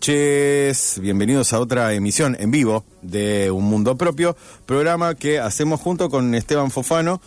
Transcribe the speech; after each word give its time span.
noches. 0.00 0.98
Bienvenidos 1.02 1.52
a 1.52 1.60
otra 1.60 1.92
emisión 1.92 2.34
en 2.40 2.50
vivo 2.50 2.86
de 3.02 3.50
Un 3.50 3.64
Mundo 3.64 3.98
Propio, 3.98 4.34
programa 4.64 5.14
que 5.14 5.38
hacemos 5.38 5.78
junto 5.78 6.08
con 6.08 6.34
Esteban 6.34 6.70
Fofano 6.70 7.20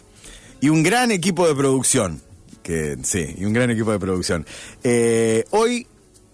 y 0.59 0.69
un 0.69 0.81
gran 0.81 1.11
equipo 1.11 1.47
de 1.47 1.53
producción. 1.53 2.19
Que 2.63 2.97
sí, 3.03 3.35
y 3.37 3.45
un 3.45 3.53
gran 3.53 3.69
equipo 3.69 3.91
de 3.91 3.99
producción. 3.99 4.47
Eh, 4.83 5.43
hoy 5.51 5.85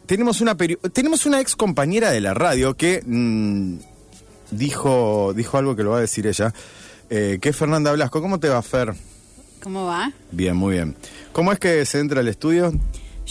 tenemos 0.06 0.40
una 0.40 0.56
tenemos 0.56 1.26
una 1.26 1.42
ex 1.42 1.58
compañera 1.58 2.10
de 2.10 2.22
la 2.22 2.34
radio 2.34 2.74
que 2.74 3.04
mm, 3.06 3.74
dijo 4.52 5.34
dijo 5.36 5.58
algo 5.58 5.76
que 5.76 5.84
lo 5.84 5.90
va 5.90 5.98
a 5.98 6.02
decir 6.02 6.26
ella, 6.26 6.54
eh, 7.10 7.40
que 7.42 7.50
es 7.50 7.56
Fernanda 7.56 7.92
Blasco. 7.92 8.22
¿Cómo 8.22 8.40
te 8.40 8.48
va, 8.48 8.62
Fer? 8.62 8.94
¿Cómo 9.62 9.88
va? 9.88 10.14
Bien, 10.32 10.56
muy 10.56 10.76
bien. 10.76 10.96
¿Cómo 11.34 11.52
es 11.52 11.60
que 11.60 11.86
se 11.86 12.00
entra 12.00 12.22
al 12.22 12.30
estudio? 12.30 12.72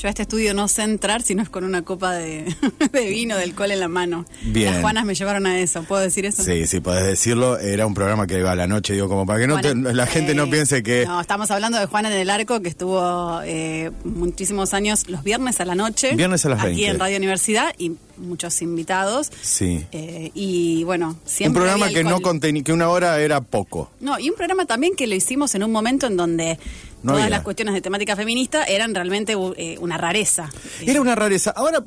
Yo 0.00 0.06
a 0.06 0.10
este 0.10 0.22
estudio 0.22 0.54
no 0.54 0.69
sé 0.69 0.82
entrar 0.82 1.22
si 1.22 1.34
no 1.34 1.42
es 1.42 1.48
con 1.48 1.64
una 1.64 1.82
copa 1.82 2.12
de, 2.12 2.44
de 2.92 3.06
vino 3.10 3.36
del 3.36 3.54
col 3.54 3.72
en 3.72 3.81
la 3.81 3.88
mano. 3.88 4.26
Bien. 4.42 4.70
Las 4.72 4.81
Juanas 4.81 5.04
me 5.04 5.14
llevaron 5.16 5.44
a 5.47 5.59
eso, 5.60 5.82
¿puedo 5.82 6.00
decir 6.03 6.25
eso? 6.25 6.42
Sí, 6.44 6.66
sí, 6.69 6.78
podés 6.78 7.04
decirlo. 7.04 7.59
Era 7.59 7.84
un 7.84 7.94
programa 7.94 8.26
que 8.28 8.38
iba 8.38 8.53
a 8.53 8.54
la 8.54 8.69
noche, 8.69 8.92
digo, 8.92 9.09
como 9.09 9.26
para 9.26 9.41
que 9.41 9.47
no 9.48 9.60
te- 9.60 9.75
la 9.75 10.06
gente 10.06 10.34
no 10.36 10.44
eh, 10.44 10.50
piense 10.50 10.82
que... 10.84 11.04
No, 11.04 11.20
estamos 11.20 11.50
hablando 11.50 11.78
de 11.81 11.86
Juana 11.86 12.12
en 12.14 12.19
el 12.20 12.31
Arco, 12.31 12.60
que 12.62 12.69
estuvo 12.69 13.41
eh, 13.44 13.91
muchísimos 14.04 14.72
años 14.72 15.09
los 15.09 15.25
viernes 15.25 15.60
a 15.60 15.64
la 15.64 15.75
noche. 15.75 16.15
Viernes 16.15 16.47
a 16.47 16.50
las 16.50 16.60
Aquí 16.60 16.69
20. 16.82 16.86
en 16.91 16.98
Radio 17.00 17.16
Universidad 17.16 17.75
y 17.76 17.92
muchos 18.19 18.62
invitados. 18.62 19.30
Sí. 19.42 19.84
Eh, 19.92 20.30
y 20.34 20.84
bueno, 20.84 21.09
un 21.10 21.19
siempre. 21.25 21.60
programa 21.60 21.86
había 21.86 21.98
que 21.98 22.04
no 22.04 22.10
alcohol. 22.10 22.22
contenía, 22.22 22.62
que 22.62 22.72
una 22.72 22.88
hora 22.88 23.20
era 23.20 23.41
poco. 23.41 23.91
No, 24.00 24.19
y 24.19 24.30
un 24.30 24.36
programa 24.36 24.65
también 24.65 24.94
que 24.94 25.06
lo 25.09 25.15
hicimos 25.16 25.54
en 25.56 25.62
un 25.65 25.72
momento 25.72 26.06
en 26.06 26.16
donde 26.16 26.59
No 27.03 27.12
todas 27.12 27.25
había. 27.25 27.36
las 27.36 27.44
cuestiones 27.44 27.75
de 27.75 27.81
temática 27.81 28.16
feminista 28.16 28.64
eran 28.64 28.94
realmente 28.94 29.34
eh, 29.56 29.76
una 29.81 29.97
rareza. 29.98 30.50
Era 30.81 31.00
una 31.00 31.14
rareza. 31.14 31.50
Ahora, 31.50 31.82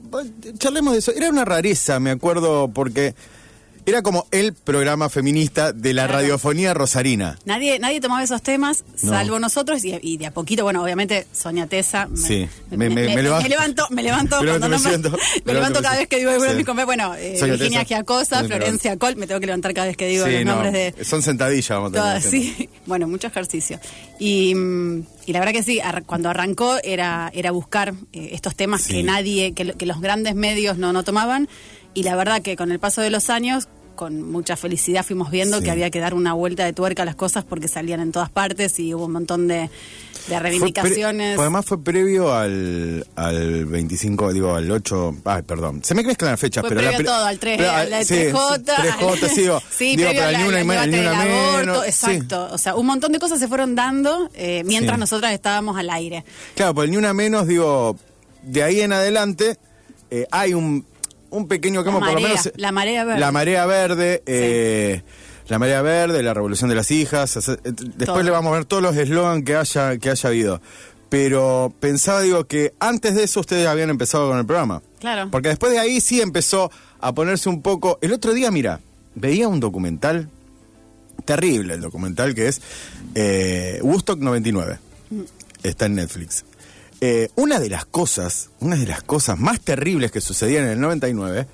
charlemos 0.57 0.94
de 0.94 0.99
eso. 0.99 1.11
Era 1.11 1.29
una 1.29 1.44
rareza, 1.45 1.99
me 1.99 2.11
acuerdo, 2.11 2.69
porque 2.73 3.13
era 3.85 4.01
como 4.01 4.27
el 4.31 4.53
programa 4.53 5.09
feminista 5.09 5.71
de 5.73 5.93
la 5.93 6.03
Claro. 6.05 6.19
radiofonía 6.21 6.73
rosarina. 6.73 7.37
Nadie, 7.45 7.79
nadie 7.79 7.99
tomaba 8.01 8.23
esos 8.23 8.41
temas, 8.41 8.83
No. 9.01 9.11
salvo 9.11 9.39
nosotros, 9.39 9.83
y, 9.83 9.97
y 10.01 10.17
de 10.17 10.27
a 10.27 10.31
poquito, 10.31 10.63
bueno, 10.63 10.83
obviamente 10.83 11.25
Sonia 11.33 11.67
Tesa 11.67 12.07
me, 12.07 12.17
Sí, 12.17 12.47
me, 12.69 12.77
me- 12.77 12.89
me- 12.89 13.15
me 13.15 13.21
levanto. 13.23 13.43
me 13.43 13.49
levanto, 13.49 13.87
me 13.89 14.03
levanto, 14.03 14.79
siento, 14.79 15.11
me 15.45 15.53
cada 15.81 15.97
vez 15.97 16.07
que 16.07 16.17
digo 16.17 16.29
alguno 16.31 16.47
de 16.49 16.51
sí. 16.53 16.57
mis 16.57 16.65
compañeros, 16.65 16.85
bueno, 16.87 17.15
eh, 17.15 17.37
Virginia. 17.41 17.83
Giacosa, 17.83 18.43
Florencia 18.43 18.97
Col, 18.97 19.15
me 19.15 19.27
tengo 19.27 19.39
que 19.39 19.45
levantar 19.47 19.73
cada 19.73 19.87
vez 19.87 19.97
que 19.97 20.07
digo 20.07 20.25
Sí, 20.25 20.31
los 20.33 20.45
no, 20.45 20.51
nombres 20.61 20.73
de 20.95 21.03
Son 21.05 21.21
sentadillas, 21.21 21.69
vamos 21.69 21.93
a 21.95 22.19
tener 22.19 22.21
sí, 22.21 22.69
bueno, 22.85 23.07
mucho 23.07 23.27
ejercicio. 23.27 23.79
Y, 24.19 24.53
mm, 24.55 25.03
y 25.25 25.33
la 25.33 25.39
verdad 25.39 25.53
que 25.53 25.63
sí, 25.63 25.79
ar- 25.79 26.03
cuando 26.05 26.29
arrancó 26.29 26.77
era, 26.83 27.31
era 27.33 27.51
buscar 27.51 27.93
eh, 28.13 28.29
estos 28.33 28.55
temas 28.55 28.81
Sí. 28.83 28.93
que 28.93 29.03
nadie, 29.03 29.53
que, 29.53 29.73
que 29.73 29.85
los 29.85 30.01
grandes 30.01 30.35
medios 30.35 30.77
no, 30.77 30.93
no 30.93 31.03
tomaban, 31.03 31.49
y 31.94 32.03
la 32.03 32.16
verdad 32.16 32.41
que 32.41 32.56
con 32.56 32.72
el 32.72 32.79
paso 32.79 33.02
de 33.02 33.09
los 33.09 33.29
años 33.29 33.68
con 33.96 34.31
mucha 34.31 34.56
felicidad 34.56 35.06
fuimos 35.06 35.29
viendo 35.29 35.57
Sí. 35.59 35.66
que 35.66 35.72
había 35.72 35.91
que 35.91 36.00
dar 36.00 36.13
una 36.16 36.34
vuelta 36.34 36.66
de 36.66 36.74
tuerca 36.74 37.03
a 37.03 37.06
las 37.06 37.16
cosas 37.16 37.44
porque 37.44 37.68
salían 37.68 38.00
en 38.00 38.12
todas 38.12 38.29
partes 38.31 38.79
y 38.79 38.94
hubo 38.96 39.06
un 39.06 39.12
montón 39.12 39.47
de, 39.47 39.56
de 39.59 39.69
Fue 40.28 40.40
reivindicaciones. 40.40 41.35
pre- 41.35 41.41
además 41.41 41.66
fue 41.66 41.84
previo 41.84 42.34
al, 42.34 43.06
al 43.16 43.66
25, 43.66 44.34
digo, 44.34 44.56
al 44.56 44.72
8, 44.72 45.18
ay, 45.25 45.41
perdón. 45.44 45.84
Se 45.84 45.94
me 45.94 46.02
mezclan 46.02 46.31
las 46.31 46.40
fechas, 46.40 46.62
Fue 46.62 46.69
pero 46.69 46.81
previo 46.81 46.97
la 47.06 47.12
a 47.12 47.16
todo, 47.18 47.25
al 47.28 47.38
3, 47.38 47.57
pero, 47.57 47.72
al 47.72 47.94
ah, 47.94 48.03
sí, 48.03 48.13
3J. 48.16 48.63
3J, 48.66 49.29
sí, 49.35 49.41
digo, 49.41 49.62
sí, 49.69 49.96
digo, 49.97 50.09
previo 50.09 50.31
la- 50.31 50.47
una, 50.47 50.81
al 50.81 50.91
debate 50.91 51.00
una 51.12 51.23
del 51.25 51.31
aborto, 51.68 51.81
sí. 51.84 51.88
exacto. 51.90 52.50
O 52.53 52.58
sea, 52.58 52.75
un 52.75 52.85
montón 52.88 53.12
de 53.12 53.19
cosas 53.19 53.40
se 53.40 53.47
fueron 53.47 53.75
dando 53.75 54.29
eh, 54.34 54.63
mientras 54.66 54.97
nosotras 54.97 55.31
estábamos 55.34 55.78
al 55.78 55.90
aire. 55.91 56.23
Claro, 56.56 56.73
pues 56.73 56.90
ni 56.90 56.97
una 56.97 57.13
menos, 57.13 57.46
digo, 57.46 57.97
de 58.41 58.63
ahí 58.63 58.81
en 58.81 58.94
adelante 58.94 59.58
eh, 60.09 60.25
hay 60.31 60.53
un, 60.56 60.85
un 61.31 61.47
pequeño 61.47 61.83
cambio, 61.83 61.99
por 62.01 62.13
lo 62.13 62.21
menos. 62.21 62.51
la 62.55 62.71
marea 62.71 63.03
verde. 63.03 63.19
La 63.19 63.31
marea 63.31 63.65
verde, 63.65 64.23
eh, 64.25 65.01
la 65.47 65.57
marea 65.59 65.81
verde, 65.81 66.21
la 66.23 66.33
revolución 66.33 66.69
de 66.69 66.75
las 66.75 66.91
hijas. 66.91 67.35
eh, 67.37 67.57
después 67.63 68.05
Todo. 68.05 68.23
le 68.23 68.31
vamos 68.31 68.51
a 68.51 68.55
ver 68.57 68.65
todos 68.65 68.83
los 68.83 68.95
eslogans 68.95 69.43
que 69.43 69.55
haya, 69.55 69.97
que 69.97 70.09
haya 70.09 70.29
habido. 70.29 70.61
Pero 71.09 71.73
pensaba, 71.79 72.21
digo, 72.21 72.45
que 72.45 72.73
antes 72.79 73.15
de 73.15 73.23
eso 73.23 73.41
ustedes 73.41 73.67
habían 73.67 73.89
empezado 73.89 74.29
con 74.29 74.37
el 74.37 74.45
programa. 74.45 74.81
Claro. 74.99 75.29
Porque 75.29 75.49
después 75.49 75.71
de 75.73 75.79
ahí 75.79 75.99
sí 75.99 76.21
empezó 76.21 76.71
a 76.99 77.13
ponerse 77.13 77.49
un 77.49 77.61
poco. 77.61 77.97
El 78.01 78.13
otro 78.13 78.33
día, 78.33 78.49
mira, 78.51 78.79
veía 79.15 79.47
un 79.49 79.59
documental, 79.59 80.29
terrible 81.25 81.73
el 81.73 81.81
documental, 81.81 82.33
que 82.33 82.47
es 82.47 82.61
eh, 83.15 83.79
Woodstock 83.81 84.19
99. 84.19 84.79
Está 85.63 85.87
en 85.87 85.95
Netflix. 85.95 86.45
Eh, 87.03 87.29
una 87.35 87.59
de 87.59 87.69
las 87.69 87.85
cosas, 87.85 88.51
una 88.59 88.75
de 88.75 88.85
las 88.85 89.01
cosas 89.01 89.39
más 89.39 89.59
terribles 89.59 90.12
que 90.12 90.22
sucedían 90.22 90.66
en 90.66 90.69
el 90.72 90.79
99, 90.79 91.47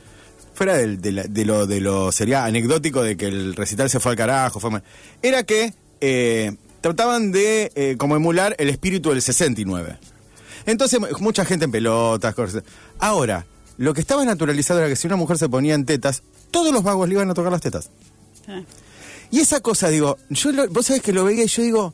fuera 0.53 0.75
del- 0.75 0.99
de, 1.01 1.11
la- 1.13 1.23
de 1.23 1.45
lo, 1.45 1.65
de 1.65 1.79
lo 1.79 2.11
sería 2.11 2.43
anecdótico 2.43 3.01
de 3.01 3.15
que 3.15 3.27
el 3.27 3.55
recital 3.55 3.89
se 3.89 3.99
fue 4.01 4.11
al 4.11 4.17
carajo, 4.17 4.59
fue 4.59 4.71
mal, 4.71 4.83
era 5.21 5.43
que 5.43 5.73
eh, 6.01 6.53
trataban 6.81 7.31
de 7.31 7.71
eh, 7.75 7.95
como 7.97 8.15
emular 8.17 8.55
el 8.59 8.67
espíritu 8.69 9.11
del 9.11 9.21
69. 9.21 9.97
Entonces, 10.65 10.99
mu- 10.99 11.07
mucha 11.21 11.45
gente 11.45 11.63
en 11.65 11.71
pelotas, 11.71 12.35
cosas. 12.35 12.63
Ahora, 12.99 13.45
lo 13.77 13.93
que 13.93 14.01
estaba 14.01 14.25
naturalizado 14.25 14.79
era 14.79 14.89
que 14.89 14.95
si 14.97 15.07
una 15.07 15.15
mujer 15.15 15.37
se 15.37 15.47
ponía 15.47 15.75
en 15.75 15.85
tetas, 15.85 16.23
todos 16.51 16.73
los 16.73 16.83
vagos 16.83 17.07
le 17.07 17.13
iban 17.15 17.29
a 17.29 17.33
tocar 17.33 17.51
las 17.53 17.61
tetas. 17.61 17.89
Sí. 18.45 18.51
Y 19.31 19.39
esa 19.39 19.59
cosa, 19.61 19.87
digo, 19.89 20.17
yo 20.29 20.51
lo- 20.51 20.67
vos 20.69 20.85
sabés 20.87 21.01
que 21.01 21.13
lo 21.13 21.23
veía 21.23 21.43
y 21.45 21.47
yo 21.47 21.63
digo, 21.63 21.93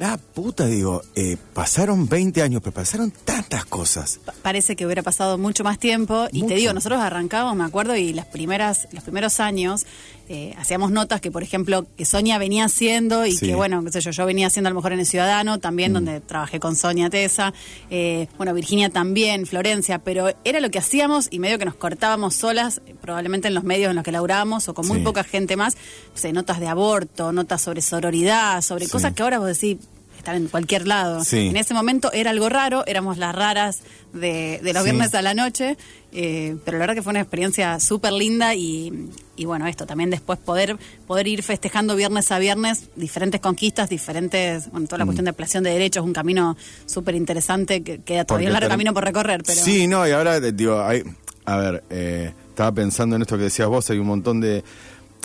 la 0.00 0.16
puta, 0.16 0.66
digo, 0.66 1.02
eh, 1.14 1.36
pasaron 1.54 2.08
20 2.08 2.42
años, 2.42 2.62
pero 2.64 2.72
pasaron 2.74 3.12
tantas 3.24 3.64
cosas. 3.66 4.18
Pa- 4.24 4.32
Parece 4.42 4.74
que 4.74 4.86
hubiera 4.86 5.02
pasado 5.02 5.36
mucho 5.38 5.62
más 5.62 5.78
tiempo 5.78 6.26
y 6.32 6.38
Mucho. 6.42 6.48
te 6.48 6.54
digo, 6.58 6.72
nosotros 6.72 7.00
arrancábamos, 7.00 7.54
me 7.56 7.64
acuerdo, 7.64 7.94
y 7.94 8.12
las 8.14 8.24
primeras, 8.26 8.88
los 8.92 9.04
primeros 9.04 9.38
años 9.40 9.84
eh, 10.32 10.54
hacíamos 10.56 10.92
notas 10.92 11.20
que, 11.20 11.32
por 11.32 11.42
ejemplo, 11.42 11.84
que 11.96 12.04
Sonia 12.04 12.38
venía 12.38 12.64
haciendo 12.66 13.26
y 13.26 13.32
Sí. 13.32 13.46
que, 13.46 13.56
bueno, 13.56 13.82
qué 13.84 13.90
sé 13.90 14.00
yo, 14.00 14.12
yo 14.12 14.26
venía 14.26 14.46
haciendo 14.46 14.68
a 14.68 14.70
lo 14.70 14.76
mejor 14.76 14.92
en 14.92 15.00
el 15.00 15.06
Ciudadano, 15.06 15.58
también 15.58 15.92
donde 15.92 16.20
trabajé 16.20 16.60
con 16.60 16.76
Sonia 16.76 17.10
Tesa, 17.10 17.52
eh, 17.90 18.28
bueno, 18.36 18.54
Virginia 18.54 18.90
también, 18.90 19.44
Florencia, 19.44 19.98
pero 19.98 20.28
era 20.44 20.60
lo 20.60 20.70
que 20.70 20.78
hacíamos 20.78 21.26
y 21.32 21.40
medio 21.40 21.58
que 21.58 21.64
nos 21.64 21.74
cortábamos 21.74 22.36
solas, 22.36 22.80
eh, 22.86 22.94
probablemente 23.00 23.48
en 23.48 23.54
los 23.54 23.64
medios 23.64 23.90
en 23.90 23.96
los 23.96 24.04
que 24.04 24.12
laburábamos 24.12 24.68
o 24.68 24.74
con 24.74 24.86
muy 24.86 24.98
Sí. 24.98 25.04
poca 25.04 25.24
gente 25.24 25.56
más, 25.56 25.74
no 25.74 26.16
sé, 26.16 26.32
notas 26.32 26.60
de 26.60 26.68
aborto, 26.68 27.32
notas 27.32 27.60
sobre 27.62 27.82
sororidad, 27.82 28.62
sobre 28.62 28.84
Sí. 28.84 28.92
cosas 28.92 29.12
que 29.14 29.24
ahora 29.24 29.40
vos 29.40 29.48
decís 29.48 29.78
están 30.16 30.36
en 30.36 30.48
cualquier 30.48 30.86
lado. 30.86 31.24
Sí. 31.24 31.48
En 31.48 31.56
ese 31.56 31.72
momento 31.72 32.12
era 32.12 32.28
algo 32.30 32.50
raro, 32.50 32.84
éramos 32.86 33.16
las 33.16 33.34
raras 33.34 33.80
de, 34.12 34.60
de 34.62 34.72
los 34.74 34.82
Sí. 34.84 34.90
viernes 34.90 35.14
a 35.14 35.22
la 35.22 35.32
noche, 35.32 35.78
eh, 36.12 36.56
pero 36.64 36.78
la 36.78 36.82
verdad 36.82 36.94
que 36.94 37.02
fue 37.02 37.10
una 37.10 37.20
experiencia 37.20 37.78
súper 37.78 38.12
linda 38.12 38.54
y, 38.54 39.08
y 39.36 39.44
bueno, 39.44 39.66
esto 39.66 39.86
también 39.86 40.10
después 40.10 40.38
poder 40.38 40.76
poder 41.06 41.28
ir 41.28 41.42
festejando 41.42 41.94
viernes 41.96 42.32
a 42.32 42.38
viernes 42.38 42.88
diferentes 42.96 43.40
conquistas, 43.40 43.88
diferentes, 43.88 44.70
bueno, 44.70 44.86
toda 44.86 44.98
la 44.98 45.04
cuestión 45.04 45.24
de 45.24 45.30
ampliación 45.30 45.64
de 45.64 45.70
derechos, 45.70 46.04
un 46.04 46.12
camino 46.12 46.56
súper 46.86 47.14
interesante 47.14 47.82
que 47.82 48.00
queda 48.00 48.24
todavía 48.24 48.48
un 48.48 48.54
largo 48.54 48.68
camino 48.68 48.92
por 48.92 49.04
recorrer, 49.04 49.42
pero 49.46 49.60
Sí, 49.60 49.86
no, 49.86 50.06
y 50.06 50.10
ahora, 50.10 50.36
eh, 50.36 50.52
digo, 50.52 50.80
hay, 50.80 51.02
a 51.44 51.56
ver, 51.56 51.84
eh, 51.90 52.32
estaba 52.48 52.72
pensando 52.72 53.16
en 53.16 53.22
esto 53.22 53.36
que 53.36 53.44
decías 53.44 53.68
vos, 53.68 53.88
hay 53.90 53.98
un 53.98 54.06
montón 54.06 54.40
de, 54.40 54.64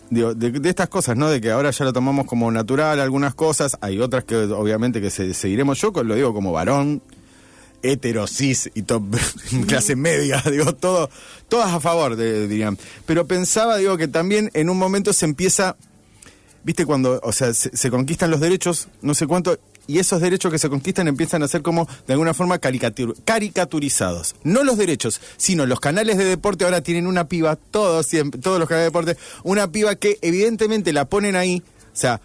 digo, 0.09 0.33
de, 0.33 0.51
de 0.51 0.69
estas 0.69 0.89
cosas, 0.89 1.17
¿no? 1.17 1.29
De 1.29 1.41
que 1.41 1.51
ahora 1.51 1.71
ya 1.71 1.85
lo 1.85 1.93
tomamos 1.93 2.25
como 2.25 2.51
natural, 2.51 2.99
algunas 2.99 3.33
cosas, 3.33 3.77
hay 3.81 3.99
otras 3.99 4.23
que 4.23 4.35
obviamente 4.35 5.01
que 5.01 5.09
se, 5.09 5.33
seguiremos, 5.33 5.79
yo 5.81 5.91
lo 6.03 6.15
digo 6.15 6.33
como 6.33 6.51
varón, 6.51 7.01
hetero, 7.91 8.27
cis 8.27 8.69
y 8.73 8.81
to- 8.83 9.03
clase 9.67 9.95
media, 9.95 10.43
digo, 10.51 10.73
todo, 10.75 11.09
todas 11.49 11.71
a 11.73 11.79
favor, 11.79 12.15
de- 12.15 12.47
dirían. 12.47 12.77
Pero 13.05 13.25
pensaba, 13.27 13.77
digo, 13.77 13.97
que 13.97 14.07
también 14.07 14.49
en 14.53 14.69
un 14.69 14.77
momento 14.77 15.13
se 15.13 15.25
empieza 15.25 15.75
viste 16.63 16.85
cuando, 16.87 17.19
o 17.21 17.31
sea, 17.31 17.53
se, 17.53 17.77
se 17.77 17.91
conquistan 17.91 18.31
los 18.31 18.39
derechos, 18.39 18.87
no 19.03 19.13
sé 19.13 19.27
cuánto, 19.27 19.59
y 19.85 19.99
esos 19.99 20.19
derechos 20.19 20.51
que 20.51 20.57
se 20.57 20.67
conquistan 20.67 21.07
empiezan 21.07 21.43
a 21.43 21.47
ser 21.47 21.61
como, 21.61 21.87
de 22.07 22.13
alguna 22.13 22.33
forma, 22.33 22.59
caricatur- 22.59 23.15
caricaturizados. 23.23 24.35
No 24.43 24.63
los 24.63 24.75
derechos, 24.77 25.21
sino 25.37 25.67
los 25.67 25.79
canales 25.79 26.17
de 26.17 26.25
deporte 26.25 26.65
ahora 26.65 26.81
tienen 26.81 27.05
una 27.05 27.25
piba, 27.27 27.55
todos, 27.55 28.07
siempre, 28.07 28.41
todos 28.41 28.57
los 28.59 28.67
canales 28.67 28.85
de 28.85 28.99
deporte, 28.99 29.17
una 29.43 29.71
piba 29.71 29.93
que 29.95 30.17
evidentemente 30.23 30.91
la 30.91 31.05
ponen 31.05 31.35
ahí, 31.35 31.61
o 31.93 31.95
sea, 31.97 32.19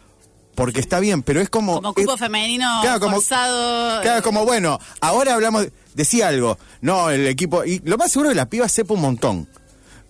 porque 0.60 0.78
está 0.80 1.00
bien, 1.00 1.22
pero 1.22 1.40
es 1.40 1.48
como... 1.48 1.76
Como 1.76 1.94
cupo 1.94 2.12
es- 2.12 2.20
femenino 2.20 2.66
Claro, 2.82 3.00
como- 3.00 3.16
forzado. 3.16 4.02
Claro, 4.02 4.18
eh, 4.18 4.22
como 4.22 4.44
bueno, 4.44 4.78
ahora 5.00 5.32
hablamos, 5.32 5.68
decía 5.94 6.28
algo, 6.28 6.58
no, 6.82 7.08
el 7.08 7.26
equipo, 7.28 7.64
y 7.64 7.80
lo 7.86 7.96
más 7.96 8.12
seguro 8.12 8.28
es 8.28 8.34
que 8.34 8.36
la 8.36 8.50
piba 8.50 8.68
sepa 8.68 8.92
un 8.92 9.00
montón, 9.00 9.48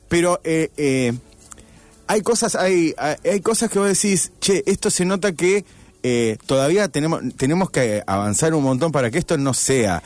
pero 0.09 0.41
eh, 0.43 0.73
eh, 0.77 1.13
hay 2.09 2.21
cosas, 2.23 2.57
hay, 2.57 2.93
hay, 2.99 3.15
hay 3.31 3.41
cosas 3.41 3.71
que 3.71 3.79
vos 3.79 3.87
decís, 3.87 4.33
che, 4.41 4.65
esto 4.67 4.91
se 4.91 5.05
nota 5.05 5.31
que 5.31 5.65
eh, 6.03 6.37
todavía 6.47 6.89
tenemos, 6.89 7.21
tenemos 7.37 7.71
que 7.71 8.03
avanzar 8.05 8.53
un 8.53 8.65
montón 8.65 8.91
para 8.91 9.09
que 9.13 9.19
esto 9.19 9.39
no 9.39 9.55
sea. 9.55 10.03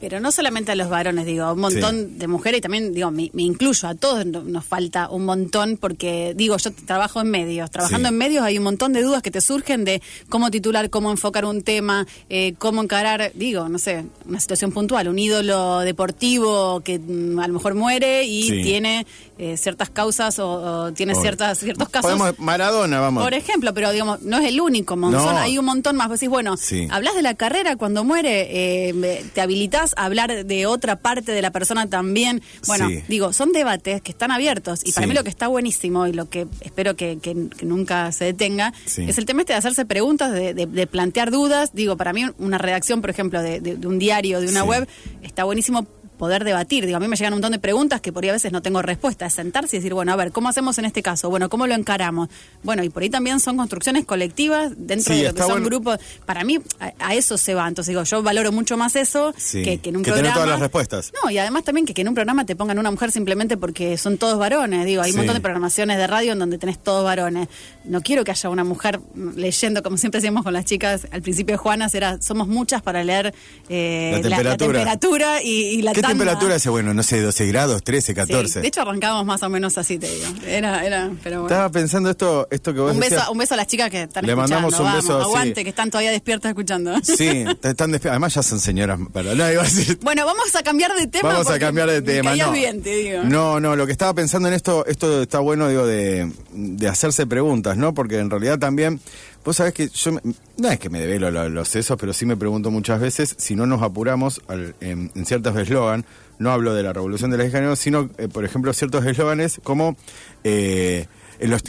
Pero 0.00 0.20
no 0.20 0.30
solamente 0.32 0.72
a 0.72 0.74
los 0.76 0.88
varones, 0.88 1.26
digo, 1.26 1.52
un 1.52 1.60
montón 1.60 2.18
de 2.18 2.28
mujeres 2.28 2.58
y 2.58 2.60
también, 2.60 2.92
digo, 2.94 3.10
me, 3.10 3.30
me 3.32 3.42
incluyo, 3.42 3.88
a 3.88 3.94
todos 3.94 4.24
no- 4.26 4.42
nos 4.42 4.64
falta 4.64 5.08
un 5.10 5.24
montón 5.24 5.76
porque, 5.76 6.34
digo, 6.36 6.56
yo 6.56 6.70
trabajo 6.72 7.20
en 7.20 7.30
medios. 7.30 7.70
Trabajando 7.70 8.08
Sí. 8.08 8.14
en 8.14 8.18
medios 8.18 8.44
hay 8.44 8.58
un 8.58 8.64
montón 8.64 8.92
de 8.92 9.02
dudas 9.02 9.22
que 9.22 9.30
te 9.30 9.40
surgen 9.40 9.84
de 9.84 10.00
cómo 10.28 10.50
titular, 10.50 10.88
cómo 10.90 11.10
enfocar 11.10 11.44
un 11.44 11.62
tema, 11.62 12.06
eh, 12.30 12.54
cómo 12.58 12.82
encarar, 12.82 13.32
digo, 13.34 13.68
no 13.68 13.78
sé, 13.78 14.04
una 14.26 14.38
situación 14.40 14.70
puntual, 14.72 15.08
un 15.08 15.18
ídolo 15.18 15.80
deportivo 15.80 16.80
que 16.80 16.98
mm, 16.98 17.38
a 17.40 17.48
lo 17.48 17.54
mejor 17.54 17.74
muere 17.74 18.24
y 18.24 18.42
Sí. 18.44 18.62
tiene 18.62 19.06
eh, 19.40 19.56
ciertas 19.56 19.88
causas 19.90 20.38
o, 20.40 20.48
o 20.86 20.92
tiene 20.92 21.14
ciertas, 21.14 21.58
ciertos 21.60 21.88
casos. 21.88 22.10
Podemos, 22.10 22.38
Maradona, 22.40 22.98
vamos. 22.98 23.22
Por 23.22 23.34
ejemplo, 23.34 23.72
pero 23.72 23.92
digamos, 23.92 24.20
no 24.22 24.38
es 24.38 24.46
el 24.48 24.60
único, 24.60 24.96
Monzón, 24.96 25.34
No. 25.34 25.38
hay 25.38 25.58
un 25.58 25.64
montón 25.64 25.94
más. 25.94 26.08
Vos 26.08 26.18
decís, 26.18 26.28
bueno, 26.28 26.56
hablas 26.90 27.14
de 27.14 27.22
la 27.22 27.34
carrera 27.34 27.76
cuando 27.76 28.02
muere, 28.02 28.48
eh, 28.88 29.24
te 29.34 29.40
habilitas 29.40 29.87
hablar 29.96 30.44
de 30.46 30.66
otra 30.66 30.96
parte 30.96 31.32
de 31.32 31.42
la 31.42 31.50
persona 31.50 31.88
también. 31.88 32.42
Bueno, 32.66 32.88
Sí. 32.88 33.02
digo, 33.08 33.32
son 33.32 33.52
debates 33.52 34.02
que 34.02 34.12
están 34.12 34.30
abiertos 34.30 34.80
y 34.84 34.92
para 34.92 35.06
Sí. 35.06 35.08
mí 35.08 35.14
lo 35.14 35.24
que 35.24 35.30
está 35.30 35.48
buenísimo 35.48 36.06
y 36.06 36.12
lo 36.12 36.28
que 36.28 36.46
espero 36.60 36.96
que, 36.96 37.18
que- 37.20 37.48
que 37.56 37.66
nunca 37.66 38.10
se 38.12 38.24
detenga 38.26 38.72
Sí. 38.86 39.04
es 39.08 39.18
el 39.18 39.24
tema 39.26 39.40
este 39.42 39.52
de 39.52 39.58
hacerse 39.58 39.84
preguntas, 39.84 40.32
de, 40.32 40.54
de- 40.54 40.66
de 40.66 40.86
plantear 40.86 41.30
dudas. 41.30 41.70
Digo, 41.72 41.96
para 41.96 42.12
mí 42.12 42.24
una 42.38 42.58
redacción, 42.58 43.00
por 43.00 43.10
ejemplo, 43.10 43.40
de, 43.42 43.60
de- 43.60 43.86
un 43.86 43.98
diario, 43.98 44.40
de 44.40 44.48
una 44.48 44.64
web, 44.64 44.86
está 45.22 45.44
buenísimo 45.44 45.86
poder 46.18 46.44
debatir. 46.44 46.84
Digo, 46.84 46.96
a 46.96 47.00
mí 47.00 47.08
me 47.08 47.16
llegan 47.16 47.32
un 47.32 47.36
montón 47.38 47.52
de 47.52 47.58
preguntas 47.58 48.00
que 48.00 48.12
por 48.12 48.22
ahí 48.24 48.30
a 48.30 48.32
veces 48.34 48.52
no 48.52 48.60
tengo 48.60 48.82
respuesta. 48.82 49.26
Es 49.26 49.34
sentarse 49.34 49.76
y 49.76 49.78
decir, 49.78 49.94
bueno, 49.94 50.12
a 50.12 50.16
ver, 50.16 50.32
¿cómo 50.32 50.48
hacemos 50.48 50.76
en 50.78 50.84
este 50.84 51.02
caso? 51.02 51.30
Bueno, 51.30 51.48
¿cómo 51.48 51.66
lo 51.66 51.74
encaramos? 51.74 52.28
Bueno, 52.62 52.82
y 52.84 52.90
por 52.90 53.02
ahí 53.02 53.10
también 53.10 53.40
son 53.40 53.56
construcciones 53.56 54.04
colectivas 54.04 54.72
dentro 54.76 55.14
Sí, 55.14 55.20
de 55.22 55.28
lo 55.28 55.34
que 55.34 55.40
son 55.42 55.50
bueno. 55.52 55.66
grupos. 55.66 55.98
Para 56.26 56.44
mí, 56.44 56.58
a, 56.80 56.92
a 56.98 57.14
eso 57.14 57.38
se 57.38 57.54
va. 57.54 57.66
Entonces 57.68 57.92
digo, 57.92 58.02
yo 58.04 58.22
valoro 58.22 58.52
mucho 58.52 58.76
más 58.76 58.96
eso 58.96 59.32
Sí, 59.36 59.62
que, 59.62 59.78
que 59.78 59.90
en 59.90 59.96
un 59.98 60.02
que 60.02 60.10
tener 60.10 60.24
programa. 60.24 60.34
todas 60.34 60.48
las 60.50 60.60
respuestas. 60.60 61.12
No, 61.22 61.30
y 61.30 61.38
además 61.38 61.64
también 61.64 61.86
que, 61.86 61.94
que 61.94 62.02
en 62.02 62.08
un 62.08 62.14
programa 62.14 62.44
te 62.44 62.56
pongan 62.56 62.78
una 62.78 62.90
mujer 62.90 63.10
simplemente 63.12 63.56
porque 63.56 63.96
son 63.96 64.18
todos 64.18 64.38
varones. 64.38 64.84
Digo, 64.86 65.02
hay 65.02 65.10
Sí. 65.12 65.14
un 65.14 65.18
montón 65.18 65.34
de 65.36 65.40
programaciones 65.40 65.96
de 65.98 66.06
radio 66.06 66.32
en 66.32 66.38
donde 66.40 66.58
tenés 66.58 66.78
todos 66.78 67.04
varones. 67.04 67.48
No 67.84 68.00
quiero 68.02 68.24
que 68.24 68.32
haya 68.32 68.50
una 68.50 68.64
mujer 68.64 69.00
leyendo, 69.36 69.82
como 69.82 69.96
siempre 69.96 70.18
hacíamos 70.18 70.42
con 70.44 70.52
las 70.52 70.64
chicas 70.64 71.06
al 71.10 71.22
principio 71.22 71.54
de 71.54 71.58
Juanas, 71.58 71.94
era 71.94 72.20
somos 72.20 72.48
muchas 72.48 72.82
para 72.82 73.04
leer 73.04 73.32
eh, 73.68 74.10
La 74.14 74.20
temperatura. 74.22 74.56
temperatura 74.58 75.42
y, 75.42 75.50
y 75.78 75.82
la 75.82 75.92
¿Qué 75.92 76.02
tanda. 76.02 76.07
Temperatura 76.08 76.54
hace? 76.56 76.68
Bueno, 76.70 76.94
no 76.94 77.02
sé, 77.02 77.20
12 77.20 77.46
grados, 77.46 77.82
13, 77.84 78.06
Sí, 78.08 78.14
14. 78.14 78.60
de 78.60 78.68
hecho 78.68 78.80
arrancábamos 78.82 79.26
más 79.26 79.42
o 79.42 79.48
menos 79.48 79.76
así, 79.78 79.98
te 79.98 80.08
digo. 80.08 80.26
Era, 80.46 80.84
era, 80.84 81.10
pero 81.22 81.42
bueno. 81.42 81.54
Estaba 81.54 81.70
pensando 81.70 82.10
esto, 82.10 82.48
esto 82.50 82.72
que 82.74 82.80
vos 82.80 82.92
Un 82.92 83.00
beso, 83.00 83.14
decías. 83.16 83.28
un 83.30 83.38
beso 83.38 83.54
a 83.54 83.56
las 83.56 83.66
chicas 83.66 83.90
que 83.90 84.02
están 84.02 84.24
Le 84.24 84.32
escuchando. 84.32 84.54
mandamos 84.54 84.78
un 84.80 84.84
Vamos, 84.86 85.04
beso, 85.04 85.18
sí. 85.20 85.24
aguante, 85.24 85.62
que 85.64 85.70
están 85.70 85.90
todavía 85.90 86.10
despiertas 86.10 86.50
escuchando. 86.50 86.94
Sí, 87.02 87.44
están 87.62 87.92
despe- 87.92 88.10
además 88.10 88.34
ya 88.34 88.42
son 88.42 88.60
señoras, 88.60 88.98
pero 89.12 89.34
no 89.34 89.50
iba 89.52 89.62
a 89.62 89.64
decir. 89.64 89.98
Bueno, 90.02 90.24
vamos 90.26 90.54
a 90.54 90.62
cambiar 90.62 90.94
de 90.94 91.06
tema. 91.06 91.28
Vamos 91.30 91.50
a 91.50 91.58
cambiar 91.58 91.90
de 91.90 92.02
tema. 92.02 92.34
No. 92.36 92.52
bien, 92.52 92.82
te 92.82 92.90
digo. 92.96 93.22
no, 93.24 93.60
no, 93.60 93.76
lo 93.76 93.86
que 93.86 93.92
estaba 93.92 94.14
pensando 94.14 94.48
en 94.48 94.54
esto, 94.54 94.84
esto 94.86 95.22
está 95.22 95.38
bueno, 95.40 95.68
digo, 95.68 95.86
de, 95.86 96.32
de 96.52 96.88
hacerse 96.88 97.26
preguntas, 97.26 97.76
¿no? 97.76 97.94
Porque 97.94 98.18
en 98.18 98.30
realidad 98.30 98.58
también, 98.58 99.00
vos 99.44 99.56
sabés 99.56 99.72
que 99.74 99.88
yo, 99.88 100.12
me- 100.12 100.20
no 100.58 100.70
es 100.70 100.78
que 100.78 100.90
me 100.90 101.00
develo 101.00 101.30
lo- 101.30 101.48
los 101.48 101.68
sesos, 101.68 101.96
pero 101.98 102.12
sí 102.12 102.26
me 102.26 102.36
pregunto 102.36 102.70
muchas 102.70 103.00
veces 103.00 103.34
si 103.38 103.54
no 103.56 103.66
nos 103.66 103.82
apuramos 103.82 104.40
en, 104.48 105.10
ciertos 105.24 105.56
eslogan, 105.56 106.04
no 106.38 106.50
hablo 106.52 106.74
de 106.74 106.82
la 106.82 106.92
revolución 106.92 107.30
de 107.30 107.38
la 107.38 107.44
género, 107.50 107.74
sino, 107.76 108.10
eh, 108.18 108.28
por 108.28 108.44
ejemplo, 108.44 108.72
ciertos 108.72 109.04
eslóganes 109.06 109.60
como 109.64 109.96
eh, 110.44 111.06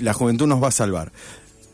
la 0.02 0.14
juventud 0.14 0.48
nos 0.48 0.62
va 0.62 0.68
a 0.70 0.72
salvar. 0.72 1.12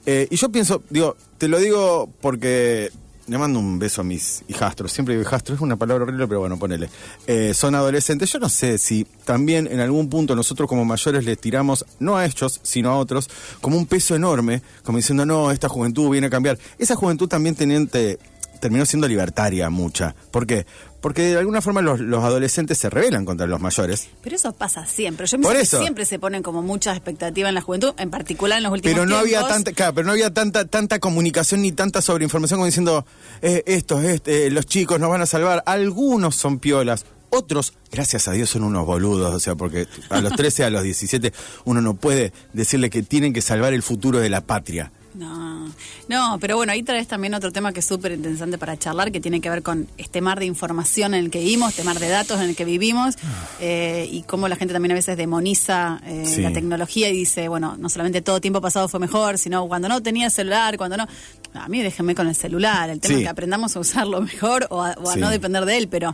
Eh, 0.06 0.28
y 0.30 0.36
yo 0.36 0.50
pienso, 0.52 0.84
digo, 0.90 1.18
te 1.38 1.48
lo 1.48 1.58
digo 1.60 2.10
porque 2.22 2.92
le 3.28 3.38
mando 3.38 3.60
un 3.60 3.80
beso 3.80 4.02
a 4.02 4.04
mis 4.04 4.44
hijastros. 4.48 4.92
Siempre 4.92 5.16
digo 5.16 5.28
hijastros, 5.28 5.58
es 5.58 5.62
una 5.62 5.76
palabra 5.76 6.04
horrible, 6.04 6.28
pero 6.28 6.42
bueno, 6.42 6.58
ponele. 6.58 6.90
Eh, 7.26 7.54
son 7.54 7.76
adolescentes. 7.76 8.32
Yo 8.32 8.40
no 8.40 8.50
sé 8.50 8.78
si 8.78 9.06
también 9.24 9.68
en 9.68 9.80
algún 9.80 10.10
punto 10.10 10.36
nosotros 10.36 10.70
como 10.70 10.86
mayores 10.86 11.26
les 11.26 11.40
tiramos, 11.40 11.86
no 12.00 12.18
a 12.18 12.26
ellos, 12.26 12.60
sino 12.64 12.92
a 12.92 12.98
otros, 12.98 13.30
como 13.62 13.78
un 13.78 13.86
peso 13.88 14.16
enorme, 14.16 14.62
como 14.84 14.98
diciendo, 14.98 15.26
no, 15.26 15.52
esta 15.52 15.70
juventud 15.70 16.10
viene 16.12 16.28
a 16.28 16.30
cambiar. 16.30 16.60
Esa 16.78 16.96
juventud 16.96 17.28
también 17.28 17.56
teniente, 17.56 18.20
terminó 18.60 18.86
siendo 18.86 19.08
libertaria 19.08 19.70
mucha. 19.70 20.16
¿Por 20.32 20.46
qué? 20.48 20.66
Porque 21.02 21.22
de 21.22 21.38
alguna 21.38 21.62
forma 21.62 21.82
los, 21.82 22.00
los 22.00 22.24
adolescentes 22.24 22.78
se 22.78 22.90
rebelan 22.90 23.26
contra 23.26 23.46
los 23.46 23.60
mayores. 23.62 24.08
Pero 24.24 24.36
eso 24.36 24.54
pasa 24.54 24.86
siempre. 24.86 25.28
Yo 25.28 25.38
Por 25.40 25.52
pienso 25.54 25.60
que 25.60 25.76
eso. 25.78 25.82
siempre 25.82 26.06
se 26.06 26.18
ponen 26.18 26.42
como 26.42 26.62
muchas 26.64 26.98
expectativas 26.98 27.50
en 27.50 27.56
la 27.56 27.62
juventud, 27.62 27.94
en 27.98 28.10
particular 28.10 28.58
en 28.58 28.64
los 28.64 28.74
últimos 28.74 28.96
pero 28.96 29.06
no 29.06 29.18
había 29.18 29.48
tanta 29.48 29.72
claro, 29.72 29.94
pero 29.94 30.06
no 30.06 30.14
había 30.14 30.34
tanta 30.34 30.66
tanta 30.66 31.00
comunicación 31.00 31.62
ni 31.62 31.72
tanta 31.72 32.02
sobreinformación 32.02 32.58
como 32.58 32.66
diciendo 32.66 33.06
eh, 33.42 33.64
estos 33.68 34.04
este, 34.04 34.50
los 34.50 34.66
chicos 34.66 35.00
nos 35.00 35.10
van 35.10 35.22
a 35.22 35.26
salvar 35.26 35.62
algunos 35.66 36.36
son 36.36 36.60
piolas 36.60 37.06
otros, 37.30 37.74
gracias 37.92 38.28
a 38.28 38.32
Dios, 38.32 38.50
son 38.50 38.64
unos 38.64 38.86
boludos, 38.86 39.34
o 39.34 39.40
sea, 39.40 39.56
porque 39.56 39.88
a 40.10 40.22
los 40.22 40.34
13, 40.34 40.64
a 40.64 40.70
los 40.70 40.84
17, 40.84 41.34
uno 41.66 41.82
no 41.82 41.96
puede 41.96 42.32
decirle 42.54 42.90
que 42.90 43.04
tienen 43.04 43.34
que 43.34 43.42
salvar 43.42 43.74
el 43.74 43.84
futuro 43.84 44.20
de 44.20 44.30
la 44.30 44.42
patria. 44.42 44.92
No, 45.18 45.72
no, 46.10 46.38
pero 46.42 46.58
bueno, 46.58 46.74
ahí 46.74 46.84
traes 46.84 47.08
también 47.08 47.34
otro 47.34 47.52
tema 47.52 47.72
que 47.72 47.80
es 47.80 47.86
súper 47.86 48.12
interesante 48.12 48.58
para 48.58 48.78
charlar, 48.78 49.12
que 49.14 49.22
tiene 49.22 49.40
que 49.40 49.50
ver 49.50 49.64
con 49.64 49.88
este 49.98 50.20
mar 50.20 50.40
de 50.40 50.46
información 50.46 51.14
en 51.14 51.24
el 51.24 51.32
que 51.32 51.40
vivimos, 51.40 51.70
este 51.70 51.84
mar 51.86 52.00
de 52.00 52.10
datos 52.10 52.42
en 52.42 52.50
el 52.50 52.56
que 52.56 52.66
vivimos, 52.66 53.16
eh, 53.62 54.10
y 54.12 54.24
cómo 54.24 54.50
la 54.50 54.58
gente 54.58 54.74
también 54.74 54.92
a 54.92 54.96
veces 54.96 55.16
demoniza 55.16 56.02
eh, 56.06 56.24
Sí. 56.26 56.42
la 56.42 56.52
tecnología 56.52 57.10
y 57.10 57.14
dice, 57.14 57.48
bueno, 57.48 57.78
no 57.78 57.88
solamente 57.88 58.22
todo 58.22 58.42
tiempo 58.42 58.60
pasado 58.60 58.90
fue 58.90 59.00
mejor, 59.00 59.38
sino 59.38 59.66
cuando 59.68 59.88
no 59.88 60.02
tenía 60.04 60.30
celular, 60.30 60.78
cuando 60.78 60.98
no... 60.98 61.08
A 61.54 61.70
mí 61.70 61.82
déjenme 61.82 62.14
con 62.16 62.28
el 62.28 62.36
celular, 62.36 62.90
el 62.90 63.00
tema 63.00 63.14
Sí. 63.14 63.22
es 63.22 63.26
que 63.26 63.30
aprendamos 63.30 63.74
a 63.78 63.80
usarlo 63.80 64.20
mejor 64.22 64.68
o 64.70 64.82
a, 64.84 64.92
o 65.02 65.10
a 65.10 65.14
Sí. 65.14 65.20
no 65.22 65.30
depender 65.30 65.64
de 65.66 65.78
él, 65.78 65.88
pero... 65.88 66.14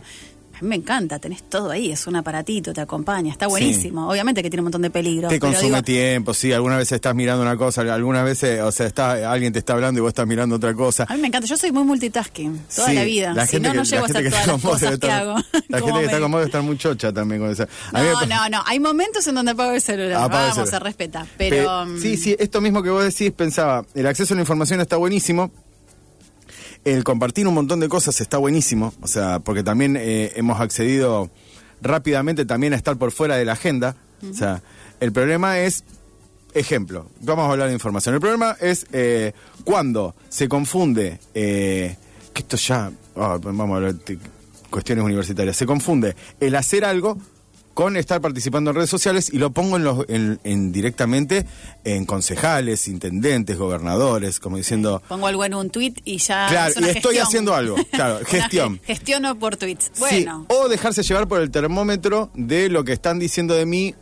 A 0.62 0.64
mí 0.64 0.68
me 0.68 0.76
encanta, 0.76 1.18
tenés 1.18 1.42
todo 1.42 1.72
ahí, 1.72 1.90
es 1.90 2.06
un 2.06 2.14
aparatito, 2.14 2.72
te 2.72 2.80
acompaña, 2.80 3.32
está 3.32 3.48
buenísimo. 3.48 4.08
Obviamente 4.08 4.44
que 4.44 4.48
tiene 4.48 4.60
un 4.60 4.66
montón 4.66 4.82
de 4.82 4.90
peligros. 4.90 5.28
Te 5.28 5.40
consume 5.40 5.70
digo, 5.70 5.82
tiempo, 5.82 6.34
sí, 6.34 6.52
algunas 6.52 6.78
veces 6.78 6.92
estás 6.92 7.16
mirando 7.16 7.42
una 7.42 7.56
cosa, 7.56 7.80
algunas 7.92 8.24
veces, 8.24 8.60
o 8.60 8.70
sea, 8.70 8.86
está, 8.86 9.28
alguien 9.32 9.52
te 9.52 9.58
está 9.58 9.72
hablando 9.72 9.98
y 9.98 10.02
vos 10.02 10.10
estás 10.10 10.24
mirando 10.24 10.54
otra 10.54 10.72
cosa. 10.72 11.04
A 11.08 11.16
mí 11.16 11.20
me 11.20 11.26
encanta, 11.26 11.48
yo 11.48 11.56
soy 11.56 11.72
muy 11.72 11.82
multitasking, 11.82 12.60
toda 12.76 12.86
Sí, 12.88 12.94
la 12.94 13.02
vida. 13.02 13.32
La 13.34 13.44
si 13.46 13.56
gente 13.56 13.68
no, 13.70 13.72
que, 13.72 13.78
no 13.78 13.84
llego 13.84 14.02
a 14.04 14.06
hacer 14.06 14.30
todas 14.30 14.46
las 14.46 14.62
cosas 14.62 14.88
que 14.90 14.94
estar- 14.94 15.10
hago. 15.20 15.34
La 15.68 15.78
gente 15.80 15.98
que 15.98 16.04
está 16.04 16.20
con 16.20 16.30
vos 16.30 16.38
debe 16.38 16.44
estar 16.46 16.62
muy 16.62 16.78
chocha 16.78 17.12
también 17.12 17.40
con 17.40 17.50
eso. 17.50 17.66
Me 17.92 18.00
No, 18.04 18.26
no, 18.26 18.48
no. 18.48 18.62
Hay 18.64 18.78
momentos 18.78 19.26
en 19.26 19.34
donde 19.34 19.50
apago 19.50 19.72
el 19.72 19.80
celular. 19.80 20.30
El 20.30 20.52
celular. 20.52 20.66
se 20.68 20.78
respeta. 20.78 21.26
Pero. 21.36 21.86
Pe- 21.96 22.00
sí, 22.00 22.16
sí, 22.16 22.36
esto 22.38 22.60
mismo 22.60 22.84
que 22.84 22.90
vos 22.90 23.02
decís, 23.02 23.32
pensaba, 23.32 23.84
el 23.94 24.06
acceso 24.06 24.32
a 24.32 24.36
la 24.36 24.42
información 24.42 24.80
está 24.80 24.96
buenísimo. 24.96 25.50
El 26.84 27.04
compartir 27.04 27.46
un 27.46 27.54
montón 27.54 27.80
de 27.80 27.88
cosas 27.88 28.20
está 28.20 28.38
buenísimo, 28.38 28.92
o 29.00 29.06
sea, 29.06 29.38
porque 29.38 29.62
también 29.62 29.96
eh, 29.96 30.32
hemos 30.34 30.60
accedido 30.60 31.30
rápidamente 31.80 32.44
también 32.44 32.72
a 32.72 32.76
estar 32.76 32.96
por 32.96 33.12
fuera 33.12 33.36
de 33.36 33.44
la 33.44 33.52
agenda. 33.52 33.96
O 34.28 34.34
sea, 34.34 34.62
el 35.00 35.12
problema 35.12 35.58
es, 35.58 35.84
ejemplo, 36.54 37.06
vamos 37.20 37.46
a 37.46 37.50
hablar 37.50 37.68
de 37.68 37.74
información. 37.74 38.14
El 38.14 38.20
problema 38.20 38.56
es 38.60 38.86
eh, 38.92 39.32
cuando 39.64 40.14
se 40.28 40.48
confunde, 40.48 41.18
eh, 41.34 41.96
que 42.32 42.42
esto 42.42 42.56
ya, 42.56 42.90
ah, 43.16 43.38
vamos 43.42 43.70
a 43.70 43.76
hablar 43.76 43.94
de 43.94 44.18
cuestiones 44.70 45.04
universitarias, 45.04 45.56
se 45.56 45.66
confunde 45.66 46.16
el 46.40 46.54
hacer 46.54 46.84
algo 46.84 47.18
con 47.74 47.96
estar 47.96 48.20
participando 48.20 48.70
en 48.70 48.76
redes 48.76 48.90
sociales 48.90 49.30
y 49.32 49.38
lo 49.38 49.50
pongo 49.50 49.76
en 49.76 49.84
los 49.84 50.04
en, 50.08 50.38
en 50.44 50.72
directamente 50.72 51.46
en 51.84 52.04
concejales, 52.04 52.86
intendentes, 52.88 53.56
gobernadores, 53.56 54.40
como 54.40 54.56
diciendo, 54.58 55.02
Pongo 55.08 55.26
algo 55.26 55.44
en 55.44 55.54
un 55.54 55.70
tweet 55.70 55.94
y 56.04 56.18
ya. 56.18 56.46
Claro, 56.48 56.70
es 56.70 56.76
una 56.76 56.86
y 56.88 56.90
estoy 56.90 57.02
gestión. 57.16 57.26
haciendo 57.26 57.54
algo, 57.54 57.76
claro, 57.90 58.20
gestión. 58.26 58.78
ge- 58.80 58.94
gestiono 58.94 59.38
por 59.38 59.56
tweets. 59.56 59.90
Bueno. 59.98 60.46
Sí, 60.48 60.54
o 60.54 60.68
dejarse 60.68 61.02
llevar 61.02 61.28
por 61.28 61.40
el 61.40 61.50
termómetro 61.50 62.30
de 62.34 62.68
lo 62.68 62.84
que 62.84 62.92
están 62.92 63.18
diciendo 63.18 63.54
de 63.54 63.64
mí 63.66 63.94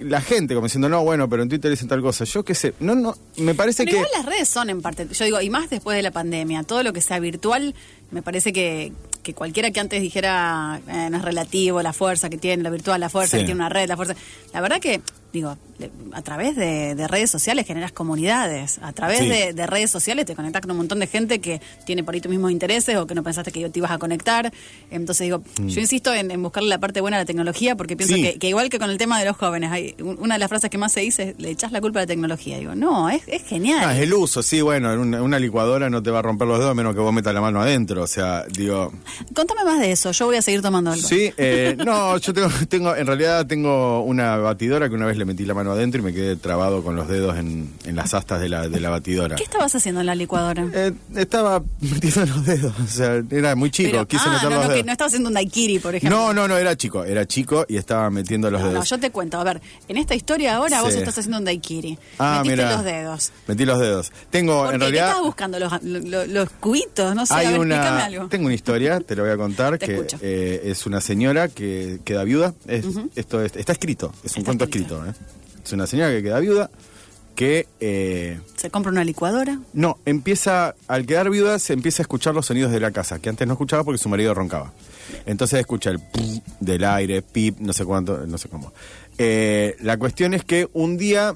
la 0.00 0.20
gente, 0.20 0.54
como 0.54 0.66
diciendo, 0.66 0.88
no, 0.88 1.04
bueno, 1.04 1.28
pero 1.28 1.42
en 1.44 1.48
Twitter 1.48 1.70
dicen 1.70 1.86
tal 1.88 2.02
cosa. 2.02 2.24
Yo 2.24 2.44
qué 2.44 2.54
sé, 2.54 2.74
no, 2.80 2.94
no, 2.96 3.16
me 3.36 3.54
parece 3.54 3.84
Pero 3.84 3.92
que... 3.98 4.02
igual 4.02 4.10
las 4.16 4.26
redes 4.26 4.48
son 4.48 4.70
en 4.70 4.82
parte, 4.82 5.06
yo 5.12 5.24
digo, 5.24 5.40
y 5.40 5.50
más 5.50 5.70
después 5.70 5.96
de 5.96 6.02
la 6.02 6.10
pandemia, 6.10 6.64
todo 6.64 6.82
lo 6.82 6.92
que 6.92 7.00
sea 7.00 7.20
virtual, 7.20 7.74
me 8.10 8.20
parece 8.20 8.52
que, 8.52 8.92
que 9.28 9.34
cualquiera 9.34 9.70
que 9.70 9.78
antes 9.78 10.00
dijera, 10.00 10.80
eh, 10.88 11.08
no 11.10 11.18
es 11.18 11.22
relativo, 11.22 11.82
la 11.82 11.92
fuerza 11.92 12.30
que 12.30 12.38
tiene, 12.38 12.62
lo 12.62 12.70
virtual, 12.70 12.98
la 12.98 13.10
fuerza 13.10 13.36
Sí. 13.36 13.42
que 13.42 13.44
tiene 13.48 13.60
una 13.60 13.68
red, 13.68 13.86
la 13.86 13.94
fuerza. 13.94 14.14
La 14.54 14.62
verdad 14.62 14.80
que 14.80 15.02
digo, 15.32 15.56
a 16.12 16.22
través 16.22 16.56
de, 16.56 16.94
de 16.94 17.06
redes 17.06 17.30
sociales 17.30 17.66
generas 17.66 17.92
comunidades, 17.92 18.78
a 18.82 18.92
través 18.92 19.18
Sí. 19.20 19.28
de, 19.28 19.52
de 19.52 19.66
redes 19.66 19.90
sociales 19.90 20.24
te 20.26 20.34
conectas 20.34 20.62
con 20.62 20.70
un 20.72 20.76
montón 20.78 20.98
de 20.98 21.06
gente 21.06 21.40
que 21.40 21.60
tiene 21.86 22.02
por 22.02 22.14
ahí 22.14 22.20
tus 22.20 22.30
mismos 22.30 22.50
intereses 22.50 22.96
o 22.96 23.06
que 23.06 23.14
no 23.14 23.22
pensaste 23.22 23.52
que 23.52 23.68
te 23.70 23.78
ibas 23.78 23.90
a 23.92 23.98
conectar. 23.98 24.52
Entonces 24.90 25.24
digo, 25.26 25.42
yo 25.58 25.80
insisto 25.80 26.12
en, 26.14 26.30
en 26.30 26.42
buscarle 26.42 26.68
la 26.68 26.78
parte 26.78 27.00
buena 27.00 27.18
a 27.18 27.20
la 27.20 27.26
tecnología 27.26 27.76
porque 27.76 27.96
pienso 27.96 28.14
Mm. 28.14 28.16
Sí. 28.16 28.22
que, 28.32 28.38
que 28.38 28.48
igual 28.48 28.70
que 28.70 28.78
con 28.78 28.88
el 28.90 28.96
tema 28.98 29.18
de 29.18 29.26
los 29.26 29.36
jóvenes, 29.36 29.70
hay 29.70 29.94
un- 30.00 30.18
una 30.18 30.34
de 30.34 30.38
las 30.40 30.48
frases 30.48 30.70
que 30.70 30.78
más 30.78 30.92
se 30.92 31.00
dice 31.00 31.30
es, 31.30 31.38
le 31.38 31.50
echas 31.50 31.70
la 31.72 31.80
culpa 31.80 32.00
a 32.00 32.02
la 32.02 32.06
tecnología. 32.06 32.58
Digo, 32.58 32.74
no, 32.74 33.10
es, 33.10 33.22
es 33.26 33.42
genial. 33.44 33.82
Ah, 33.84 33.94
es 33.94 34.02
el 34.02 34.14
uso, 34.14 34.42
sí, 34.42 34.60
bueno, 34.62 34.92
una, 35.00 35.22
una 35.22 35.38
licuadora 35.38 35.90
no 35.90 36.02
te 36.02 36.10
va 36.10 36.20
a 36.20 36.22
romper 36.22 36.48
los 36.48 36.58
dedos 36.58 36.72
a 36.72 36.74
menos 36.74 36.94
que 36.94 37.00
vos 37.00 37.12
metas 37.12 37.34
la 37.34 37.40
mano 37.42 37.60
adentro, 37.60 38.02
o 38.02 38.06
sea, 38.06 38.44
digo... 38.50 38.92
Contame 39.34 39.62
más 39.64 39.78
de 39.80 39.92
eso, 39.92 40.10
yo 40.12 40.26
voy 40.26 40.36
a 40.36 40.42
seguir 40.42 40.62
tomando 40.62 40.90
algo. 40.90 41.06
Sí, 41.06 41.30
eh, 41.36 41.76
no, 41.84 42.16
yo 42.16 42.32
tengo, 42.32 42.48
tengo, 42.68 42.96
en 42.96 43.06
realidad 43.06 43.46
tengo 43.46 44.02
una 44.02 44.36
batidora 44.38 44.88
que 44.88 44.94
una 44.94 45.06
vez 45.06 45.17
le 45.18 45.24
metí 45.24 45.44
la 45.44 45.54
mano 45.54 45.72
adentro 45.72 46.00
y 46.00 46.04
me 46.04 46.12
quedé 46.12 46.36
trabado 46.36 46.82
con 46.82 46.96
los 46.96 47.08
dedos 47.08 47.36
en, 47.36 47.72
en 47.84 47.96
las 47.96 48.14
astas 48.14 48.40
de 48.40 48.48
la, 48.48 48.68
de 48.68 48.80
la 48.80 48.90
batidora. 48.90 49.36
¿Qué 49.36 49.42
estabas 49.44 49.74
haciendo 49.74 50.00
en 50.00 50.06
la 50.06 50.14
licuadora? 50.14 50.66
Eh, 50.72 50.92
estaba 51.16 51.62
metiendo 51.80 52.26
los 52.26 52.46
dedos, 52.46 52.72
o 52.82 52.86
sea, 52.86 53.22
era 53.30 53.54
muy 53.56 53.70
chico, 53.70 53.90
Pero- 53.92 54.08
quise 54.08 54.24
ah, 54.26 54.32
meter 54.32 54.44
no, 54.50 54.50
los 54.56 54.58
no, 54.64 54.68
que 54.68 54.74
dedos. 54.74 54.86
no 54.86 54.92
estaba 54.92 55.06
haciendo 55.08 55.28
un 55.28 55.34
daiquiri, 55.34 55.78
por 55.78 55.94
ejemplo. 55.94 56.18
No, 56.18 56.32
no, 56.32 56.48
no, 56.48 56.56
era 56.56 56.76
chico, 56.76 57.04
era 57.04 57.26
chico 57.26 57.64
y 57.68 57.76
estaba 57.76 58.08
metiendo 58.10 58.50
los 58.50 58.60
No, 58.60 58.66
no, 58.68 58.72
dedos. 58.74 58.88
yo 58.90 58.98
te 58.98 59.10
cuento. 59.10 59.38
A 59.38 59.44
ver, 59.44 59.60
en 59.88 59.96
esta 59.96 60.14
historia 60.14 60.56
ahora 60.56 60.82
vos 60.82 60.94
estás 60.94 61.18
haciendo 61.18 61.38
un 61.38 61.44
daiquiri. 61.44 61.98
Ah, 62.18 62.42
Metiste 62.44 62.64
los 62.64 62.84
dedos. 62.84 63.32
Metí 63.46 63.64
los 63.64 63.78
dedos. 63.80 64.12
Tengo, 64.30 64.64
¿Por 64.64 64.74
en 64.74 64.80
qué? 64.80 64.86
¿Qué 64.86 64.90
realidad... 64.92 65.06
estabas 65.08 65.26
buscando? 65.26 65.58
¿Los, 65.58 65.82
los, 65.82 66.28
los 66.28 66.50
cubitos? 66.60 67.14
No 67.14 67.26
sé, 67.26 67.34
Hay 67.34 67.46
a 67.46 67.50
ver, 67.52 67.60
una, 67.60 68.04
algo. 68.04 68.28
tengo 68.28 68.46
una 68.46 68.54
historia, 68.54 69.00
te 69.00 69.16
lo 69.16 69.22
voy 69.24 69.32
a 69.32 69.36
contar, 69.36 69.78
que 69.78 70.06
eh, 70.20 70.62
es 70.64 70.86
una 70.86 71.00
señora 71.00 71.48
que 71.48 72.00
queda 72.04 72.24
viuda. 72.24 72.54
Es, 72.66 72.84
Esto 73.16 73.42
es- 73.42 73.56
está 73.56 73.72
escrito, 73.72 74.12
es 74.22 74.36
un 74.36 74.44
cuento 74.44 74.64
escrito. 74.64 74.96
escrito. 74.96 75.07
¿Eh? 75.10 75.14
Es 75.64 75.72
una 75.72 75.86
señora 75.86 76.10
que 76.10 76.22
queda 76.22 76.38
viuda, 76.40 76.70
que 77.34 77.66
eh, 77.80 78.40
Se 78.56 78.70
compra 78.70 78.90
una 78.90 79.04
licuadora. 79.04 79.60
no, 79.72 79.98
empieza, 80.04 80.74
al 80.88 81.06
quedar 81.06 81.30
viuda, 81.30 81.58
se 81.58 81.72
empieza 81.72 82.02
a 82.02 82.04
escuchar 82.04 82.34
los 82.34 82.46
sonidos 82.46 82.72
de 82.72 82.80
la 82.80 82.90
casa, 82.90 83.18
que 83.20 83.28
antes 83.28 83.46
no 83.46 83.54
escuchaba 83.54 83.84
porque 83.84 83.98
su 83.98 84.08
marido 84.08 84.34
roncaba. 84.34 84.72
Entonces 85.26 85.60
escucha 85.60 85.90
el 85.90 86.00
pum 86.00 86.40
del 86.60 86.84
aire, 86.84 87.22
pip, 87.22 87.58
no 87.60 87.72
sé 87.72 87.84
cuánto, 87.84 88.26
no 88.26 88.38
sé 88.38 88.48
cómo. 88.48 88.72
Eh, 89.18 89.76
la 89.80 89.96
cuestión 89.98 90.34
es 90.34 90.44
que 90.44 90.68
un 90.72 90.96
día 90.96 91.34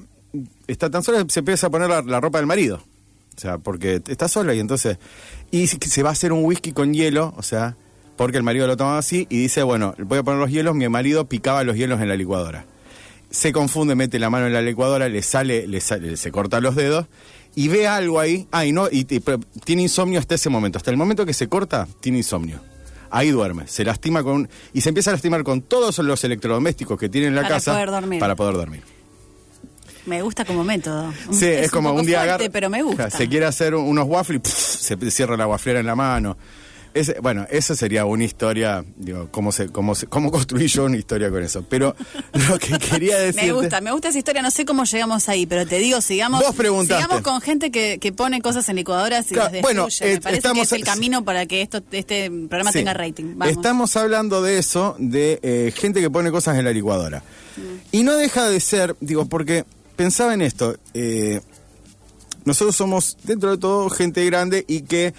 está 0.67 0.89
tan 0.89 1.03
sola 1.03 1.25
se 1.29 1.39
empieza 1.39 1.67
a 1.67 1.69
poner 1.69 1.89
la, 1.89 2.01
la 2.01 2.19
ropa 2.19 2.37
del 2.39 2.47
marido. 2.47 2.83
O 3.35 3.39
sea, 3.39 3.57
porque 3.57 4.01
está 4.07 4.27
sola 4.27 4.53
y 4.53 4.59
entonces. 4.59 4.97
Y 5.51 5.67
se- 5.67 5.77
se 5.79 6.03
va 6.03 6.09
a 6.09 6.13
hacer 6.13 6.33
un 6.33 6.43
whisky 6.45 6.71
con 6.71 6.93
hielo, 6.93 7.33
o 7.37 7.41
sea, 7.43 7.75
porque 8.15 8.37
el 8.37 8.43
marido 8.43 8.67
lo 8.67 8.77
tomaba 8.77 8.97
así 8.99 9.25
y 9.29 9.37
dice, 9.37 9.63
bueno, 9.63 9.95
voy 9.99 10.19
a 10.19 10.23
poner 10.23 10.39
los 10.39 10.51
hielos, 10.51 10.75
mi 10.75 10.87
marido 10.89 11.25
picaba 11.27 11.63
los 11.63 11.75
hielos 11.75 11.99
en 12.01 12.09
la 12.09 12.15
licuadora 12.15 12.65
se 13.33 13.51
confunde, 13.51 13.95
mete 13.95 14.19
la 14.19 14.29
mano 14.29 14.45
en 14.45 14.53
la 14.53 14.61
licuadora, 14.61 15.09
le 15.09 15.23
sale, 15.23 15.65
le 15.67 15.81
sale, 15.81 16.15
se 16.17 16.31
corta 16.31 16.61
los 16.61 16.75
dedos 16.75 17.07
y 17.55 17.67
ve 17.67 17.87
algo 17.87 18.19
ahí. 18.19 18.47
Ah, 18.51 18.63
y 18.63 18.71
no, 18.71 18.87
y, 18.91 19.07
y- 19.09 19.19
pero 19.21 19.39
tiene 19.65 19.81
insomnio 19.81 20.19
hasta 20.19 20.35
ese 20.35 20.49
momento. 20.49 20.77
Hasta 20.77 20.91
el 20.91 20.97
momento 20.97 21.25
que 21.25 21.33
se 21.33 21.49
corta, 21.49 21.87
tiene 21.99 22.19
insomnio. 22.19 22.59
Ahí 23.09 23.31
duerme, 23.31 23.67
se 23.67 23.83
lastima 23.83 24.21
con 24.23 24.47
y 24.71 24.81
se 24.81 24.89
empieza 24.89 25.09
a 25.09 25.13
lastimar 25.13 25.43
con 25.43 25.61
todos 25.63 25.97
los 25.99 26.23
electrodomésticos 26.23 26.99
que 26.99 27.09
tiene 27.09 27.27
en 27.27 27.35
la 27.35 27.41
Para 27.41 27.55
casa 27.55 27.73
poder 27.73 27.89
dormir. 27.91 28.19
para 28.19 28.35
poder 28.35 28.53
dormir. 28.55 28.81
Me 30.05 30.21
gusta 30.21 30.43
como 30.45 30.63
método. 30.63 31.13
Sí, 31.31 31.45
es, 31.45 31.71
como 31.71 31.91
un 31.93 32.05
día 32.05 32.19
fuerte, 32.19 32.33
agarra- 32.45 32.51
pero 32.51 32.69
me 32.69 32.83
gusta. 32.83 33.09
Se 33.09 33.27
quiere 33.29 33.45
hacer 33.45 33.73
un- 33.73 33.85
unos 33.87 34.05
waffles 34.07 34.41
se 34.43 34.97
cierra 35.11 35.37
la 35.37 35.47
waflera 35.47 35.79
en 35.79 35.85
la 35.85 35.95
mano. 35.95 36.37
Ese- 36.93 37.19
bueno, 37.21 37.47
eso 37.49 37.75
sería 37.75 38.05
una 38.05 38.23
historia, 38.23 38.85
digo, 38.97 39.27
cómo 39.31 39.51
se, 39.51 39.69
cómo 39.69 39.95
se, 39.95 40.05
cómo 40.07 40.31
construí 40.31 40.67
yo 40.67 40.85
una 40.85 40.97
historia 40.97 41.29
con 41.31 41.41
eso. 41.41 41.63
Pero 41.67 41.95
lo 42.49 42.59
que 42.59 42.77
quería 42.77 43.17
decir. 43.17 43.43
Me 43.43 43.51
gusta, 43.51 43.81
me 43.81 43.91
gusta 43.91 44.09
esa 44.09 44.19
historia, 44.19 44.41
no 44.43 44.51
sé 44.51 44.63
cómo 44.65 44.83
llegamos 44.83 45.27
ahí, 45.27 45.45
pero 45.47 45.65
te 45.65 45.79
digo, 45.79 46.01
sigamos, 46.01 46.43
Vos 46.43 46.55
sigamos 46.85 47.21
con 47.21 47.41
gente 47.41 47.71
que, 47.71 47.97
que 47.99 48.11
pone 48.13 48.41
cosas 48.41 48.69
en 48.69 48.75
licuadoras 48.75 49.25
y 49.31 49.33
Claro, 49.33 49.51
las 49.53 49.61
bueno, 49.63 49.85
destruye. 49.85 50.11
eh, 50.11 50.15
Me 50.15 50.21
parece 50.21 50.37
estamos- 50.37 50.57
que 50.57 50.61
es 50.63 50.71
el 50.81 50.83
camino 50.83 51.23
para 51.25 51.45
que 51.47 51.61
esto, 51.63 51.81
este 51.91 52.29
programa 52.29 52.71
Sí. 52.71 52.79
tenga 52.79 52.93
rating. 52.93 53.33
Vamos. 53.37 53.55
Estamos 53.57 53.95
hablando 53.97 54.41
de 54.43 54.59
eso, 54.59 54.95
de 54.99 55.39
eh, 55.41 55.73
gente 55.75 55.99
que 55.99 56.11
pone 56.11 56.29
cosas 56.31 56.57
en 56.59 56.65
la 56.65 56.71
licuadora. 56.71 57.23
Mm. 57.57 57.61
Y 57.91 58.03
no 58.03 58.15
deja 58.15 58.47
de 58.47 58.59
ser, 58.59 58.95
digo, 58.99 59.25
porque 59.25 59.65
pensaba 59.95 60.33
en 60.35 60.41
esto, 60.43 60.75
eh, 60.93 61.41
nosotros 62.45 62.75
somos, 62.75 63.17
dentro 63.23 63.49
de 63.51 63.57
todo, 63.57 63.89
gente 63.89 64.23
grande 64.25 64.63
y 64.67 64.81
que... 64.81 65.13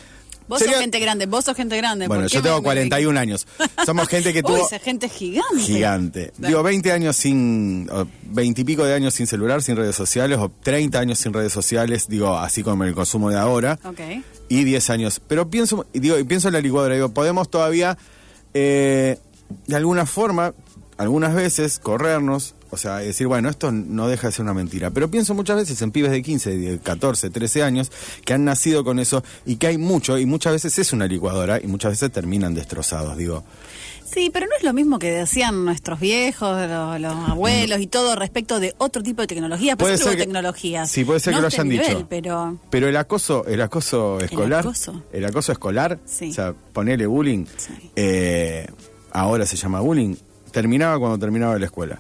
Vos 0.47 0.59
sería- 0.59 0.75
sos 0.75 0.83
gente 0.83 0.99
grande, 1.01 1.27
vos 1.27 1.45
sos 1.45 1.57
gente 1.57 1.77
grande. 1.77 2.07
Bueno, 2.07 2.23
¿por 2.25 2.31
qué 2.31 2.37
yo 2.37 2.43
tengo 2.43 2.57
me- 2.57 2.61
me- 2.61 2.65
41 2.65 3.19
años. 3.19 3.47
Somos 3.87 4.09
gente 4.09 4.33
que 4.33 4.39
Uy, 4.45 4.45
tuvo... 4.45 4.67
esa 4.67 4.79
gente 4.79 5.07
es 5.07 5.13
gigante. 5.13 5.59
Gigante. 5.61 6.33
Digo, 6.39 6.63
20 6.63 6.93
años 6.93 7.17
sin, 7.17 7.89
o 7.91 8.07
20 8.25 8.61
y 8.61 8.65
pico 8.65 8.85
de 8.85 8.95
años 8.95 9.15
sin 9.15 9.27
celular, 9.27 9.63
sin 9.63 9.77
redes 9.77 9.97
sociales, 9.97 10.39
o 10.39 10.51
30 10.51 10.99
años 10.99 11.19
sin 11.19 11.33
redes 11.33 11.53
sociales, 11.53 12.09
digo, 12.09 12.37
así 12.37 12.63
como 12.63 12.85
el 12.85 12.95
consumo 12.95 13.31
de 13.31 13.39
ahora, 13.39 13.79
Ok. 13.85 14.01
y 14.49 14.65
10 14.65 14.91
años. 14.91 15.21
Pero 15.27 15.49
pienso, 15.49 15.87
digo, 15.95 16.19
y 16.19 16.25
pienso 16.25 16.49
en 16.49 16.55
la 16.55 16.61
licuadora, 16.61 16.95
digo, 16.95 17.09
podemos 17.11 17.49
todavía, 17.51 17.97
eh, 18.53 19.19
de 19.67 19.77
alguna 19.77 20.05
forma, 20.07 20.53
algunas 20.99 21.35
veces, 21.35 21.79
corrernos, 21.79 22.55
o 22.75 22.77
sea, 22.77 22.97
decir, 22.99 23.27
bueno, 23.27 23.49
esto 23.49 23.73
no 23.73 24.07
deja 24.09 24.27
de 24.29 24.33
ser 24.33 24.43
una 24.43 24.55
mentira. 24.55 24.91
Pero 24.91 25.11
pienso 25.11 25.35
muchas 25.35 25.57
veces 25.57 25.81
en 25.83 25.91
pibes 25.91 26.11
de 26.11 26.23
15, 26.23 26.59
de 26.59 26.79
14, 26.79 27.31
13 27.31 27.63
años, 27.63 27.91
que 28.25 28.35
han 28.35 28.45
nacido 28.45 28.85
con 28.85 28.99
eso, 28.99 29.25
y 29.47 29.57
que 29.57 29.69
hay 29.69 29.79
mucho, 29.79 30.19
y 30.19 30.27
muchas 30.27 30.53
veces 30.53 30.79
es 30.79 30.93
una 30.93 31.07
licuadora, 31.07 31.61
y 31.63 31.67
muchas 31.67 31.93
veces 31.93 32.13
terminan 32.13 32.55
destrozados, 32.55 33.17
digo. 33.17 33.43
Sí, 34.05 34.31
pero 34.33 34.47
no 34.47 34.53
es 34.57 34.63
lo 34.63 34.73
mismo 34.73 34.99
que 35.01 35.11
decían 35.11 35.65
nuestros 35.65 35.99
viejos, 35.99 36.69
los, 36.69 37.01
los 37.01 37.15
abuelos 37.31 37.81
y 37.81 37.87
todo 37.89 38.15
respecto 38.15 38.61
de 38.61 38.73
otro 38.79 39.03
tipo 39.03 39.23
de 39.23 39.27
tecnología. 39.27 39.75
Pues 39.77 39.93
Puede 39.93 39.99
ser 39.99 40.13
que- 40.19 40.25
tecnologías. 40.25 40.89
Sí, 40.91 41.05
puede 41.05 41.19
ser 41.19 41.33
No 41.33 41.39
que 41.39 41.43
lo 41.43 41.47
hayan 41.49 41.69
nivel, 41.69 41.87
dicho. 41.89 42.07
Pero 42.09 42.59
Pero 42.71 42.87
el 42.89 42.97
acoso, 42.97 43.45
el 43.47 43.61
acoso 43.63 44.21
escolar, 44.21 44.61
acoso? 44.61 45.03
el 45.13 45.25
acoso 45.25 45.51
escolar, 45.53 45.99
Sí. 46.05 46.31
o 46.31 46.35
sea, 46.35 46.53
ponerle 46.53 47.07
bullying, 47.07 47.47
Sí. 47.57 47.91
eh, 47.97 48.69
ahora 49.11 49.47
se 49.47 49.57
llama 49.57 49.81
bullying, 49.81 50.15
terminaba 50.53 50.99
cuando 51.01 51.19
terminaba 51.19 51.59
la 51.59 51.65
escuela. 51.67 51.99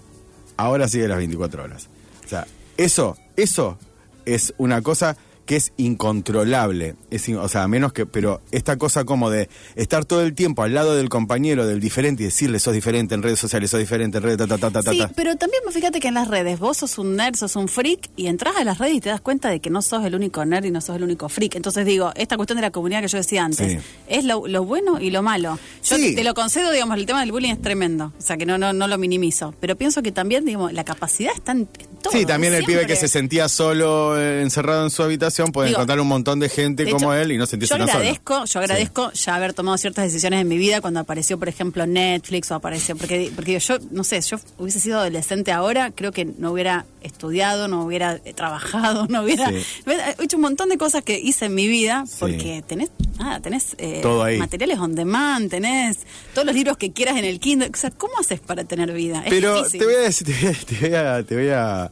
Ahora 0.56 0.88
sigue 0.88 1.08
las 1.08 1.18
24 1.18 1.64
horas. 1.64 1.88
O 2.24 2.28
sea, 2.28 2.46
eso, 2.76 3.16
eso 3.36 3.78
es 4.24 4.54
una 4.58 4.82
cosa 4.82 5.16
que 5.46 5.56
es 5.56 5.72
incontrolable. 5.76 6.94
Es, 7.10 7.28
in- 7.28 7.36
o 7.36 7.48
sea, 7.48 7.66
menos 7.68 7.92
que, 7.92 8.06
pero 8.06 8.40
esta 8.50 8.76
cosa 8.76 9.04
como 9.04 9.30
de 9.30 9.48
estar 9.74 10.04
todo 10.04 10.22
el 10.22 10.34
tiempo 10.34 10.62
al 10.62 10.74
lado 10.74 10.94
del 10.96 11.08
compañero, 11.08 11.66
del 11.66 11.80
diferente, 11.80 12.22
y 12.22 12.26
decirle 12.26 12.58
sos 12.58 12.72
diferente 12.74 13.14
en 13.14 13.22
redes 13.22 13.38
sociales, 13.40 13.70
sos 13.70 13.80
diferente 13.80 14.18
en 14.18 14.24
redes, 14.24 14.38
ta, 14.38 14.46
ta, 14.46 14.58
ta, 14.58 14.70
ta, 14.70 14.82
ta, 14.82 14.90
sí, 14.92 14.98
ta. 14.98 15.10
pero 15.14 15.36
también 15.36 15.62
fíjate 15.70 16.00
que 16.00 16.08
en 16.08 16.14
las 16.14 16.28
redes 16.28 16.58
vos 16.58 16.78
sos 16.78 16.98
un 16.98 17.16
nerd, 17.16 17.36
sos 17.36 17.56
un 17.56 17.68
freak 17.68 18.10
y 18.16 18.26
entras 18.28 18.56
a 18.56 18.64
las 18.64 18.78
redes 18.78 18.94
y 18.94 19.00
te 19.00 19.08
das 19.10 19.20
cuenta 19.20 19.48
de 19.50 19.60
que 19.60 19.70
no 19.70 19.82
sos 19.82 20.04
el 20.04 20.14
único 20.14 20.44
nerd 20.44 20.64
y 20.64 20.70
no 20.70 20.80
sos 20.80 20.96
el 20.96 21.02
único 21.02 21.28
freak. 21.28 21.56
Entonces 21.56 21.84
digo, 21.84 22.12
esta 22.16 22.36
cuestión 22.36 22.56
de 22.56 22.62
la 22.62 22.70
comunidad 22.70 23.02
que 23.02 23.08
yo 23.08 23.18
decía 23.18 23.44
antes, 23.44 23.72
Sí. 23.72 23.78
es 24.08 24.24
lo, 24.24 24.46
lo 24.46 24.64
bueno 24.64 25.00
y 25.00 25.10
lo 25.10 25.22
malo. 25.22 25.58
Yo 25.82 25.96
Sí. 25.96 26.10
te, 26.10 26.16
te 26.16 26.24
lo 26.24 26.34
concedo, 26.34 26.70
digamos, 26.70 26.96
el 26.96 27.06
tema 27.06 27.20
del 27.20 27.32
bullying 27.32 27.52
es 27.52 27.60
tremendo, 27.62 28.12
o 28.18 28.22
sea 28.22 28.36
que 28.36 28.46
no, 28.46 28.56
no, 28.58 28.72
no 28.72 28.88
lo 28.88 28.98
minimizo, 28.98 29.54
pero 29.60 29.76
pienso 29.76 30.02
que 30.02 30.12
también, 30.12 30.44
digamos, 30.44 30.72
la 30.72 30.84
capacidad 30.84 31.32
está 31.34 31.52
en 31.52 31.68
todo. 32.04 32.12
Sí, 32.12 32.24
también 32.26 32.54
el 32.54 32.64
pibe 32.64 32.86
que 32.86 32.94
se 32.96 33.08
sentía 33.08 33.48
solo, 33.48 34.18
eh, 34.20 34.42
encerrado 34.42 34.84
en 34.84 34.90
su 34.90 35.02
habitación, 35.02 35.50
puede 35.50 35.68
Digo, 35.68 35.78
encontrar 35.78 35.98
un 36.00 36.06
montón 36.08 36.38
de 36.38 36.48
gente 36.48 36.84
De 36.84 36.92
como 36.92 37.12
hecho, 37.12 37.22
él 37.22 37.32
y 37.32 37.38
no 37.38 37.46
sentirse 37.46 37.74
yo 37.74 37.78
tan 37.84 37.88
solo. 37.88 38.44
yo 38.44 38.58
agradezco 38.60 39.10
ya 39.12 39.34
haber 39.34 39.54
tomado 39.54 39.76
ciertas 39.78 40.04
decisiones 40.04 40.40
en 40.40 40.48
mi 40.48 40.56
vida 40.58 40.80
cuando 40.80 41.00
apareció, 41.00 41.38
por 41.38 41.48
ejemplo, 41.48 41.86
Netflix 41.86 42.50
o 42.50 42.54
apareció, 42.54 42.94
porque, 42.96 43.32
porque 43.34 43.58
yo, 43.58 43.78
no 43.90 44.04
sé, 44.04 44.20
yo 44.20 44.36
hubiese 44.58 44.78
sido 44.80 45.00
adolescente 45.00 45.50
ahora, 45.50 45.90
creo 45.94 46.12
que 46.12 46.24
no 46.24 46.52
hubiera 46.52 46.84
estudiado, 47.02 47.68
no 47.68 47.84
hubiera 47.84 48.20
eh, 48.24 48.32
trabajado, 48.34 49.06
no 49.10 49.22
hubiera, 49.22 49.48
Sí. 49.48 49.56
hubiera 49.86 50.10
hecho 50.12 50.36
un 50.36 50.42
montón 50.42 50.68
de 50.68 50.78
cosas 50.78 51.02
que 51.02 51.18
hice 51.18 51.46
en 51.46 51.54
mi 51.54 51.66
vida, 51.66 52.04
Sí. 52.06 52.16
porque 52.20 52.64
tenés, 52.66 52.90
nada, 53.18 53.40
tenés 53.40 53.74
eh, 53.78 54.00
Todo 54.02 54.22
ahí. 54.24 54.38
materiales 54.38 54.78
on 54.78 54.94
demand, 54.94 55.50
tenés 55.50 55.98
todos 56.34 56.46
los 56.46 56.54
libros 56.54 56.76
que 56.76 56.92
quieras 56.92 57.16
en 57.16 57.24
el 57.24 57.40
Kindle, 57.40 57.70
o 57.72 57.76
sea, 57.76 57.90
¿cómo 57.90 58.12
haces 58.18 58.40
para 58.40 58.64
tener 58.64 58.92
vida? 58.92 59.22
Es 59.24 59.30
Pero 59.30 59.56
difícil. 59.58 59.80
te 59.80 59.86
voy 59.86 59.94
a 59.94 60.00
decir, 60.00 60.26
te 60.66 60.88
voy 60.88 60.94
a, 60.96 61.22
te 61.22 61.34
voy 61.34 61.48
a, 61.50 61.90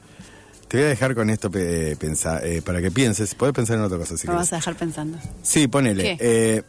te 0.73 0.79
voy 0.79 0.87
a, 0.87 0.89
dejar 0.89 1.15
con 1.15 1.29
esto 1.29 1.51
pe- 1.51 1.97
pensa- 1.97 2.41
eh, 2.43 2.63
para 2.63 2.81
que 2.81 2.91
pienses. 2.91 3.35
Podés 3.35 3.53
pensar 3.55 3.77
en 3.77 3.83
otra 3.85 3.99
cosa 3.99 4.17
si 4.17 4.27
Me 4.27 4.33
querés. 4.33 4.41
vas 4.41 4.53
a 4.55 4.57
dejar 4.57 4.75
pensando. 4.75 5.19
Sí, 5.43 5.69
ponele. 5.69 6.03
¿Qué? 6.03 6.17
Eh, 6.19 6.63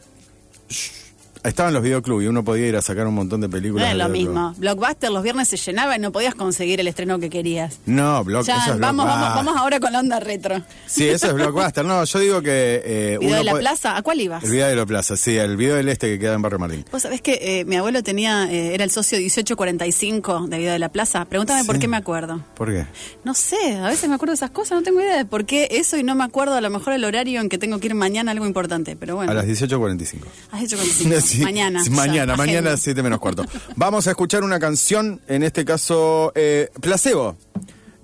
estaban 1.44 1.72
los 1.74 1.82
videoclubs 1.82 2.24
y 2.24 2.26
uno 2.26 2.42
podía 2.44 2.66
ir 2.66 2.76
a 2.76 2.82
sacar 2.82 3.06
un 3.06 3.14
montón 3.14 3.40
de 3.40 3.48
No 3.48 3.52
películas. 3.52 3.86
es 3.86 3.92
de 3.92 3.98
lo 3.98 4.08
mismo. 4.08 4.54
Blockbuster 4.56 5.10
los 5.10 5.22
viernes 5.22 5.48
se 5.48 5.56
llenaba 5.56 5.96
y 5.96 5.98
no 6.00 6.10
podías 6.12 6.34
conseguir 6.34 6.80
el 6.80 6.88
estreno 6.88 7.18
que 7.18 7.30
querías. 7.30 7.78
No, 7.86 8.24
block, 8.24 8.44
Ya, 8.46 8.56
eso 8.58 8.74
es 8.74 8.80
vamos, 8.80 9.06
vamos, 9.06 9.18
Blockbuster. 9.20 9.44
vamos 9.44 9.60
ahora 9.60 9.80
con 9.80 9.92
la 9.92 10.00
onda 10.00 10.20
retro. 10.20 10.62
Sí, 10.86 11.06
eso 11.08 11.28
es 11.28 11.34
Blockbuster. 11.34 11.84
No, 11.84 12.02
yo 12.04 12.18
digo 12.18 12.42
que. 12.42 12.82
Eh, 12.84 13.16
¿Video 13.20 13.28
uno 13.28 13.36
de 13.38 13.44
la 13.44 13.54
plaza? 13.58 13.96
¿A 13.96 14.02
cuál 14.02 14.20
ibas? 14.20 14.42
El 14.44 14.50
video 14.50 14.68
de 14.68 14.76
la 14.76 14.86
plaza, 14.86 15.16
sí, 15.16 15.36
el 15.36 15.56
video 15.56 15.76
del 15.76 15.88
este 15.88 16.08
que 16.08 16.18
queda 16.18 16.34
en 16.34 16.42
Barrio 16.42 16.58
Martín. 16.58 16.84
Vos 16.90 17.02
sabés 17.02 17.20
que 17.22 17.38
eh, 17.60 17.64
mi 17.64 17.76
abuelo 17.76 18.02
tenía, 18.02 18.50
eh, 18.52 18.74
era 18.74 18.84
el 18.84 18.90
socio 18.90 19.18
1845 19.18 20.46
de 20.48 20.58
Vida 20.58 20.72
de 20.72 20.78
la 20.78 20.88
Plaza. 20.90 21.24
Pregúntame 21.24 21.64
por 21.64 21.78
qué 21.78 21.88
me 21.88 21.96
acuerdo. 21.96 22.42
¿Por 22.56 22.70
qué? 22.70 22.86
No 23.24 23.34
sé, 23.34 23.76
a 23.76 23.88
veces 23.88 24.08
me 24.08 24.14
acuerdo 24.14 24.32
de 24.32 24.36
esas 24.36 24.50
cosas, 24.50 24.78
no 24.78 24.82
tengo 24.82 25.00
idea 25.00 25.16
de 25.16 25.24
por 25.24 25.44
qué 25.44 25.68
eso 25.70 25.96
y 25.96 26.02
no 26.02 26.14
me 26.14 26.24
acuerdo 26.24 26.54
a 26.54 26.60
lo 26.60 26.70
mejor 26.70 26.92
el 26.92 27.04
horario 27.04 27.40
en 27.40 27.48
que 27.48 27.58
tengo 27.58 27.78
que 27.78 27.86
ir 27.88 27.94
mañana, 27.94 28.32
algo 28.32 28.46
importante, 28.46 28.96
pero 28.96 29.16
bueno. 29.16 29.30
A 29.30 29.34
las 29.34 29.46
18.45. 29.46 30.18
Has 30.50 30.62
hecho 30.62 30.76
con 30.76 30.86
Sí, 31.34 31.42
mañana. 31.42 31.82
Mañana, 31.90 32.36
mañana 32.36 32.70
agenda. 32.70 32.76
7 32.76 33.02
menos 33.02 33.18
cuarto. 33.18 33.44
Vamos 33.76 34.06
a 34.06 34.10
escuchar 34.10 34.42
una 34.44 34.58
canción, 34.58 35.20
en 35.28 35.42
este 35.42 35.64
caso, 35.64 36.32
eh, 36.34 36.70
Placebo. 36.80 37.36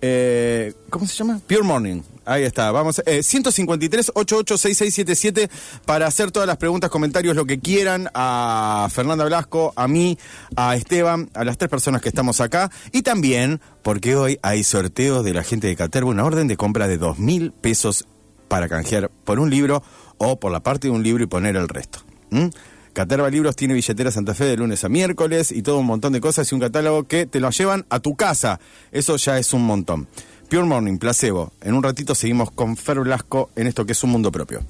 Eh, 0.03 0.73
¿Cómo 0.89 1.07
se 1.07 1.15
llama? 1.15 1.41
Pure 1.47 1.63
Morning. 1.63 2.03
Ahí 2.25 2.45
está, 2.45 2.71
vamos. 2.71 3.03
Eh, 3.07 3.23
153 3.23 4.13
886677 4.15 5.51
para 5.85 6.07
hacer 6.07 6.31
todas 6.31 6.47
las 6.47 6.59
preguntas, 6.59 6.89
comentarios, 6.89 7.35
lo 7.35 7.45
que 7.45 7.59
quieran 7.59 8.09
a 8.15 8.89
Fernanda 8.93 9.25
Blasco, 9.25 9.73
a 9.75 9.89
mí, 9.89 10.17
a 10.55 10.77
Esteban, 10.77 11.29
a 11.35 11.45
las 11.45 11.59
tres 11.59 11.69
personas 11.69 12.03
que 12.03 12.09
estamos 12.09 12.41
acá. 12.41 12.71
Y 12.93 13.03
también, 13.03 13.61
porque 13.83 14.15
hoy 14.15 14.39
hay 14.43 14.63
sorteos 14.63 15.25
de 15.25 15.35
la 15.35 15.43
gente 15.43 15.67
de 15.67 15.75
Caterbo, 15.75 16.11
una 16.11 16.25
orden 16.25 16.47
de 16.47 16.57
compra 16.57 16.87
de 16.87 16.99
dos 16.99 17.19
mil 17.19 17.53
pesos 17.53 18.07
para 18.47 18.69
canjear 18.69 19.11
por 19.25 19.41
un 19.41 19.51
libro 19.51 19.83
o 20.19 20.39
por 20.39 20.53
la 20.53 20.61
parte 20.61 20.89
de 20.89 20.95
un 20.95 21.03
libro 21.03 21.25
y 21.25 21.27
poner 21.27 21.57
el 21.57 21.69
resto. 21.69 22.01
¿Mm? 22.31 22.47
Caterva 22.93 23.31
Libros 23.31 23.57
tiene 23.57 23.75
billetera 23.75 24.11
Santa 24.11 24.35
Fe 24.35 24.45
de 24.45 24.57
lunes 24.57 24.85
a 24.85 24.89
miércoles 24.89 25.53
y 25.53 25.63
todo 25.63 25.79
un 25.79 25.87
montón 25.87 26.13
de 26.13 26.21
cosas 26.21 26.51
y 26.51 26.55
un 26.55 26.61
catálogo 26.61 27.05
que 27.05 27.27
te 27.27 27.41
lo 27.41 27.51
llevan 27.51 27.87
a 27.89 28.01
tu 28.01 28.17
casa. 28.17 28.61
Eso 28.93 29.17
ya 29.17 29.39
es 29.39 29.53
un 29.53 29.65
montón. 29.65 30.09
Pure 30.49 30.65
Morning, 30.65 30.99
placebo. 30.99 31.53
En 31.61 31.75
un 31.75 31.83
ratito 31.83 32.15
seguimos 32.17 32.51
con 32.51 32.77
Fer 32.77 32.99
Blasco 33.01 33.51
en 33.55 33.69
esto 33.69 33.87
que 33.87 33.93
es 33.93 34.03
un 34.03 34.11
mundo 34.11 34.33
propio. 34.33 34.61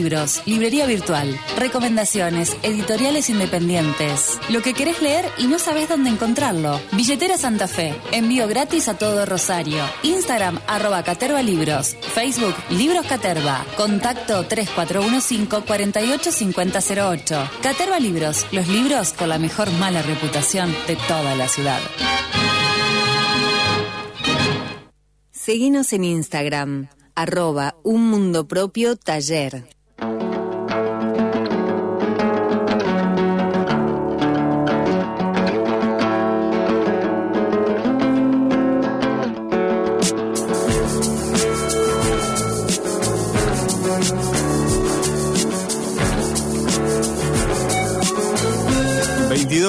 Libros, 0.00 0.40
librería 0.46 0.86
virtual, 0.86 1.38
recomendaciones, 1.58 2.56
editoriales 2.62 3.28
independientes, 3.28 4.38
lo 4.48 4.62
que 4.62 4.72
querés 4.72 5.02
leer 5.02 5.26
y 5.36 5.46
no 5.46 5.58
sabes 5.58 5.90
dónde 5.90 6.08
encontrarlo. 6.08 6.80
Billetera 6.92 7.36
Santa 7.36 7.68
Fe, 7.68 7.94
envío 8.10 8.48
gratis 8.48 8.88
a 8.88 8.96
todo 8.96 9.26
Rosario. 9.26 9.84
Instagram 10.02 10.58
arroba 10.66 11.02
Caterva 11.02 11.42
Libros, 11.42 11.98
Facebook 12.14 12.54
Libros 12.70 13.04
Caterva, 13.04 13.62
contacto 13.76 14.46
3415 14.46 15.66
485008. 15.66 17.50
Caterva 17.62 18.00
Libros, 18.00 18.46
los 18.52 18.68
libros 18.68 19.12
con 19.12 19.28
la 19.28 19.38
mejor 19.38 19.70
mala 19.72 20.00
reputación 20.00 20.74
de 20.86 20.96
toda 20.96 21.34
la 21.34 21.46
ciudad. 21.46 21.80
Seguinos 25.30 25.92
en 25.92 26.04
Instagram, 26.04 26.88
arroba 27.14 27.76
un 27.84 28.08
mundo 28.08 28.48
propio 28.48 28.96
taller. 28.96 29.79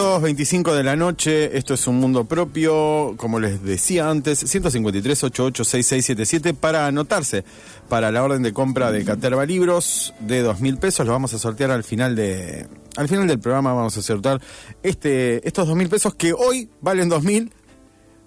22, 0.01 0.21
25 0.23 0.73
de 0.73 0.83
la 0.83 0.95
noche, 0.95 1.55
esto 1.57 1.75
es 1.75 1.85
un 1.85 1.99
mundo 1.99 2.25
propio, 2.25 3.13
como 3.17 3.39
les 3.39 3.61
decía 3.61 4.09
antes, 4.09 4.39
153 4.39 5.23
88 5.25 5.63
6677 5.63 6.53
para 6.55 6.87
anotarse 6.87 7.43
para 7.87 8.11
la 8.11 8.23
orden 8.23 8.41
de 8.41 8.51
compra 8.51 8.91
de 8.91 9.05
Caterva 9.05 9.45
Libros 9.45 10.15
de 10.19 10.41
dos 10.41 10.59
mil 10.59 10.77
pesos, 10.77 11.05
lo 11.05 11.11
vamos 11.11 11.35
a 11.35 11.37
sortear 11.37 11.69
al 11.69 11.83
final 11.83 12.15
de 12.15 12.65
al 12.97 13.07
final 13.07 13.27
del 13.27 13.39
programa 13.39 13.73
vamos 13.73 13.95
a 13.95 14.01
sortear 14.01 14.41
este 14.81 15.47
estos 15.47 15.67
dos 15.67 15.77
mil 15.77 15.87
pesos 15.87 16.15
que 16.15 16.33
hoy 16.33 16.67
valen 16.81 17.07
dos 17.07 17.21
mil, 17.23 17.53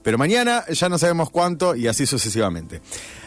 pero 0.05 0.17
mañana 0.17 0.65
ya 0.69 0.89
no 0.89 0.97
sabemos 0.97 1.31
cuánto 1.31 1.75
y 1.75 1.89
así 1.89 2.07
sucesivamente. 2.07 2.83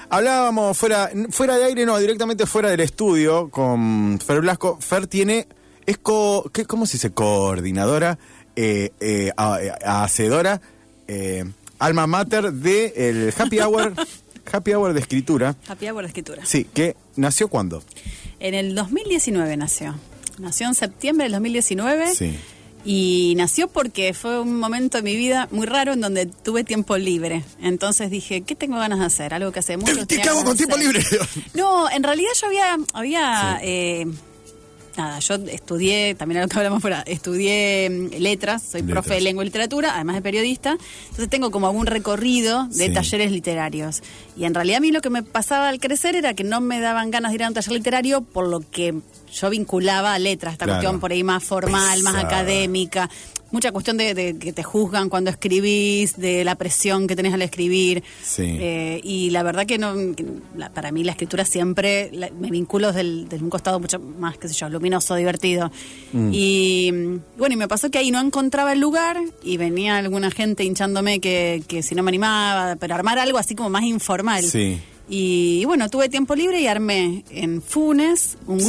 Hablábamos 0.10 0.78
fuera, 0.78 1.12
fuera 1.32 1.58
de 1.58 1.66
aire, 1.66 1.86
no, 1.86 1.98
directamente 1.98 2.46
fuera 2.46 2.70
del 2.70 2.80
estudio 2.80 3.50
con 3.50 4.20
Fer 4.26 4.40
Blasco. 4.40 4.78
Fer 4.80 5.06
tiene, 5.08 5.50
es 5.86 5.98
co, 5.98 6.50
¿qué, 6.54 6.66
¿cómo 6.66 6.86
se 6.86 6.94
dice? 6.94 7.12
Coordinadora, 7.12 8.18
eh, 8.58 8.92
eh, 9.00 9.32
a- 9.38 9.60
a- 9.86 10.04
hacedora, 10.04 10.60
eh, 11.08 11.46
alma 11.80 12.06
mater 12.08 12.52
de 12.52 12.94
el 12.98 13.34
Happy 13.38 13.60
Hour, 13.60 13.94
Happy 14.52 14.74
Hour 14.74 14.94
de 14.94 15.00
escritura. 15.00 15.56
Happy 15.68 15.88
Hour 15.88 16.02
de 16.02 16.08
escritura. 16.08 16.46
Sí, 16.46 16.66
que 16.74 16.96
nació 17.16 17.48
cuando. 17.48 17.84
En 18.40 18.54
el 18.54 18.76
2019 18.76 19.56
nació. 19.58 19.96
Nació 20.40 20.68
en 20.68 20.76
septiembre 20.76 21.26
del 21.26 21.32
2019. 21.34 22.14
Sí. 22.16 22.36
Y 22.86 23.34
nació 23.36 23.68
porque 23.68 24.14
fue 24.14 24.40
un 24.40 24.56
momento 24.60 24.98
de 25.00 25.04
mi 25.04 25.16
vida 25.18 25.50
muy 25.52 25.66
raro 25.66 25.92
en 25.94 26.00
donde 26.00 26.26
tuve 26.28 26.64
tiempo 26.64 26.96
libre. 26.98 27.44
Entonces 27.62 28.10
dije, 28.10 28.42
¿qué 28.44 28.56
tengo 28.56 28.78
ganas 28.78 29.00
de 29.00 29.06
hacer? 29.06 29.34
Algo 29.34 29.52
que 29.52 29.60
hace 29.60 29.76
mucho. 29.76 29.94
¿Qué 29.94 30.06
tenía 30.06 30.32
hago 30.32 30.46
con 30.46 30.56
tiempo 30.56 30.78
libre? 30.78 31.04
No, 31.54 31.90
en 31.90 32.02
realidad 32.04 32.30
yo 32.40 32.48
había, 32.48 32.78
había 32.94 33.60
eh, 33.62 34.06
nada, 34.98 35.20
yo 35.20 35.36
estudié, 35.36 36.16
también 36.16 36.40
a 36.40 36.42
lo 36.44 36.48
que 36.50 36.58
hablamos 36.58 36.82
fuera, 36.82 37.02
estudié 37.06 37.90
mm, 37.90 38.22
letras, 38.22 38.64
soy 38.64 38.82
Letras. 38.82 38.94
profe 39.04 39.14
de 39.16 39.22
lengua 39.22 39.44
y 39.44 39.48
literatura, 39.48 39.96
además 39.96 40.16
de 40.16 40.22
periodista, 40.22 40.72
entonces 41.04 41.30
tengo 41.30 41.52
como 41.52 41.68
algún 41.68 41.86
recorrido 41.86 42.66
de 42.68 42.88
Sí. 42.88 42.94
talleres 42.94 43.32
literarios. 43.32 44.02
Y 44.36 44.46
en 44.46 44.54
realidad 44.54 44.78
a 44.78 44.82
mí 44.82 44.92
lo 44.92 45.02
que 45.02 45.10
me 45.10 45.24
pasaba 45.24 45.70
al 45.70 45.80
crecer 45.80 46.16
era 46.16 46.34
que 46.34 46.44
no 46.44 46.62
me 46.62 46.80
daban 46.80 47.12
ganas 47.12 47.32
de 47.32 47.36
ir 47.36 47.44
a 47.44 47.48
un 47.48 47.54
taller 47.54 47.74
literario 47.74 48.22
por 48.22 48.48
lo 48.48 48.60
que 48.60 48.96
yo 49.32 49.50
vinculaba 49.50 50.14
a 50.14 50.20
letras, 50.20 50.54
esta 50.54 50.66
Claro. 50.66 50.80
cuestión 50.80 51.00
por 51.00 51.12
ahí 51.12 51.24
más 51.24 51.44
formal, 51.44 52.02
más 52.04 52.16
académica, 52.16 53.10
mucha 53.52 53.72
cuestión 53.72 53.98
de, 53.98 54.14
de 54.14 54.38
que 54.38 54.54
te 54.54 54.64
juzgan 54.64 55.10
cuando 55.10 55.30
escribís, 55.30 56.18
de 56.18 56.44
la 56.44 56.56
presión 56.56 57.08
que 57.08 57.16
tenés 57.16 57.34
al 57.34 57.42
escribir. 57.42 58.04
Sí. 58.24 58.44
Eh, 58.60 59.00
y 59.04 59.30
la 59.30 59.44
verdad 59.44 59.66
que 59.66 59.78
no 59.78 59.96
que 60.16 60.26
la- 60.56 60.70
para 60.70 60.92
mí 60.92 61.04
la 61.04 61.12
escritura 61.14 61.46
siempre 61.46 62.10
la- 62.14 62.30
me 62.32 62.50
vinculo 62.52 62.92
desde, 62.92 63.38
un 63.44 63.50
costado 63.50 63.80
mucho 63.80 64.00
más, 64.00 64.38
qué 64.38 64.48
sé 64.48 64.54
yo, 64.56 64.70
luminoso, 64.70 65.16
divertido. 65.16 65.72
Mm. 66.14 66.30
Y 66.34 66.92
mm, 66.94 67.20
bueno, 67.38 67.54
y 67.54 67.58
me 67.58 67.68
pasó 67.68 67.90
que 67.90 67.98
ahí 68.00 68.12
no 68.12 68.20
encontraba 68.20 68.74
el 68.74 68.80
lugar 68.80 69.18
y 69.44 69.58
venía 69.58 69.98
alguna 69.98 70.30
gente 70.32 70.64
hinchándome 70.64 71.20
que, 71.20 71.64
que 71.68 71.84
si 71.84 71.96
no 71.96 72.04
me 72.04 72.10
animaba, 72.10 72.76
pero 72.80 72.96
armar 72.96 73.18
algo 73.20 73.38
así 73.38 73.56
como 73.56 73.70
más 73.70 73.84
informal. 73.84 74.44
Sí. 74.44 74.80
Y, 75.10 75.64
bueno, 75.64 75.90
tuve 75.90 76.10
tiempo 76.10 76.36
libre 76.36 76.60
y 76.60 76.68
armé 76.68 77.24
en 77.32 77.62
Funes 77.62 78.38
un 78.46 78.60
Sí. 78.60 78.66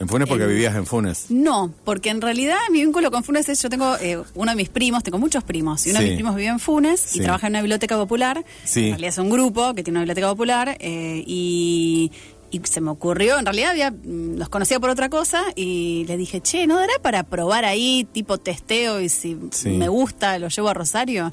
En 0.00 0.08
Funes 0.08 0.26
porque 0.28 0.44
En- 0.44 0.48
vivías 0.50 0.74
en 0.74 0.86
Funes. 0.86 1.26
No, 1.30 1.72
porque 1.84 2.08
en 2.10 2.20
realidad 2.22 2.56
mi 2.72 2.80
vínculo 2.80 3.10
con 3.10 3.22
Funes 3.22 3.48
es, 3.50 3.60
yo 3.62 3.68
tengo 3.68 3.96
eh, 3.98 4.20
uno 4.34 4.50
de 4.50 4.56
mis 4.56 4.70
primos, 4.70 5.02
tengo 5.02 5.18
muchos 5.18 5.44
primos, 5.44 5.86
y 5.86 5.90
uno 5.90 5.98
Sí. 5.98 6.04
de 6.04 6.10
mis 6.12 6.16
primos 6.16 6.34
vive 6.36 6.48
en 6.48 6.58
Funes 6.58 7.00
Sí. 7.00 7.18
y 7.18 7.22
trabaja 7.22 7.46
en 7.48 7.52
una 7.52 7.60
biblioteca 7.60 7.96
popular. 7.98 8.42
Sí. 8.64 8.84
En 8.86 8.90
realidad 8.92 9.10
es 9.10 9.18
un 9.18 9.28
grupo 9.30 9.74
que 9.74 9.82
tiene 9.84 9.98
una 9.98 10.04
biblioteca 10.04 10.28
popular 10.28 10.76
eh, 10.80 11.22
y, 11.26 12.10
y 12.50 12.60
se 12.64 12.80
me 12.80 12.90
ocurrió, 12.90 13.38
en 13.38 13.44
realidad 13.44 13.70
había, 13.72 13.90
mm, 13.90 14.38
los 14.38 14.48
conocía 14.48 14.80
por 14.80 14.88
otra 14.88 15.10
cosa 15.10 15.44
y 15.54 16.04
le 16.08 16.16
dije, 16.16 16.40
che, 16.40 16.66
¿no 16.66 16.76
dará 16.76 16.94
para 17.02 17.22
probar 17.24 17.66
ahí 17.66 18.08
tipo 18.10 18.38
testeo 18.38 19.00
y 19.02 19.10
si 19.10 19.36
Sí. 19.52 19.68
me 19.68 19.88
gusta 19.88 20.38
lo 20.38 20.48
llevo 20.48 20.70
a 20.70 20.74
Rosario? 20.74 21.30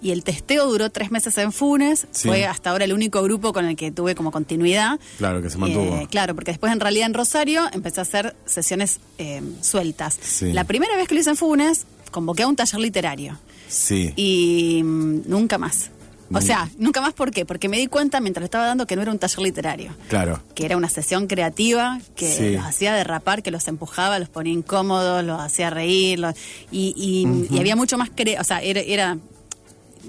Y 0.00 0.12
el 0.12 0.22
testeo 0.22 0.66
duró 0.66 0.90
tres 0.90 1.10
meses 1.10 1.36
en 1.38 1.52
Funes, 1.52 2.06
Sí. 2.12 2.28
fue 2.28 2.46
hasta 2.46 2.70
ahora 2.70 2.84
el 2.84 2.92
único 2.92 3.20
grupo 3.22 3.52
con 3.52 3.64
el 3.64 3.74
que 3.76 3.90
tuve 3.90 4.14
como 4.14 4.30
continuidad. 4.30 5.00
Claro, 5.18 5.42
que 5.42 5.50
se 5.50 5.58
mantuvo. 5.58 5.96
Eh, 5.96 6.06
claro, 6.10 6.34
porque 6.34 6.52
después 6.52 6.72
en 6.72 6.78
realidad 6.80 7.06
en 7.06 7.14
Rosario 7.14 7.64
empecé 7.72 8.00
a 8.00 8.02
hacer 8.02 8.36
sesiones 8.46 9.00
eh, 9.18 9.42
sueltas. 9.60 10.16
Sí. 10.20 10.52
La 10.52 10.64
primera 10.64 10.96
vez 10.96 11.08
que 11.08 11.14
lo 11.14 11.20
hice 11.20 11.30
en 11.30 11.36
Funes, 11.36 11.86
convoqué 12.12 12.44
a 12.44 12.46
un 12.48 12.54
taller 12.56 12.80
literario 12.80 13.38
Sí. 13.68 14.12
y 14.16 14.82
mm, 14.84 15.22
nunca 15.28 15.58
más. 15.58 15.90
O 16.30 16.42
sea, 16.42 16.68
nunca 16.76 17.00
más 17.00 17.14
¿por 17.14 17.30
qué? 17.30 17.46
Porque 17.46 17.70
me 17.70 17.78
di 17.78 17.86
cuenta 17.86 18.20
mientras 18.20 18.42
lo 18.42 18.44
estaba 18.44 18.66
dando 18.66 18.86
que 18.86 18.94
no 18.96 19.00
era 19.02 19.10
un 19.10 19.18
taller 19.18 19.38
literario. 19.40 19.94
Claro. 20.10 20.42
Que 20.54 20.66
era 20.66 20.76
una 20.76 20.90
sesión 20.90 21.26
creativa 21.26 22.00
que 22.16 22.30
Sí. 22.30 22.50
los 22.50 22.66
hacía 22.66 22.92
derrapar, 22.92 23.42
que 23.42 23.50
los 23.50 23.66
empujaba, 23.66 24.18
los 24.18 24.28
ponía 24.28 24.52
incómodos, 24.52 25.24
los 25.24 25.40
hacía 25.40 25.70
reír. 25.70 26.18
los- 26.18 26.34
y, 26.70 26.92
y- 26.96 27.54
y 27.54 27.58
había 27.58 27.76
mucho 27.76 27.96
más. 27.96 28.10
cre- 28.10 28.38
o 28.38 28.44
sea, 28.44 28.60
era, 28.60 28.80
era 28.80 29.16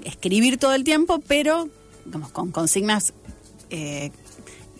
escribir 0.04 0.58
todo 0.58 0.74
el 0.74 0.84
tiempo, 0.84 1.20
pero 1.26 1.68
digamos, 2.04 2.30
con 2.30 2.50
consignas 2.50 3.12
eh, 3.70 4.10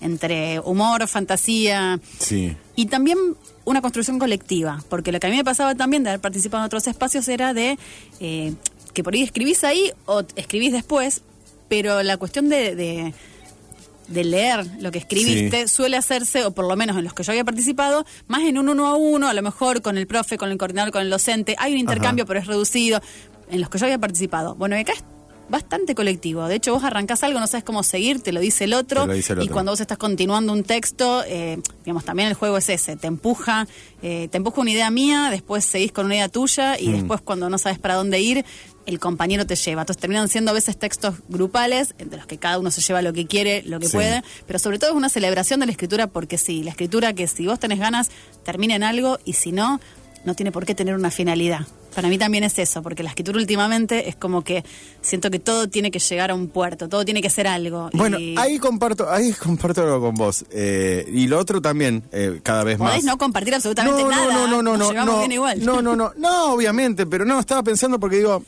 entre 0.00 0.61
humor, 0.61 1.06
fantasía. 1.09 2.00
Sí. 2.18 2.56
Y 2.76 2.87
también 2.87 3.18
una 3.64 3.83
construcción 3.83 4.18
colectiva, 4.18 4.83
porque 4.88 5.12
lo 5.12 5.20
que 5.20 5.26
a 5.26 5.30
mí 5.30 5.37
me 5.37 5.44
pasaba 5.44 5.74
también 5.74 6.02
de 6.02 6.11
haber 6.11 6.20
participado 6.20 6.62
en 6.62 6.66
otros 6.66 6.87
espacios 6.87 7.28
era 7.28 7.52
de 7.54 7.78
eh, 8.20 8.54
que 8.94 9.04
por 9.04 9.14
ahí 9.14 9.22
escribís 9.22 9.62
ahí 9.64 9.92
o 10.06 10.22
escribís 10.37 10.72
después, 10.72 11.22
pero 11.68 12.02
la 12.02 12.16
cuestión 12.16 12.48
de, 12.48 12.74
de, 12.74 13.14
de 14.09 14.24
leer 14.24 14.66
lo 14.80 14.90
que 14.90 14.98
escribiste 14.98 15.68
Sí. 15.68 15.74
suele 15.74 15.96
hacerse, 15.98 16.44
o 16.44 16.50
por 16.50 16.66
lo 16.66 16.74
menos 16.74 16.96
en 16.96 17.04
los 17.04 17.12
que 17.14 17.22
yo 17.22 17.30
había 17.33 17.44
participado, 17.44 18.04
más 18.26 18.42
en 18.42 18.59
un 18.59 18.68
uno 18.70 18.88
a 18.88 18.96
uno, 18.96 19.28
a 19.28 19.35
lo 19.35 19.42
mejor 19.42 19.83
con 19.83 19.96
el 19.98 20.06
profe, 20.09 20.37
con 20.38 20.50
el 20.50 20.59
coordinador, 20.59 20.90
con 20.90 21.02
el 21.02 21.11
docente. 21.11 21.54
Hay 21.59 21.72
un 21.74 21.78
intercambio, 21.78 22.26
pero 22.26 22.40
es 22.40 22.46
reducido. 22.46 23.00
En 23.51 23.61
los 23.61 23.69
que 23.71 23.79
yo 23.79 23.87
había 23.87 23.99
participado. 23.99 24.55
Bueno, 24.55 24.77
y 24.77 24.81
acá 24.81 24.93
es 24.93 25.03
bastante 25.49 25.97
colectivo. 25.97 26.47
De 26.47 26.55
hecho, 26.55 26.73
vos 26.73 26.85
arrancás 26.85 27.25
algo, 27.25 27.41
no 27.41 27.47
sabes 27.49 27.65
cómo 27.65 27.83
seguir, 27.83 28.21
te 28.23 28.31
lo 28.33 28.39
dice 28.39 28.65
el 28.65 28.75
otro. 28.75 29.07
Dice 29.09 29.33
el 29.33 29.43
Y 29.43 29.49
cuando 29.49 29.73
vos 29.73 29.81
estás 29.81 29.99
continuando 29.99 30.53
un 30.53 30.63
texto, 30.63 31.25
eh, 31.27 31.59
digamos, 31.85 32.05
también 32.05 32.29
el 32.29 32.35
juego 32.35 32.57
es 32.59 32.69
ese, 32.69 32.95
te 32.97 33.09
empuja, 33.09 33.67
eh, 34.03 34.29
te 34.31 34.37
empuja 34.37 34.61
una 34.61 34.71
idea 34.71 34.91
mía, 34.93 35.29
después 35.31 35.65
seguís 35.65 35.91
con 35.91 36.07
una 36.07 36.15
idea 36.15 36.29
tuya 36.29 36.79
y 36.79 36.89
Mm. 36.89 36.93
después 36.93 37.21
cuando 37.21 37.51
no 37.51 37.59
sabes 37.59 37.81
para 37.81 37.95
dónde 37.97 38.21
ir, 38.21 38.45
el 38.87 39.01
compañero 39.01 39.45
te 39.45 39.57
lleva. 39.57 39.83
Entonces 39.83 40.01
terminan 40.01 40.29
siendo 40.29 40.53
a 40.53 40.55
veces 40.55 40.79
textos 40.79 41.17
grupales, 41.29 41.95
entre 41.99 42.19
los 42.19 42.27
que 42.29 42.39
cada 42.39 42.59
uno 42.61 42.71
se 42.71 42.81
lleva 42.81 43.03
lo 43.03 43.13
que 43.13 43.27
quiere, 43.27 43.63
lo 43.65 43.81
que 43.81 43.87
Sí. 43.89 43.93
puede, 43.97 44.23
pero 44.47 44.61
sobre 44.61 44.79
todo 44.79 44.91
es 44.91 44.97
una 44.97 45.09
celebración 45.09 45.59
de 45.59 45.67
la 45.67 45.73
escritura 45.73 46.07
porque 46.07 46.39
sí, 46.39 46.63
la 46.63 46.71
escritura 46.71 47.13
que 47.13 47.27
si 47.27 47.47
vos 47.49 47.59
tenés 47.59 47.81
ganas, 47.81 48.11
termina 48.45 48.77
en 48.77 48.85
algo 48.85 49.19
y 49.25 49.33
si 49.35 49.51
no, 49.51 49.81
no 50.24 50.35
tiene 50.35 50.52
por 50.52 50.66
qué 50.66 50.74
tener 50.74 50.94
una 50.94 51.11
finalidad. 51.11 51.66
Para 51.94 52.09
mí 52.09 52.18
también 52.18 52.44
es 52.44 52.59
eso, 52.59 52.83
porque 52.83 53.02
la 53.02 53.09
escritura 53.09 53.38
últimamente 53.38 54.09
es 54.09 54.16
como 54.16 54.42
que 54.42 54.64
siento 55.00 55.30
que 55.30 55.38
todo 55.38 55.68
tiene 55.68 55.90
que 55.90 55.98
llegar 55.98 56.30
a 56.30 56.35
un 56.35 56.48
puerto, 56.48 56.88
todo 56.88 57.04
tiene 57.04 57.20
que 57.20 57.30
ser 57.30 57.46
algo. 57.48 57.90
Bueno, 57.92 58.18
y 58.18 58.37
ahí 58.38 58.59
comparto, 58.59 59.11
ahí 59.11 59.33
comparto 59.42 59.83
algo 59.83 60.00
con 60.00 60.14
vos. 60.14 60.44
Eh, 60.50 61.04
y 61.12 61.26
lo 61.26 61.38
otro 61.38 61.61
también, 61.61 62.04
eh, 62.12 62.40
cada 62.42 62.64
vez 62.64 62.78
más. 62.78 63.02
No 63.02 63.18
compartir 63.18 63.54
absolutamente 63.54 64.02
no, 64.02 64.11
nada. 64.11 64.33
No, 64.33 64.46
no, 64.46 64.62
no, 64.62 64.76
no, 64.76 65.04
no, 65.04 65.18
bien 65.18 65.33
igual. 65.33 65.64
no, 65.64 65.83
no, 65.83 65.96
no, 65.96 66.12
no, 66.16 66.52
obviamente, 66.52 67.06
pero 67.06 67.24
no, 67.24 67.40
estaba 67.40 67.62
pensando 67.62 67.98
porque 67.98 68.16
digo, 68.18 68.44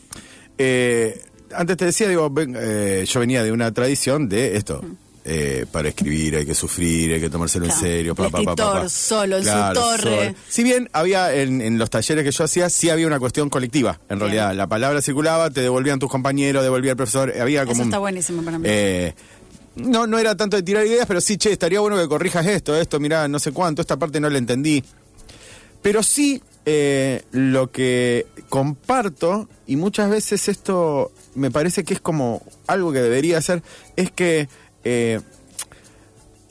eh, 0.58 1.20
antes 1.54 1.76
te 1.76 1.84
decía, 1.86 2.08
digo, 2.08 2.30
ven, 2.30 2.54
eh, 2.56 3.04
yo 3.06 3.20
venía 3.20 3.42
de 3.42 3.52
una 3.52 3.72
tradición 3.72 4.28
de 4.28 4.56
esto. 4.56 4.82
Eh, 5.24 5.66
para 5.70 5.88
escribir 5.88 6.36
hay 6.36 6.44
que 6.46 6.54
sufrir, 6.54 7.12
hay 7.14 7.20
que 7.20 7.30
tomárselo 7.30 7.66
Claro. 7.66 7.80
en 7.80 7.86
serio. 7.86 8.14
El 8.18 8.24
escritor 8.26 8.90
solo 8.90 9.36
en 9.38 9.44
su 9.44 9.72
torre. 9.74 10.34
Si 10.48 10.62
bien 10.64 10.88
había 10.92 11.32
en, 11.34 11.60
en 11.60 11.78
los 11.78 11.90
talleres 11.90 12.24
que 12.24 12.32
yo 12.32 12.44
hacía, 12.44 12.68
sí 12.70 12.90
había 12.90 13.06
una 13.06 13.18
cuestión 13.20 13.48
colectiva. 13.50 14.00
En 14.08 14.18
realidad, 14.20 14.54
la 14.54 14.66
palabra 14.66 15.00
circulaba, 15.02 15.50
te 15.50 15.60
devolvían 15.60 15.98
tus 15.98 16.10
compañeros, 16.10 16.62
devolvía 16.62 16.90
el 16.92 16.96
profesor, 16.96 17.32
había 17.40 17.60
como 17.62 17.72
Eso 17.72 17.82
un- 17.82 17.88
está 17.88 17.98
buenísimo 17.98 18.42
para 18.42 18.58
mí. 18.58 18.64
eh, 18.68 19.14
no, 19.76 20.06
no 20.06 20.18
era 20.18 20.36
tanto 20.36 20.56
de 20.56 20.62
tirar 20.62 20.84
ideas, 20.86 21.06
pero 21.06 21.20
sí, 21.20 21.36
che, 21.38 21.52
estaría 21.52 21.80
bueno 21.80 21.96
que 21.96 22.06
corrijas 22.08 22.44
esto, 22.46 22.76
esto, 22.76 23.00
mirá, 23.00 23.26
no 23.28 23.38
sé 23.38 23.52
cuánto, 23.52 23.80
esta 23.80 23.96
parte 23.96 24.20
no 24.20 24.28
la 24.28 24.36
entendí. 24.38 24.82
Pero 25.80 26.02
sí, 26.02 26.42
eh, 26.66 27.22
lo 27.32 27.70
que 27.70 28.26
comparto, 28.50 29.48
y 29.66 29.76
muchas 29.76 30.10
veces 30.10 30.48
esto 30.48 31.10
me 31.34 31.50
parece 31.50 31.84
que 31.84 31.94
es 31.94 32.00
como 32.00 32.42
algo 32.66 32.92
que 32.92 33.00
debería 33.00 33.38
hacer, 33.38 33.62
es 33.96 34.10
que 34.12 34.48
eh, 34.84 35.20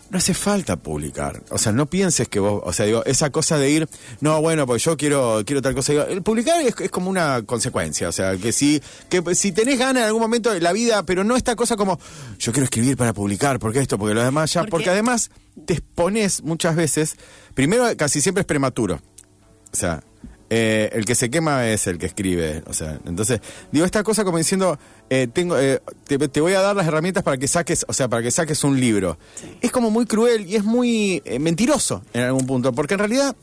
no 0.09 0.17
hace 0.17 0.33
falta 0.33 0.75
publicar. 0.75 1.41
O 1.51 1.57
sea, 1.57 1.71
no 1.71 1.85
pienses 1.85 2.27
que 2.27 2.39
vos, 2.41 2.61
o 2.65 2.73
sea, 2.73 2.85
digo, 2.85 3.01
esa 3.05 3.29
cosa 3.29 3.57
de 3.57 3.69
ir, 3.69 3.87
no, 4.19 4.41
bueno, 4.41 4.67
pues 4.67 4.83
yo 4.83 4.97
quiero, 4.97 5.41
quiero 5.45 5.61
tal 5.61 5.73
cosa. 5.73 5.93
Digo, 5.93 6.03
el 6.03 6.21
publicar 6.21 6.59
es, 6.61 6.75
es 6.81 6.91
como 6.91 7.09
una 7.09 7.43
consecuencia. 7.43 8.09
O 8.09 8.11
sea, 8.11 8.35
que 8.35 8.51
si, 8.51 8.81
que 9.09 9.23
si 9.35 9.53
tenés 9.53 9.79
ganas 9.79 10.01
en 10.01 10.07
algún 10.07 10.21
momento 10.21 10.51
de 10.51 10.59
la 10.59 10.73
vida, 10.73 11.03
pero 11.03 11.23
no 11.23 11.37
esta 11.37 11.55
cosa 11.55 11.77
como, 11.77 11.97
yo 12.39 12.51
quiero 12.51 12.65
escribir 12.65 12.97
para 12.97 13.13
publicar, 13.13 13.57
porque 13.57 13.79
esto, 13.79 13.97
porque 13.97 14.13
lo 14.13 14.21
demás 14.23 14.51
ya, 14.53 14.61
Porque- 14.61 14.71
porque 14.71 14.89
además 14.89 15.31
te 15.65 15.73
expones 15.75 16.43
muchas 16.43 16.75
veces, 16.75 17.15
primero 17.53 17.85
casi 17.95 18.19
siempre 18.19 18.41
es 18.41 18.47
prematuro. 18.47 18.99
O 19.71 19.75
sea, 19.77 20.03
eh, 20.53 20.89
el 20.91 21.05
que 21.05 21.15
se 21.15 21.29
quema 21.29 21.69
es 21.69 21.87
el 21.87 21.97
que 21.97 22.05
escribe. 22.05 22.61
O 22.67 22.73
sea, 22.73 22.99
entonces, 23.05 23.39
digo, 23.71 23.85
esta 23.85 24.03
cosa 24.03 24.25
como 24.25 24.37
diciendo, 24.37 24.77
eh, 25.09 25.27
tengo, 25.31 25.57
eh, 25.57 25.81
te, 26.05 26.17
te 26.27 26.41
voy 26.41 26.53
a 26.53 26.59
dar 26.59 26.75
las 26.75 26.85
herramientas 26.85 27.23
para 27.23 27.37
que 27.37 27.47
saques, 27.47 27.85
o 27.87 27.93
sea, 27.93 28.09
para 28.09 28.21
que 28.21 28.31
saques 28.31 28.61
un 28.65 28.77
libro. 28.77 29.17
Es 29.61 29.71
como 29.71 29.89
muy 29.89 30.05
cruel 30.05 30.45
y 30.45 30.57
es 30.57 30.65
muy 30.65 31.21
eh, 31.23 31.39
mentiroso 31.39 32.03
en 32.13 32.23
algún 32.23 32.45
punto, 32.45 32.73
porque 32.73 32.95
en 32.95 32.99
realidad 32.99 33.33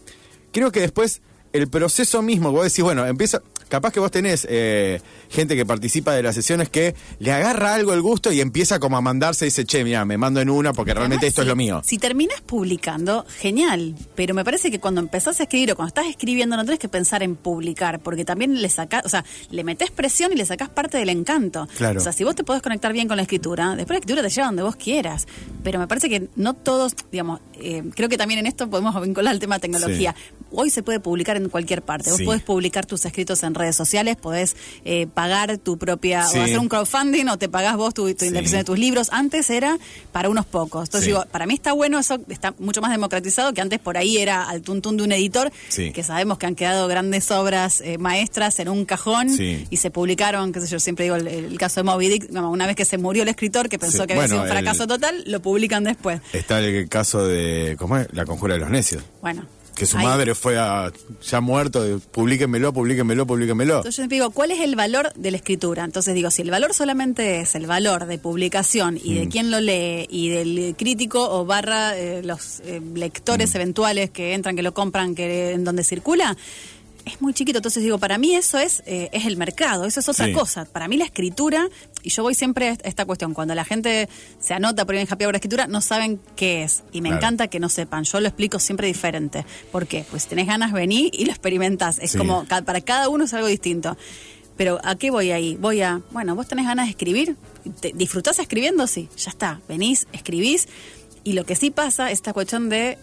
creo 0.53 0.71
que 0.71 0.81
después 0.81 1.23
el 1.55 1.69
proceso 1.69 2.21
mismo, 2.21 2.53
vos 2.53 2.65
decís, 2.65 2.85
bueno, 2.85 3.07
empieza, 3.07 3.41
capaz 3.69 3.93
que 3.93 4.01
vos 4.01 4.11
tenés 4.11 4.47
eh, 4.49 5.01
gente 5.31 5.57
que 5.57 5.67
participa 5.67 6.13
de 6.13 6.23
las 6.23 6.35
sesiones 6.35 6.69
que 6.69 6.95
le 7.19 7.33
agarra 7.33 7.75
algo 7.75 7.93
el 7.93 8.03
gusto 8.03 8.33
y 8.33 8.41
empieza 8.41 8.79
como 8.79 8.97
a 8.97 9.01
mandarse 9.01 9.45
y 9.45 9.49
dice, 9.49 9.65
che, 9.65 9.85
mira, 9.85 10.05
me 10.05 10.19
mando 10.19 10.41
en 10.41 10.51
una 10.51 10.73
porque 10.73 10.95
realmente 10.95 11.27
Además, 11.27 11.31
esto 11.31 11.43
es 11.43 11.49
lo 11.49 11.57
mío. 11.57 11.83
Si 11.85 11.99
terminas 11.99 12.41
publicando, 12.41 13.25
genial. 13.39 13.95
Pero 14.15 14.35
me 14.35 14.45
parece 14.45 14.71
que 14.71 14.81
cuando 14.81 15.01
empezás 15.01 15.41
a 15.41 15.45
escribir 15.45 15.73
o 15.73 15.77
cuando 15.77 15.89
estás 15.89 16.07
escribiendo 16.07 16.57
no 16.57 16.65
tenés 16.65 16.81
que 16.81 16.89
pensar 16.89 17.23
en 17.23 17.37
publicar, 17.37 18.01
porque 18.01 18.25
también 18.25 18.61
le 18.61 18.69
sacás, 18.69 19.05
o 19.05 19.09
sea, 19.09 19.25
le 19.51 19.65
metés 19.65 19.91
presión 19.91 20.33
y 20.33 20.37
le 20.37 20.47
sacás 20.47 20.69
parte 20.69 20.99
del 20.99 21.09
encanto. 21.09 21.69
Claro. 21.77 22.01
O 22.01 22.03
sea, 22.03 22.13
si 22.13 22.25
vos 22.25 22.35
te 22.35 22.45
podés 22.45 22.63
conectar 22.63 22.93
bien 22.93 23.09
con 23.09 23.17
la 23.17 23.23
escritura, 23.23 23.77
después 23.77 23.97
la 23.97 24.01
escritura 24.01 24.23
te 24.23 24.31
lleva 24.31 24.47
donde 24.47 24.63
vos 24.63 24.77
quieras. 24.77 25.27
Pero 25.63 25.79
me 25.79 25.87
parece 25.87 26.09
que 26.09 26.29
no 26.37 26.55
todos, 26.55 26.95
digamos, 27.11 27.41
eh, 27.55 27.83
creo 27.95 28.09
que 28.09 28.17
también 28.17 28.41
en 28.41 28.47
esto 28.47 28.69
podemos 28.69 29.01
vincular 29.01 29.35
el 29.35 29.41
tema 29.41 29.57
de 29.57 29.61
tecnología. 29.61 30.15
Hoy 30.51 30.71
se 30.71 30.83
puede 30.83 31.01
publicar 31.01 31.37
en 31.37 31.49
cualquier 31.49 31.83
parte. 31.83 32.11
Vos 32.11 32.19
Sí. 32.19 32.25
podés 32.25 32.43
publicar 32.43 32.87
tus 32.87 33.05
escritos 33.05 33.43
en 33.43 33.55
redes 33.55 33.77
sociales, 33.77 34.17
podés 34.17 34.57
eh, 34.85 35.07
pagar 35.13 35.59
tu 35.59 35.79
propia, 35.79 36.25
Sí. 36.25 36.39
o 36.39 36.43
hacer 36.43 36.59
un 36.59 36.69
crowdfunding 36.69 37.27
o 37.29 37.37
te 37.39 37.49
pagás 37.49 37.77
vos 37.77 37.93
tu, 37.95 38.13
tu 38.15 38.25
Sí. 38.25 38.31
de 38.31 38.65
tus 38.65 38.79
libros. 38.79 39.09
Antes 39.13 39.51
era 39.51 39.79
para 40.13 40.29
unos 40.29 40.47
pocos. 40.47 40.89
Entonces 40.89 41.07
digo, 41.07 41.25
para 41.31 41.47
mí 41.47 41.55
está 41.55 41.73
bueno, 41.73 41.99
eso 41.99 42.19
está 42.29 42.55
mucho 42.59 42.81
más 42.81 42.91
democratizado 42.91 43.53
que 43.53 43.61
antes 43.61 43.79
por 43.79 43.97
ahí 43.99 44.19
era 44.19 44.49
al 44.49 44.63
tuntún 44.63 44.97
de 44.97 45.03
un 45.05 45.13
editor, 45.13 45.53
Sí. 45.69 45.93
que 45.93 46.03
sabemos 46.03 46.39
que 46.39 46.47
han 46.47 46.55
quedado 46.55 46.89
grandes 46.89 47.31
obras 47.31 47.81
eh, 47.81 47.99
maestras 47.99 48.59
en 48.61 48.69
un 48.69 48.85
cajón 48.85 49.31
Sí. 49.31 49.67
y 49.71 49.77
se 49.79 49.91
publicaron, 49.91 50.53
qué 50.53 50.61
sé 50.61 50.67
yo, 50.69 50.81
siempre 50.81 51.05
digo 51.05 51.17
el, 51.17 51.27
el 51.29 51.59
caso 51.59 51.81
de 51.81 51.85
Moby 51.85 52.09
Dick, 52.09 52.31
una 52.33 52.67
vez 52.67 52.77
que 52.77 52.85
se 52.85 52.99
murió 52.99 53.23
el 53.23 53.29
escritor 53.29 53.69
que 53.69 53.79
pensó 53.79 54.07
que 54.07 54.15
había 54.15 54.29
sido 54.29 54.43
un 54.43 54.49
fracaso 54.49 54.85
el- 54.85 54.89
total, 54.89 55.23
lo 55.27 55.41
publican 55.41 55.85
después. 55.85 56.21
Está 56.33 56.59
el 56.61 56.89
caso 56.89 57.27
de, 57.27 57.77
¿cómo 57.79 57.97
es? 57.99 58.09
La 58.13 58.25
conjura 58.25 58.55
de 58.55 58.61
los 58.61 58.71
necios. 58.71 59.03
Bueno. 59.21 59.47
Que 59.79 59.87
su 59.87 59.97
madre 59.99 60.35
fue 60.35 60.59
a, 60.59 60.91
ya 61.23 61.41
muerto, 61.41 61.83
de, 61.83 61.99
publíquenmelo, 61.99 62.73
publíquenmelo, 62.73 63.27
publíquenmelo. 63.27 63.77
Entonces 63.77 64.05
yo 64.05 64.09
digo, 64.09 64.31
¿cuál 64.31 64.51
es 64.51 64.61
el 64.61 64.75
valor 64.75 65.13
de 65.15 65.31
la 65.31 65.37
escritura? 65.37 65.85
Entonces 65.85 66.15
digo, 66.15 66.31
si 66.33 66.43
el 66.43 66.51
valor 66.51 66.75
solamente 66.75 67.41
es 67.41 67.55
el 67.55 67.67
valor 67.67 68.07
de 68.07 68.19
publicación 68.19 68.99
y 69.03 69.13
Mm. 69.13 69.15
de 69.21 69.29
quién 69.29 69.51
lo 69.53 69.61
lee 69.61 70.07
y 70.11 70.31
del 70.31 70.75
crítico 70.77 71.31
o 71.31 71.45
barra 71.45 71.97
eh, 71.97 72.23
los 72.25 72.61
eh, 72.65 72.81
Mm. 72.81 72.95
lectores 72.97 73.55
eventuales 73.55 74.11
que 74.11 74.35
entran, 74.35 74.57
que 74.57 74.63
lo 74.63 74.75
compran, 74.75 75.15
que 75.15 75.53
en 75.53 75.63
donde 75.65 75.85
circula, 75.85 76.37
es 77.09 77.21
muy 77.21 77.35
chiquito. 77.35 77.59
Entonces 77.59 77.83
digo, 77.83 77.99
para 77.99 78.19
mí 78.19 78.35
eso 78.35 78.59
es, 78.59 78.83
eh, 78.87 79.09
es 79.13 79.27
el 79.27 79.37
mercado, 79.37 79.85
eso 79.85 80.01
es 80.01 80.09
otra 80.09 80.27
Sí. 80.27 80.33
cosa. 80.33 80.65
Para 80.65 80.89
mí 80.89 80.97
la 80.97 81.05
escritura, 81.05 81.69
y 82.03 82.11
yo 82.11 82.23
voy 82.23 82.35
siempre 82.35 82.69
a 82.71 82.73
esta 82.85 83.05
cuestión, 83.05 83.35
cuando 83.35 83.55
la 83.55 83.65
gente 83.65 84.09
se 84.41 84.55
anota 84.55 84.85
por 84.85 84.95
en 84.95 85.07
Happy 85.11 85.25
Hour 85.25 85.33
de 85.33 85.39
escritura, 85.39 85.67
no 85.67 85.81
saben 85.81 86.21
qué 86.37 86.63
es. 86.65 86.85
Y 86.93 87.01
me 87.01 87.09
Claro. 87.09 87.21
encanta 87.23 87.49
que 87.49 87.61
no 87.61 87.69
sepan. 87.69 88.05
Yo 88.05 88.21
lo 88.21 88.29
explico 88.29 88.59
siempre 88.59 88.87
diferente. 88.87 89.45
¿Por 89.73 89.87
qué? 89.87 90.05
Pues 90.11 90.23
si 90.25 90.29
tenés 90.29 90.47
ganas, 90.47 90.73
vení 90.73 91.11
y 91.13 91.25
lo 91.25 91.33
experimentás. 91.33 91.99
Es 91.99 92.13
Sí. 92.13 92.19
como, 92.19 92.45
para 92.45 92.81
cada 92.81 93.09
uno 93.09 93.25
es 93.25 93.35
algo 93.35 93.47
distinto. 93.49 93.97
Pero 94.57 94.81
¿a 94.83 94.97
qué 94.97 95.11
voy 95.13 95.31
ahí? 95.31 95.57
Voy 95.57 95.83
a, 95.83 96.01
bueno, 96.11 96.35
vos 96.35 96.49
tenés 96.49 96.67
ganas 96.67 96.87
de 96.87 96.91
escribir, 96.91 97.37
¿Te- 97.81 97.93
¿disfrutás 97.95 98.39
escribiendo? 98.41 98.87
Sí, 98.89 99.09
ya 99.17 99.31
está, 99.31 99.61
venís, 99.69 100.07
escribís. 100.13 100.67
Y 101.23 101.35
lo 101.35 101.45
que 101.45 101.55
sí 101.55 101.71
pasa 101.71 102.09
es 102.11 102.15
esta 102.19 102.33
cuestión 102.33 102.69
de, 102.69 102.99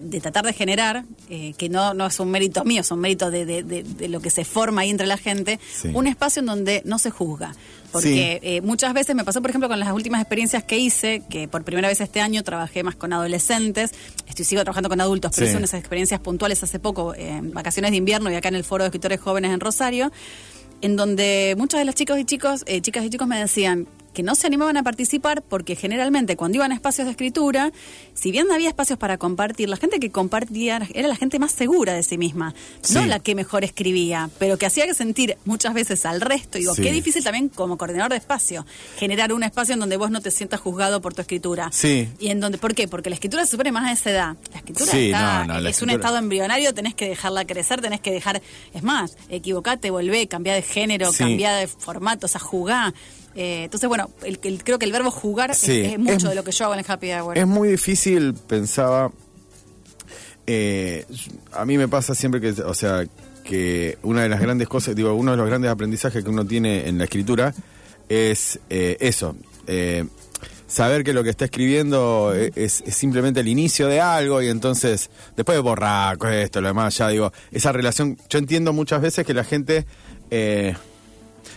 de 0.00 0.20
tratar 0.20 0.44
de 0.46 0.52
generar, 0.52 1.04
eh, 1.28 1.52
que 1.58 1.68
no, 1.68 1.94
no 1.94 2.06
es 2.06 2.18
un 2.20 2.30
mérito 2.30 2.64
mío, 2.64 2.80
es 2.80 2.90
un 2.90 3.00
mérito 3.00 3.30
de, 3.30 3.44
de- 3.44 3.62
de- 3.62 3.82
de 3.82 4.08
lo 4.08 4.20
que 4.20 4.30
se 4.30 4.44
forma 4.44 4.80
ahí 4.82 4.90
entre 4.90 5.06
la 5.06 5.16
gente, 5.18 5.60
Sí. 5.72 5.90
un 5.94 6.06
espacio 6.06 6.40
en 6.40 6.46
donde 6.46 6.82
no 6.86 6.98
se 6.98 7.10
juzga. 7.10 7.54
Porque 7.92 8.38
eh, 8.42 8.60
muchas 8.60 8.94
veces 8.94 9.16
me 9.16 9.24
pasó, 9.24 9.40
por 9.42 9.50
ejemplo, 9.50 9.68
con 9.68 9.80
las 9.80 9.92
últimas 9.92 10.20
experiencias 10.20 10.62
que 10.62 10.78
hice, 10.78 11.22
que 11.28 11.48
por 11.48 11.64
primera 11.64 11.88
vez 11.88 12.00
este 12.00 12.20
año 12.20 12.42
trabajé 12.44 12.82
más 12.84 12.94
con 12.94 13.12
adolescentes, 13.12 13.90
estoy 14.28 14.44
sigo 14.44 14.62
trabajando 14.62 14.88
con 14.88 15.00
adultos, 15.00 15.32
pero 15.34 15.46
Sí. 15.46 15.50
hice 15.50 15.58
unas 15.58 15.74
experiencias 15.74 16.20
puntuales 16.20 16.62
hace 16.62 16.78
poco, 16.78 17.14
en 17.16 17.52
vacaciones 17.52 17.90
de 17.90 17.96
invierno 17.96 18.30
y 18.30 18.36
acá 18.36 18.48
en 18.48 18.54
el 18.54 18.64
Foro 18.64 18.84
de 18.84 18.88
Escritores 18.88 19.20
Jóvenes 19.20 19.50
en 19.52 19.58
Rosario, 19.60 20.12
en 20.82 20.96
donde 20.96 21.54
muchos 21.58 21.78
de 21.80 21.84
los 21.84 21.94
chicos 21.96 22.18
y 22.18 22.24
chicos, 22.24 22.62
eh, 22.66 22.80
chicas 22.80 23.04
y 23.04 23.10
chicos 23.10 23.26
me 23.26 23.38
decían 23.38 23.86
que 24.12 24.22
no 24.22 24.34
se 24.34 24.46
animaban 24.46 24.76
a 24.76 24.82
participar 24.82 25.42
porque 25.42 25.76
generalmente 25.76 26.36
cuando 26.36 26.56
iban 26.56 26.72
a 26.72 26.74
espacios 26.74 27.06
de 27.06 27.12
escritura, 27.12 27.72
si 28.14 28.30
bien 28.32 28.50
había 28.52 28.68
espacios 28.68 28.98
para 28.98 29.18
compartir, 29.18 29.68
la 29.68 29.76
gente 29.76 30.00
que 30.00 30.10
compartía 30.10 30.80
era 30.94 31.08
la 31.08 31.16
gente 31.16 31.38
más 31.38 31.52
segura 31.52 31.92
de 31.94 32.02
sí 32.02 32.18
misma, 32.18 32.54
no 32.92 33.06
la 33.06 33.20
que 33.20 33.34
mejor 33.34 33.64
escribía, 33.64 34.28
pero 34.38 34.58
que 34.58 34.66
hacía 34.66 34.86
que 34.86 34.94
sentir 34.94 35.36
muchas 35.44 35.74
veces 35.74 36.04
al 36.06 36.20
resto. 36.20 36.58
Digo, 36.58 36.74
Sí. 36.74 36.82
qué 36.82 36.92
difícil 36.92 37.22
también 37.22 37.48
como 37.48 37.78
coordinador 37.78 38.10
de 38.12 38.16
espacio, 38.18 38.66
generar 38.98 39.32
un 39.32 39.42
espacio 39.42 39.74
en 39.74 39.80
donde 39.80 39.96
vos 39.96 40.10
no 40.10 40.20
te 40.20 40.30
sientas 40.30 40.60
juzgado 40.60 41.00
por 41.00 41.14
tu 41.14 41.20
escritura. 41.22 41.70
Sí. 41.72 42.08
Y 42.18 42.28
en 42.28 42.40
donde, 42.40 42.58
¿por 42.58 42.74
qué? 42.74 42.88
Porque 42.88 43.10
la 43.10 43.14
escritura 43.14 43.44
se 43.44 43.52
supone 43.52 43.70
más 43.72 43.88
a 43.88 43.92
esa 43.92 44.10
edad. 44.10 44.36
La 44.52 44.58
escritura 44.58 44.90
Sí, 44.90 45.06
está- 45.06 45.44
no, 45.46 45.54
no, 45.54 45.60
la 45.60 45.70
es 45.70 45.80
un 45.82 45.90
estado 45.90 46.16
embrionario, 46.18 46.74
tenés 46.74 46.94
que 46.94 47.08
dejarla 47.08 47.44
crecer, 47.46 47.80
tenés 47.80 48.00
que 48.00 48.10
dejar, 48.10 48.42
es 48.74 48.82
más, 48.82 49.16
equivocate, 49.28 49.90
volvé, 49.90 50.26
cambiar 50.28 50.56
de 50.56 50.62
género, 50.62 51.12
Sí. 51.12 51.18
cambiar 51.18 51.60
de 51.60 51.66
formato, 51.68 52.26
o 52.26 52.28
sea, 52.28 52.40
jugá. 52.40 52.92
Eh, 53.42 53.64
entonces, 53.64 53.88
bueno, 53.88 54.10
el, 54.22 54.38
el- 54.42 54.62
creo 54.62 54.78
que 54.78 54.84
el 54.84 54.92
verbo 54.92 55.10
jugar 55.10 55.50
es- 55.52 55.58
Sí, 55.58 55.80
es, 55.80 55.98
mucho 55.98 56.12
es- 56.16 56.22
de 56.24 56.34
lo 56.34 56.44
que 56.44 56.52
yo 56.52 56.66
hago 56.66 56.74
en 56.74 56.80
el 56.80 56.86
Happy 56.86 57.10
Hour. 57.12 57.38
Es 57.38 57.46
muy 57.46 57.68
difícil, 57.70 58.34
pensaba. 58.34 59.10
eh, 60.46 61.06
a 61.52 61.64
mí 61.64 61.78
me 61.78 61.88
pasa 61.88 62.14
siempre 62.14 62.40
que, 62.40 62.50
o 62.62 62.74
sea, 62.74 63.04
que 63.44 63.96
una 64.02 64.22
de 64.22 64.28
las 64.28 64.40
grandes 64.40 64.68
cosas, 64.68 64.94
digo, 64.94 65.14
uno 65.14 65.30
de 65.30 65.36
los 65.38 65.46
grandes 65.46 65.70
aprendizajes 65.70 66.22
que 66.22 66.28
uno 66.30 66.44
tiene 66.46 66.86
en 66.88 66.98
la 66.98 67.04
escritura 67.04 67.54
es 68.10 68.58
eh, 68.68 68.96
eso. 69.00 69.36
saber 70.66 71.02
que 71.02 71.12
lo 71.12 71.24
que 71.24 71.30
está 71.30 71.46
escribiendo 71.46 72.32
e- 72.34 72.52
es, 72.54 72.82
es 72.86 72.94
simplemente 72.94 73.40
el 73.40 73.48
inicio 73.48 73.86
de 73.88 74.00
algo 74.00 74.40
y 74.42 74.48
entonces 74.48 75.08
después 75.36 75.56
de 75.56 75.62
borrar 75.62 76.16
esto, 76.32 76.60
lo 76.60 76.68
demás, 76.68 76.96
ya 76.98 77.08
digo, 77.08 77.32
esa 77.50 77.72
relación, 77.72 78.16
yo 78.28 78.38
entiendo 78.38 78.72
muchas 78.72 79.00
veces 79.00 79.24
que 79.26 79.34
la 79.34 79.44
gente 79.44 79.84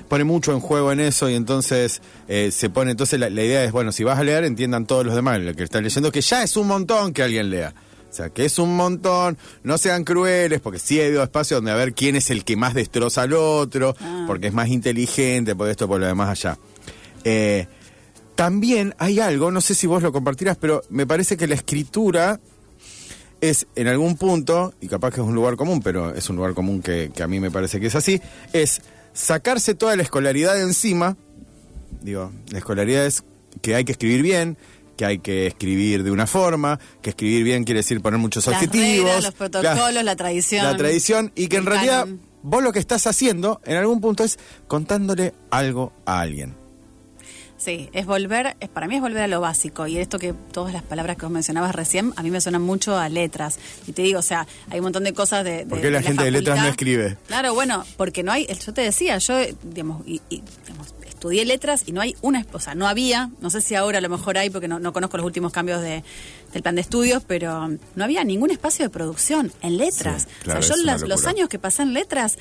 pone 0.07 0.23
mucho 0.23 0.51
en 0.53 0.59
juego 0.59 0.91
en 0.91 0.99
eso 0.99 1.29
y 1.29 1.35
entonces 1.35 2.01
eh, 2.27 2.51
se 2.51 2.69
pone, 2.69 2.91
entonces 2.91 3.19
la, 3.19 3.29
la 3.29 3.43
idea 3.43 3.63
es, 3.63 3.71
bueno, 3.71 3.91
si 3.91 4.03
vas 4.03 4.19
a 4.19 4.23
leer, 4.23 4.43
entiendan 4.43 4.85
todos 4.85 5.05
los 5.05 5.15
demás 5.15 5.39
lo 5.41 5.53
que 5.55 5.63
están 5.63 5.83
leyendo, 5.83 6.11
que 6.11 6.21
ya 6.21 6.43
es 6.43 6.55
un 6.57 6.67
montón 6.67 7.13
que 7.13 7.23
alguien 7.23 7.49
lea. 7.49 7.73
O 8.09 8.15
sea, 8.15 8.29
que 8.29 8.45
es 8.45 8.59
un 8.59 8.75
montón, 8.75 9.39
no 9.63 9.79
sean 9.79 10.03
crueles, 10.03 10.61
porque 10.61 10.77
sí 10.77 11.01
ha 11.01 11.05
habido 11.05 11.23
espacio 11.23 11.57
donde 11.57 11.71
a 11.71 11.75
ver 11.75 11.93
quién 11.93 12.15
es 12.15 12.29
el 12.29 12.43
que 12.45 12.55
más 12.55 12.75
destroza 12.75 13.23
al 13.23 13.33
otro, 13.33 13.95
Ah. 13.99 14.25
porque 14.27 14.47
es 14.47 14.53
más 14.53 14.67
inteligente, 14.69 15.55
por 15.55 15.67
esto, 15.67 15.87
por 15.87 15.99
lo 15.99 16.05
demás 16.05 16.29
allá. 16.29 16.59
Eh, 17.23 17.65
también 18.35 18.93
hay 18.99 19.19
algo, 19.19 19.49
no 19.49 19.61
sé 19.61 19.73
si 19.73 19.87
vos 19.87 20.03
lo 20.03 20.11
compartirás, 20.11 20.57
pero 20.57 20.83
me 20.89 21.07
parece 21.07 21.37
que 21.37 21.47
la 21.47 21.55
escritura 21.55 22.39
es 23.41 23.65
en 23.75 23.87
algún 23.87 24.15
punto, 24.15 24.73
y 24.79 24.87
capaz 24.87 25.09
que 25.11 25.19
es 25.21 25.25
un 25.27 25.33
lugar 25.35 25.55
común, 25.55 25.81
pero 25.81 26.13
es 26.13 26.29
un 26.29 26.35
lugar 26.35 26.53
común 26.53 26.81
que, 26.83 27.11
que 27.15 27.23
a 27.23 27.27
mí 27.27 27.39
me 27.39 27.49
parece 27.51 27.79
que 27.79 27.87
es 27.87 27.95
así, 27.95 28.21
es 28.53 28.81
sacarse 29.13 29.75
toda 29.75 29.95
la 29.95 30.03
escolaridad 30.03 30.55
de 30.55 30.61
encima. 30.61 31.15
Digo, 32.01 32.31
la 32.49 32.57
escolaridad 32.57 33.05
es 33.05 33.23
que 33.61 33.75
hay 33.75 33.85
que 33.85 33.93
escribir 33.93 34.21
bien, 34.21 34.57
que 34.97 35.05
hay 35.05 35.19
que 35.19 35.47
escribir 35.47 36.03
de 36.03 36.11
una 36.11 36.27
forma, 36.27 36.79
que 37.01 37.11
escribir 37.11 37.43
bien 37.43 37.63
quiere 37.63 37.79
decir 37.79 38.01
poner 38.01 38.19
muchos 38.19 38.45
Las 38.47 38.65
reglas, 38.69 39.23
los 39.23 39.33
protocolos, 39.33 40.03
la 40.03 40.15
tradición. 40.15 40.65
La 40.65 40.77
tradición, 40.77 41.31
y 41.35 41.47
que 41.47 41.57
en 41.57 41.65
realidad 41.65 42.01
canon. 42.01 42.21
vos 42.41 42.63
lo 42.63 42.73
que 42.73 42.79
estás 42.79 43.07
haciendo 43.07 43.61
en 43.65 43.77
algún 43.77 44.01
punto 44.01 44.23
es 44.23 44.37
contándole 44.67 45.33
algo 45.49 45.93
a 46.05 46.19
alguien. 46.19 46.62
Sí, 47.63 47.89
es 47.93 48.05
volver, 48.05 48.57
es, 48.59 48.67
para 48.67 48.87
mí 48.87 48.95
es 48.95 49.01
volver 49.01 49.23
a 49.23 49.27
lo 49.27 49.39
básico. 49.39 49.87
Y 49.87 49.97
esto 49.97 50.19
que 50.19 50.33
todas 50.51 50.73
las 50.73 50.83
palabras 50.83 51.15
que 51.15 51.23
vos 51.25 51.31
mencionabas 51.31 51.73
recién, 51.73 52.11
a 52.17 52.23
mí 52.23 52.29
me 52.29 52.41
suenan 52.41 52.61
mucho 52.61 52.97
a 52.97 53.07
letras. 53.07 53.57
Y 53.87 53.93
te 53.93 54.01
digo, 54.01 54.19
o 54.19 54.23
sea, 54.23 54.45
hay 54.69 54.79
un 54.79 54.83
montón 54.83 55.03
de 55.05 55.13
cosas 55.13 55.45
de. 55.45 55.59
de- 55.59 55.65
¿Por 55.65 55.79
qué 55.79 55.89
la 55.89 55.99
de 55.99 56.03
gente 56.03 56.23
de 56.25 56.31
letras 56.31 56.57
no 56.59 56.67
escribe? 56.67 57.17
Claro, 57.27 57.53
bueno, 57.53 57.85
porque 57.95 58.21
no 58.23 58.31
hay, 58.33 58.47
yo 58.47 58.73
te 58.73 58.81
decía, 58.81 59.17
yo, 59.19 59.37
digamos, 59.63 60.05
y, 60.05 60.21
y, 60.29 60.43
digamos, 60.65 60.93
estudié 61.07 61.45
letras 61.45 61.83
y 61.85 61.93
no 61.93 62.01
hay 62.01 62.17
una, 62.21 62.45
o 62.51 62.59
sea, 62.59 62.75
no 62.75 62.85
había, 62.85 63.29
no 63.39 63.49
sé 63.49 63.61
si 63.61 63.75
ahora 63.75 63.99
a 63.99 64.01
lo 64.01 64.09
mejor 64.09 64.37
hay, 64.37 64.49
porque 64.49 64.67
no, 64.67 64.79
no 64.79 64.91
conozco 64.91 65.15
los 65.15 65.25
últimos 65.25 65.53
cambios 65.53 65.81
de, 65.81 66.03
del 66.51 66.63
plan 66.63 66.75
de 66.75 66.81
estudios, 66.81 67.23
pero 67.25 67.69
no 67.95 68.03
había 68.03 68.25
ningún 68.25 68.51
espacio 68.51 68.83
de 68.83 68.89
producción 68.89 69.53
en 69.61 69.77
letras. 69.77 70.23
Sí, 70.23 70.27
claro, 70.43 70.59
o 70.59 70.63
sea, 70.63 70.75
yo 70.75 70.83
las- 70.83 71.01
los 71.03 71.25
años 71.27 71.47
que 71.47 71.59
pasé 71.59 71.83
en 71.83 71.93
letras, 71.93 72.37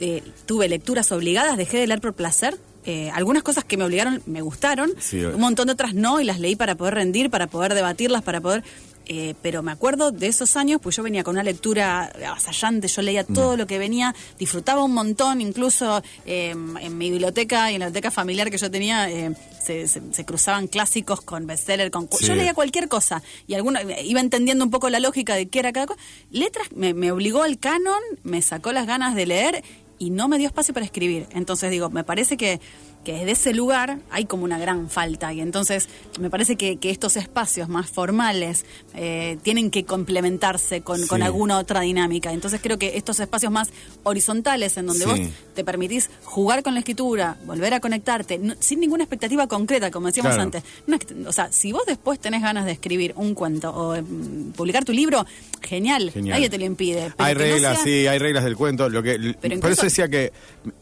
eh, 0.00 0.24
tuve 0.44 0.68
lecturas 0.68 1.12
obligadas, 1.12 1.56
dejé 1.56 1.78
de 1.78 1.86
leer 1.86 2.00
por 2.00 2.14
placer. 2.14 2.58
Eh, 2.86 3.10
algunas 3.12 3.42
cosas 3.42 3.64
que 3.64 3.76
me 3.76 3.84
obligaron 3.84 4.22
me 4.26 4.40
gustaron, 4.40 4.92
Sí, 4.98 5.20
un 5.22 5.40
montón 5.40 5.66
de 5.66 5.72
otras 5.74 5.92
no, 5.94 6.20
y 6.20 6.24
las 6.24 6.38
leí 6.40 6.56
para 6.56 6.74
poder 6.76 6.94
rendir, 6.94 7.28
para 7.30 7.46
poder 7.48 7.74
debatirlas, 7.74 8.22
para 8.22 8.40
poder... 8.40 8.62
eh, 9.08 9.34
pero 9.42 9.62
me 9.62 9.70
acuerdo 9.70 10.10
de 10.10 10.26
esos 10.26 10.56
años, 10.56 10.80
pues 10.82 10.96
yo 10.96 11.02
venía 11.04 11.22
con 11.22 11.34
una 11.36 11.44
lectura 11.44 12.10
avasallante, 12.26 12.88
yo 12.88 13.02
leía 13.02 13.22
todo 13.24 13.56
lo 13.56 13.66
que 13.66 13.78
venía, 13.78 14.14
disfrutaba 14.38 14.82
un 14.82 14.92
montón, 14.94 15.40
incluso 15.40 16.02
eh, 16.24 16.50
en 16.80 16.98
mi 16.98 17.10
biblioteca 17.10 17.70
y 17.70 17.74
en 17.74 17.80
la 17.80 17.86
biblioteca 17.86 18.10
familiar 18.10 18.50
que 18.50 18.58
yo 18.58 18.68
tenía, 18.70 19.08
eh, 19.10 19.32
se, 19.64 19.86
se- 19.88 20.02
se 20.12 20.24
cruzaban 20.24 20.66
clásicos 20.68 21.20
con 21.20 21.46
bestseller, 21.46 21.90
con 21.92 22.08
Sí. 22.10 22.24
yo 22.26 22.34
leía 22.34 22.52
cualquier 22.54 22.88
cosa 22.88 23.22
y 23.46 23.54
alguna, 23.54 23.80
iba 24.02 24.20
entendiendo 24.20 24.64
un 24.64 24.70
poco 24.70 24.90
la 24.90 24.98
lógica 25.00 25.34
de 25.36 25.46
qué 25.46 25.58
era 25.60 25.72
cada 25.72 25.86
cosa. 25.86 26.00
Letras 26.30 26.68
me, 26.74 26.92
me 26.94 27.10
obligó 27.12 27.42
al 27.42 27.58
canon, 27.58 28.00
me 28.24 28.42
sacó 28.42 28.72
las 28.72 28.86
ganas 28.88 29.14
de 29.14 29.26
leer 29.26 29.62
y 29.98 30.10
no 30.10 30.28
me 30.28 30.38
dio 30.38 30.46
espacio 30.46 30.74
para 30.74 30.86
escribir. 30.86 31.26
Entonces 31.30 31.70
digo, 31.70 31.90
me 31.90 32.04
parece 32.04 32.36
que, 32.36 32.60
que 33.06 33.12
desde 33.12 33.30
ese 33.30 33.54
lugar 33.54 34.00
hay 34.10 34.24
como 34.24 34.42
una 34.42 34.58
gran 34.58 34.90
falta 34.90 35.32
y 35.32 35.40
entonces 35.40 35.88
me 36.18 36.28
parece 36.28 36.56
que, 36.56 36.76
que 36.78 36.90
estos 36.90 37.16
espacios 37.16 37.68
más 37.68 37.88
formales 37.88 38.66
eh, 38.94 39.38
tienen 39.44 39.70
que 39.70 39.84
complementarse 39.84 40.80
con, 40.80 41.06
con 41.06 41.22
alguna 41.22 41.58
otra 41.58 41.82
dinámica. 41.82 42.32
Entonces 42.32 42.58
creo 42.60 42.78
que 42.78 42.96
estos 42.96 43.20
espacios 43.20 43.52
más 43.52 43.68
horizontales 44.02 44.76
en 44.76 44.86
donde 44.86 45.04
Sí. 45.04 45.10
vos 45.10 45.20
te 45.54 45.62
permitís 45.62 46.10
jugar 46.24 46.64
con 46.64 46.74
la 46.74 46.80
escritura, 46.80 47.36
volver 47.46 47.74
a 47.74 47.80
conectarte, 47.80 48.38
no- 48.38 48.54
sin 48.58 48.80
ninguna 48.80 49.04
expectativa 49.04 49.46
concreta, 49.46 49.90
como 49.92 50.08
decíamos 50.08 50.30
Claro. 50.34 50.42
antes. 50.42 50.64
No 50.88 50.98
o 51.28 51.32
sea, 51.32 51.52
si 51.52 51.70
vos 51.70 51.82
después 51.86 52.18
tenés 52.18 52.42
ganas 52.42 52.64
de 52.66 52.72
escribir 52.72 53.12
un 53.16 53.34
cuento 53.34 53.70
o 53.70 53.96
mm, 54.02 54.50
publicar 54.56 54.84
tu 54.84 54.92
libro, 54.92 55.24
genial, 55.62 56.10
Genial. 56.10 56.36
nadie 56.38 56.50
te 56.50 56.58
lo 56.58 56.64
impide. 56.64 57.12
Hay 57.18 57.34
no 57.34 57.40
reglas, 57.40 57.74
sea- 57.76 57.84
sí, 57.84 58.06
hay 58.08 58.18
reglas 58.18 58.42
del 58.42 58.56
cuento. 58.56 58.88
Lo 58.88 59.00
que, 59.02 59.34
Pero 59.40 59.60
por 59.60 59.70
eso 59.70 59.82
decía 59.82 60.08
que 60.08 60.32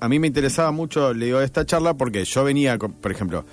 a 0.00 0.08
mí 0.08 0.18
me 0.18 0.26
interesaba 0.28 0.70
mucho, 0.72 1.12
le 1.12 1.26
digo, 1.26 1.40
esta 1.42 1.66
charla 1.66 1.92
porque 1.94 2.13
yo 2.22 2.44
venía, 2.44 2.78
por 2.78 3.10
ejemplo, 3.10 3.44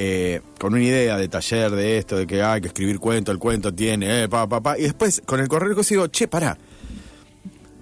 eh, 0.00 0.40
con 0.58 0.74
una 0.74 0.82
idea 0.82 1.16
de 1.16 1.28
taller 1.28 1.70
de 1.72 1.98
esto, 1.98 2.16
de 2.16 2.26
que 2.26 2.42
hay 2.42 2.60
que 2.60 2.68
escribir 2.68 2.98
cuento, 2.98 3.30
el 3.30 3.38
cuento 3.38 3.72
tiene, 3.74 4.24
eh, 4.24 4.28
pa, 4.28 4.48
pa, 4.48 4.60
pa, 4.60 4.78
y 4.78 4.82
después 4.82 5.22
con 5.24 5.40
el 5.40 5.48
correo 5.48 5.74
digo, 5.74 6.06
che, 6.06 6.28
pará. 6.28 6.56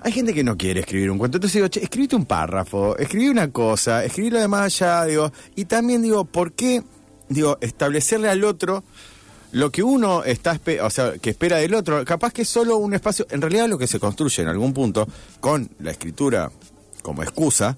Hay 0.01 0.13
gente 0.13 0.33
que 0.33 0.45
no 0.45 0.57
quiere 0.57 0.81
escribir 0.81 1.11
un 1.11 1.19
cuento, 1.19 1.37
entonces 1.37 1.55
digo, 1.55 1.69
che, 1.69 1.83
escribite 1.83 2.17
un 2.17 2.27
párrafo, 2.27 2.97
escribí 2.97 3.29
una 3.29 3.51
cosa, 3.51 4.05
escribí 4.05 4.31
lo 4.31 4.41
demás 4.41 4.63
allá, 4.63 5.05
digo, 5.05 5.33
y 5.57 5.67
también 5.67 6.03
digo, 6.03 6.25
¿por 6.25 6.53
qué, 6.53 6.83
digo, 7.29 7.59
establecerle 7.61 8.29
al 8.29 8.45
otro 8.45 8.83
lo 9.53 9.71
que 9.71 9.83
uno 9.83 10.25
está, 10.25 10.59
o 10.83 10.91
sea, 10.91 11.19
que 11.19 11.31
espera 11.31 11.59
del 11.59 11.75
otro, 11.75 12.05
capaz 12.05 12.33
que 12.33 12.43
es 12.43 12.49
solo 12.49 12.77
un 12.79 12.95
espacio, 12.95 13.27
en 13.31 13.41
realidad 13.41 13.69
lo 13.69 13.79
que 13.79 13.87
se 13.87 13.99
construye 13.99 14.43
en 14.43 14.49
algún 14.49 14.73
punto 14.73 15.07
con 15.41 15.69
la 15.81 15.91
escritura 15.91 16.51
como 17.03 17.23
excusa, 17.23 17.77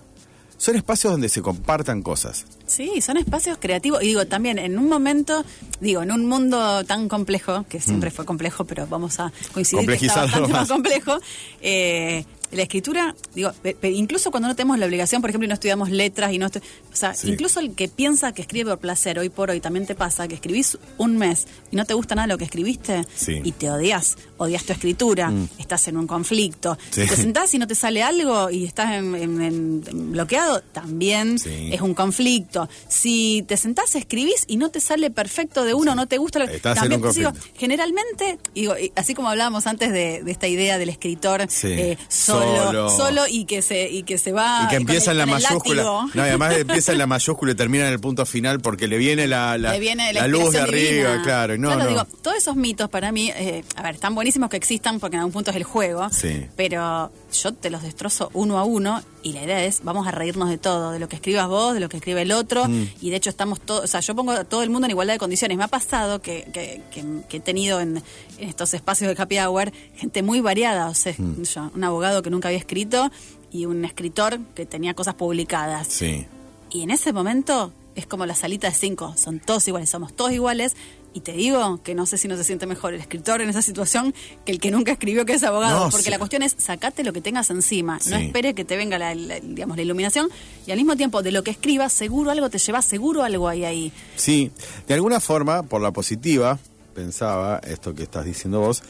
son 0.59 0.77
espacios 0.77 1.12
donde 1.12 1.29
se 1.31 1.40
compartan 1.40 2.03
cosas. 2.03 2.44
Sí, 2.66 3.01
son 3.01 3.16
espacios 3.16 3.57
creativos. 3.59 4.03
Y 4.03 4.09
digo, 4.09 4.27
también 4.27 4.59
en 4.59 4.79
un 4.79 4.88
momento, 4.88 5.44
digo, 5.81 6.03
en 6.03 6.12
un 6.12 6.27
mundo 6.27 6.85
tan 6.85 7.09
complejo, 7.09 7.64
que 7.68 7.81
siempre 7.81 8.11
fue 8.11 8.27
complejo, 8.27 8.64
pero 8.66 8.87
vamos 8.87 9.18
a 9.21 9.33
coincidir 9.55 9.87
que 9.99 10.07
está 10.07 10.18
Mm. 10.18 10.25
Bastante 10.25 10.53
más 10.53 10.61
más. 10.61 10.68
complejo, 10.68 11.18
eh, 11.62 12.25
la 12.52 12.62
escritura, 12.62 13.14
digo, 13.34 13.52
incluso 13.82 14.30
cuando 14.30 14.48
no 14.48 14.56
tenemos 14.56 14.78
la 14.78 14.87
obligación, 14.87 15.20
por 15.20 15.30
ejemplo, 15.30 15.44
y 15.44 15.48
no 15.48 15.54
estudiamos 15.54 15.90
letras 15.90 16.32
y 16.32 16.38
no 16.38 16.48
estu- 16.50 16.61
o 16.92 16.96
sea, 16.96 17.14
Sí. 17.14 17.28
incluso 17.30 17.61
el 17.61 17.74
que 17.74 17.88
piensa 17.88 18.32
que 18.32 18.42
escribe 18.42 18.70
por 18.70 18.78
placer, 18.78 19.18
hoy 19.18 19.28
por 19.28 19.50
hoy 19.50 19.61
también 19.61 19.87
te 19.87 19.94
pasa 19.94 20.26
que 20.28 20.34
escribís 20.34 20.78
un 20.96 21.16
mes 21.18 21.46
y 21.70 21.76
no 21.76 21.84
te 21.84 21.94
gusta 21.94 22.14
nada 22.14 22.26
lo 22.28 22.38
que 22.38 22.44
escribiste 22.44 23.04
Sí. 23.14 23.40
y 23.44 23.52
te 23.52 23.70
odias, 23.70 24.16
odias 24.38 24.64
tu 24.64 24.72
escritura, 24.72 25.32
estás 25.58 25.88
en 25.88 25.96
un 25.96 26.06
conflicto, 26.06 26.78
Sí. 26.90 27.06
te 27.06 27.16
sentás 27.32 27.52
y 27.54 27.58
no 27.58 27.66
te 27.66 27.74
sale 27.74 28.02
algo 28.02 28.50
y 28.50 28.64
estás 28.64 28.92
en- 28.94 29.14
en- 29.14 29.40
en- 29.42 29.84
en 29.87 30.12
bloqueado, 30.12 30.61
también 30.72 31.37
es 31.44 31.80
un 31.80 31.94
conflicto. 31.94 32.68
Si 32.88 33.44
te 33.46 33.56
sentás, 33.56 33.94
escribís 33.94 34.44
y 34.46 34.56
no 34.56 34.70
te 34.70 34.80
sale 34.80 35.11
perfecto 35.11 35.64
de 35.64 35.74
uno, 35.74 35.94
no 35.94 36.06
te 36.06 36.18
gusta, 36.18 36.38
lo- 36.38 36.46
Estás 36.46 36.76
en 36.76 36.80
también 36.82 37.04
un 37.04 37.12
te 37.12 37.18
digo, 37.18 37.30
conflicto. 37.32 37.58
generalmente, 37.58 38.38
digo, 38.54 38.74
así 38.96 39.14
como 39.14 39.28
hablábamos 39.28 39.66
antes 39.66 39.92
de, 39.92 40.22
de 40.22 40.30
esta 40.32 40.46
idea 40.48 40.78
del 40.78 40.88
escritor 40.88 41.46
eh, 41.64 41.96
solo, 42.08 42.38
Solo. 42.42 42.90
solo 42.90 43.22
y 43.29 43.44
que 43.44 43.62
se 43.62 43.88
y 43.90 44.03
que 44.03 44.18
se 44.18 44.33
va 44.33 44.62
y 44.64 44.68
que 44.68 44.77
empieza 44.77 45.11
en 45.12 45.18
la 45.18 45.27
mayúscula. 45.27 45.83
No, 45.83 46.09
y 46.14 46.18
además 46.18 46.55
empieza 46.59 46.92
en 46.92 46.98
la 46.98 47.07
mayúscula 47.07 47.53
y 47.53 47.55
termina 47.55 47.87
en 47.87 47.92
el 47.92 48.01
punto 48.01 48.24
final 48.27 48.61
porque 48.61 48.88
le 48.88 48.98
viene 48.98 49.27
la, 49.27 49.57
la, 49.59 49.72
Le 49.72 49.81
viene 49.81 50.12
la, 50.12 50.22
la 50.22 50.29
luz 50.29 50.53
de 50.53 50.61
arriba, 50.61 51.11
divina. 51.11 51.22
claro. 51.22 51.57
No, 51.59 51.68
Claro, 51.68 51.85
no. 51.85 51.88
digo, 51.90 52.05
todos 52.22 52.37
esos 52.37 52.57
mitos 52.57 52.88
para 52.88 53.12
mí, 53.12 53.31
eh, 53.35 53.64
a 53.77 53.83
ver, 53.83 53.94
están 53.94 54.14
buenísimos 54.14 54.48
que 54.51 54.57
existan 54.57 55.01
porque 55.01 55.16
en 55.16 55.20
algún 55.20 55.33
punto 55.33 55.51
es 55.51 55.57
el 55.57 55.64
juego, 55.64 56.09
Sí. 56.11 56.46
pero 56.57 57.11
yo 57.33 57.55
te 57.55 57.70
los 57.70 57.83
destrozo 57.83 58.31
uno 58.35 58.59
a 58.59 58.64
uno 58.64 59.03
y 59.22 59.33
la 59.33 59.42
idea 59.42 59.64
es, 59.64 59.81
vamos 59.83 60.07
a 60.07 60.11
reírnos 60.12 60.48
de 60.48 60.59
todo, 60.59 60.92
de 60.92 60.98
lo 61.01 61.09
que 61.09 61.16
escribas 61.16 61.48
vos, 61.48 61.74
de 61.74 61.81
lo 61.81 61.88
que 61.88 61.96
escribe 61.96 62.22
el 62.22 62.33
otro, 62.33 62.66
Mm. 62.68 62.87
y 63.01 63.11
de 63.11 63.16
hecho 63.16 63.31
estamos 63.31 63.61
todos, 63.61 63.85
o 63.85 63.87
sea, 63.87 64.01
yo 64.01 64.14
pongo 64.14 64.31
a 64.33 64.44
todo 64.44 64.62
el 64.62 64.70
mundo 64.70 64.87
en 64.87 64.92
igualdad 64.92 65.14
de 65.14 65.18
condiciones. 65.18 65.59
Me 65.59 65.64
ha 65.64 65.68
pasado 65.68 66.20
que, 66.22 66.46
que, 66.53 66.83
que- 66.92 67.05
que 67.29 67.37
he 67.38 67.40
tenido 67.40 67.81
en, 67.81 68.03
en 68.38 68.48
estos 68.48 68.72
espacios 68.74 69.14
de 69.14 69.20
happy 69.20 69.38
hour 69.40 69.72
gente 69.96 70.22
muy 70.22 70.40
variada, 70.40 70.88
o 70.88 70.94
sea, 70.94 71.14
Mm. 71.18 71.42
yo, 71.42 71.70
un 71.74 71.85
abogado 71.85 72.22
que 72.22 72.27
nunca 72.30 72.48
había 72.48 72.58
escrito 72.58 73.10
y 73.50 73.64
un 73.66 73.84
escritor 73.84 74.38
que 74.54 74.66
tenía 74.66 74.94
cosas 74.94 75.14
publicadas. 75.14 75.86
Sí. 75.88 76.26
Y 76.70 76.82
en 76.82 76.90
ese 76.90 77.12
momento 77.12 77.72
es 77.94 78.06
como 78.06 78.26
la 78.26 78.34
salita 78.34 78.68
de 78.68 78.74
cinco, 78.74 79.14
son 79.16 79.40
todos 79.40 79.66
iguales, 79.68 79.90
somos 79.90 80.14
todos 80.14 80.32
iguales. 80.32 80.76
Y 81.14 81.20
te 81.20 81.32
digo 81.32 81.82
que 81.82 81.94
no 81.94 82.04
sé 82.04 82.18
si 82.18 82.28
no 82.28 82.36
se 82.36 82.44
siente 82.44 82.66
mejor 82.66 82.92
el 82.92 83.00
escritor 83.00 83.40
en 83.40 83.48
esa 83.48 83.62
situación 83.62 84.14
que 84.44 84.52
el 84.52 84.60
que 84.60 84.70
nunca 84.70 84.92
escribió 84.92 85.24
que 85.24 85.32
es 85.32 85.42
abogado. 85.42 85.86
No, 85.86 85.90
porque 85.90 86.04
sí. 86.04 86.10
la 86.10 86.18
cuestión 86.18 86.42
es 86.42 86.54
sacate 86.58 87.02
lo 87.02 87.14
que 87.14 87.22
tengas 87.22 87.48
encima. 87.48 87.98
No 88.10 88.16
esperes 88.16 88.54
que 88.54 88.64
te 88.66 88.76
venga 88.76 88.98
la, 88.98 89.14
la- 89.14 89.40
digamos, 89.40 89.76
la 89.78 89.82
iluminación. 89.82 90.28
Y 90.66 90.70
al 90.70 90.76
mismo 90.76 90.96
tiempo, 90.96 91.22
de 91.22 91.32
lo 91.32 91.42
que 91.42 91.50
escribas, 91.50 91.94
seguro 91.94 92.30
algo 92.30 92.50
te 92.50 92.58
lleva, 92.58 92.82
seguro 92.82 93.22
algo 93.24 93.48
hay 93.48 93.64
ahí. 93.64 93.92
Sí, 94.16 94.52
de 94.86 94.94
alguna 94.94 95.18
forma, 95.18 95.62
por 95.62 95.80
la 95.80 95.92
positiva, 95.92 96.58
pensaba 96.94 97.58
esto 97.66 97.94
que 97.94 98.02
estás 98.02 98.26
diciendo 98.26 98.60
vos, 98.60 98.82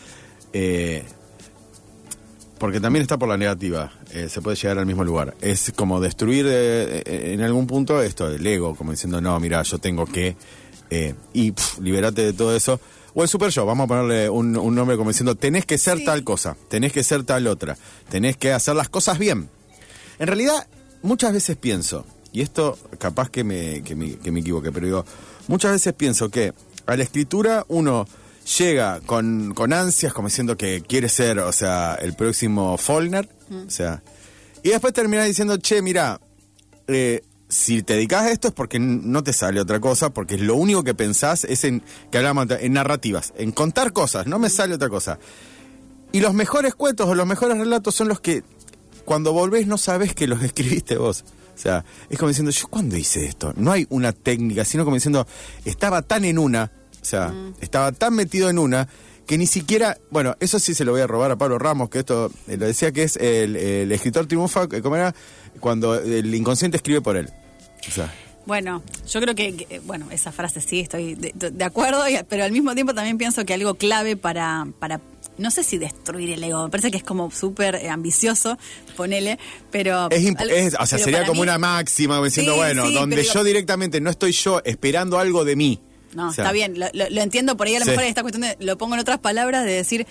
eh, 0.53 1.05
porque 2.59 2.81
también 2.81 3.03
está 3.03 3.16
por 3.18 3.29
la 3.29 3.37
negativa, 3.37 3.92
eh, 4.12 4.29
se 4.29 4.40
puede 4.40 4.57
llegar 4.57 4.79
al 4.79 4.87
mismo 4.87 5.05
lugar. 5.05 5.35
Es 5.40 5.73
como 5.75 6.01
destruir 6.01 6.47
eh, 6.49 7.03
eh, 7.05 7.33
en 7.35 7.40
algún 7.42 7.66
punto 7.66 8.03
esto, 8.03 8.29
el 8.29 8.47
ego, 8.47 8.75
como 8.75 8.90
diciendo, 8.90 9.21
no, 9.21 9.38
mira, 9.40 9.62
yo 9.62 9.79
tengo 9.79 10.07
que, 10.07 10.37
eh, 10.90 11.14
y 11.33 11.53
pf, 11.53 11.81
liberate 11.83 12.25
de 12.25 12.33
todo 12.33 12.55
eso. 12.55 12.81
O 13.14 13.23
el 13.23 13.29
super 13.29 13.51
yo, 13.51 13.66
vamos 13.66 13.85
a 13.85 13.88
ponerle 13.88 14.29
un, 14.29 14.57
un 14.57 14.75
nombre 14.75 14.97
como 14.97 15.11
diciendo, 15.11 15.35
tenés 15.35 15.64
que 15.66 15.79
ser 15.79 15.99
Sí. 15.99 16.05
tal 16.05 16.23
cosa, 16.25 16.57
tenés 16.68 16.92
que 16.92 17.03
ser 17.03 17.25
tal 17.25 17.47
otra, 17.47 17.77
tenés 18.11 18.37
que 18.37 18.53
hacer 18.53 18.77
las 18.77 18.88
cosas 18.88 19.18
bien. 19.18 19.49
En 20.18 20.27
realidad, 20.27 20.66
muchas 21.03 21.33
veces 21.33 21.57
pienso, 21.57 22.05
y 22.33 22.42
esto 22.42 22.79
capaz 22.99 23.31
que 23.31 23.42
me, 23.44 23.83
que 23.83 23.97
me, 23.97 24.16
que 24.16 24.31
me 24.31 24.40
equivoque, 24.40 24.71
pero 24.71 24.87
digo, 24.87 25.05
muchas 25.49 25.73
veces 25.73 25.94
pienso 25.94 26.29
que 26.29 26.53
a 26.87 26.97
la 26.97 27.03
escritura 27.03 27.64
uno 27.68 28.07
llega 28.57 29.01
con, 29.01 29.53
con 29.55 29.73
ansias, 29.73 30.13
como 30.13 30.29
diciendo 30.29 30.57
que 30.57 30.83
quiere 30.83 31.09
ser, 31.09 31.39
o 31.41 31.53
sea, 31.53 31.97
el 32.01 32.15
próximo 32.15 32.77
Follner, 32.79 33.29
o 33.67 33.71
sea, 33.71 34.03
y 34.63 34.71
después 34.71 34.93
termina 34.93 35.25
diciendo, 35.25 35.57
che, 35.59 35.83
mira, 35.83 36.20
eh, 36.87 37.22
si 37.49 37.83
te 37.83 37.95
dedicas 37.95 38.25
a 38.25 38.31
esto 38.31 38.49
es 38.49 38.55
porque 38.55 38.79
no 38.79 39.22
te 39.22 39.33
sale 39.33 39.61
otra 39.61 39.81
cosa, 39.81 40.11
porque 40.11 40.37
lo 40.37 40.57
único 40.57 40.85
que 40.85 40.95
pensás 40.95 41.45
es 41.45 41.64
en, 41.64 41.83
que 42.11 42.18
hablamos 42.18 42.47
en 42.51 42.72
narrativas, 42.72 43.33
en 43.37 43.53
contar 43.53 43.93
cosas, 43.93 44.27
no 44.27 44.39
me 44.39 44.51
sale 44.51 44.75
otra 44.75 44.89
cosa. 44.89 45.18
Y 46.12 46.20
los 46.20 46.35
mejores 46.35 46.75
cuentos 46.75 47.09
o 47.09 47.14
los 47.14 47.27
mejores 47.27 47.59
relatos 47.59 47.95
son 47.95 48.09
los 48.09 48.20
que 48.20 48.43
cuando 49.05 49.33
volvés 49.33 49.66
no 49.66 49.79
sabes 49.79 50.14
que 50.14 50.27
los 50.27 50.43
escribiste 50.45 50.97
vos. 50.97 51.25
O 51.55 51.61
sea, 51.61 51.85
es 52.09 52.18
como 52.18 52.29
diciendo, 52.29 52.53
¿yo 52.53 52.68
cuándo 52.68 52.97
hice 52.97 53.27
esto? 53.27 53.53
No 53.57 53.72
hay 53.72 53.87
una 53.91 54.12
técnica, 54.12 54.64
sino 54.64 54.85
como 54.85 54.95
diciendo, 54.95 55.27
estaba 55.64 56.03
tan 56.03 56.25
en 56.25 56.39
una, 56.39 56.70
o 57.01 57.05
sea, 57.05 57.32
estaba 57.61 57.92
tan 57.92 58.14
metido 58.14 58.51
en 58.51 58.59
una, 58.59 58.88
que 59.26 59.36
ni 59.38 59.46
siquiera, 59.46 59.99
bueno, 60.11 60.36
eso 60.40 60.59
sí 60.59 60.74
se 60.74 60.84
lo 60.84 60.92
voy 60.92 61.01
a 61.03 61.07
robar 61.07 61.30
a 61.30 61.36
Pablo 61.36 61.59
Ramos, 61.59 61.90
que 61.90 61.99
esto 62.01 62.30
eh, 62.46 62.57
lo 62.57 62.66
decía 62.66 62.92
que 62.92 63.03
es 63.03 63.16
el, 63.16 63.57
el 63.57 63.92
escritor 63.92 64.26
triunfa, 64.26 64.68
que 64.68 64.80
como 64.82 64.96
era, 64.96 65.14
cuando 65.61 65.94
el 65.96 66.34
inconsciente 66.34 66.76
escribe 66.78 67.01
por 67.01 67.16
él. 67.16 67.28
O 67.86 67.90
sea, 67.90 68.12
Bueno, 68.46 68.82
yo 69.11 69.20
creo 69.20 69.34
que, 69.34 69.55
que, 69.57 69.80
bueno, 69.80 70.07
esa 70.11 70.32
frase 70.32 70.61
sí, 70.62 70.80
estoy 70.80 71.14
de, 71.14 71.64
acuerdo, 71.64 72.09
y- 72.09 72.18
pero 72.28 72.44
al 72.44 72.53
mismo 72.53 72.74
tiempo 72.74 72.94
también 72.94 73.18
pienso 73.18 73.44
que 73.44 73.53
algo 73.55 73.74
clave 73.74 74.16
para, 74.16 74.66
para 74.78 75.01
no 75.36 75.51
sé 75.51 75.62
si 75.62 75.76
destruir 75.78 76.30
el 76.30 76.42
ego, 76.42 76.64
me 76.64 76.70
parece 76.70 76.90
que 76.90 76.96
es 76.96 77.05
como 77.05 77.30
súper 77.30 77.74
eh, 77.76 77.90
ambicioso, 77.90 78.57
ponele, 78.96 79.38
pero... 79.70 80.09
Es, 80.11 80.74
o 80.80 80.86
sea, 80.86 80.99
sería 80.99 81.20
como 81.26 81.34
mí- 81.34 81.40
una 81.42 81.59
máxima, 81.59 82.22
diciendo, 82.24 82.53
Sí, 82.53 82.59
bueno, 82.59 82.86
sí, 82.86 82.94
donde 82.94 83.22
yo 83.22 83.44
directamente 83.44 84.01
no 84.01 84.09
estoy 84.11 84.32
yo 84.32 84.62
esperando 84.64 85.18
algo 85.18 85.44
de 85.44 85.55
mí. 85.55 85.80
No, 86.15 86.29
O 86.29 86.33
sea, 86.33 86.45
está 86.45 86.53
bien, 86.53 86.79
lo, 86.79 86.87
lo- 86.93 87.11
lo 87.11 87.21
entiendo 87.21 87.57
por 87.57 87.67
ahí 87.67 87.77
a 87.77 87.81
lo 87.81 87.85
Sí. 87.85 87.91
mejor 87.91 88.05
esta 88.05 88.23
cuestión 88.23 88.43
de, 88.43 88.57
lo 88.61 88.79
pongo 88.79 88.95
en 88.95 89.01
otras 89.01 89.19
palabras, 89.19 89.65
de 89.65 89.73
decir, 89.73 90.07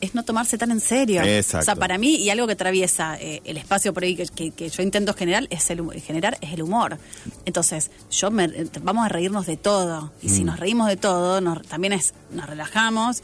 es 0.00 0.14
no 0.14 0.24
tomarse 0.24 0.58
tan 0.58 0.70
en 0.72 0.80
serio. 0.80 1.22
Exacto. 1.22 1.62
O 1.62 1.64
sea, 1.64 1.76
para 1.76 1.96
mí, 1.98 2.16
y 2.16 2.28
algo 2.30 2.46
que 2.46 2.52
atraviesa 2.54 3.16
eh, 3.20 3.40
el 3.44 3.56
espacio 3.56 3.94
por 3.94 4.02
ahí 4.02 4.16
que, 4.16 4.26
que- 4.26 4.50
que 4.50 4.68
yo 4.68 4.82
intento 4.82 5.14
generar 5.14 5.46
es, 5.50 5.70
el, 5.70 5.88
generar 6.02 6.36
es 6.40 6.52
el 6.52 6.62
humor. 6.62 6.98
Entonces, 7.46 7.90
yo 8.10 8.30
me, 8.30 8.48
vamos 8.82 9.06
a 9.06 9.08
reírnos 9.08 9.46
de 9.46 9.56
todo. 9.56 10.12
Y 10.20 10.26
Mm. 10.28 10.30
si 10.34 10.44
nos 10.44 10.58
reímos 10.60 10.88
de 10.88 10.96
todo, 10.96 11.40
nos- 11.40 11.62
también 11.66 11.92
es, 11.92 12.12
nos 12.30 12.46
relajamos. 12.46 13.22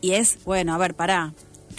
Y 0.00 0.12
es, 0.12 0.38
bueno, 0.44 0.74
a 0.74 0.78
ver, 0.78 0.94
pará, 0.94 1.32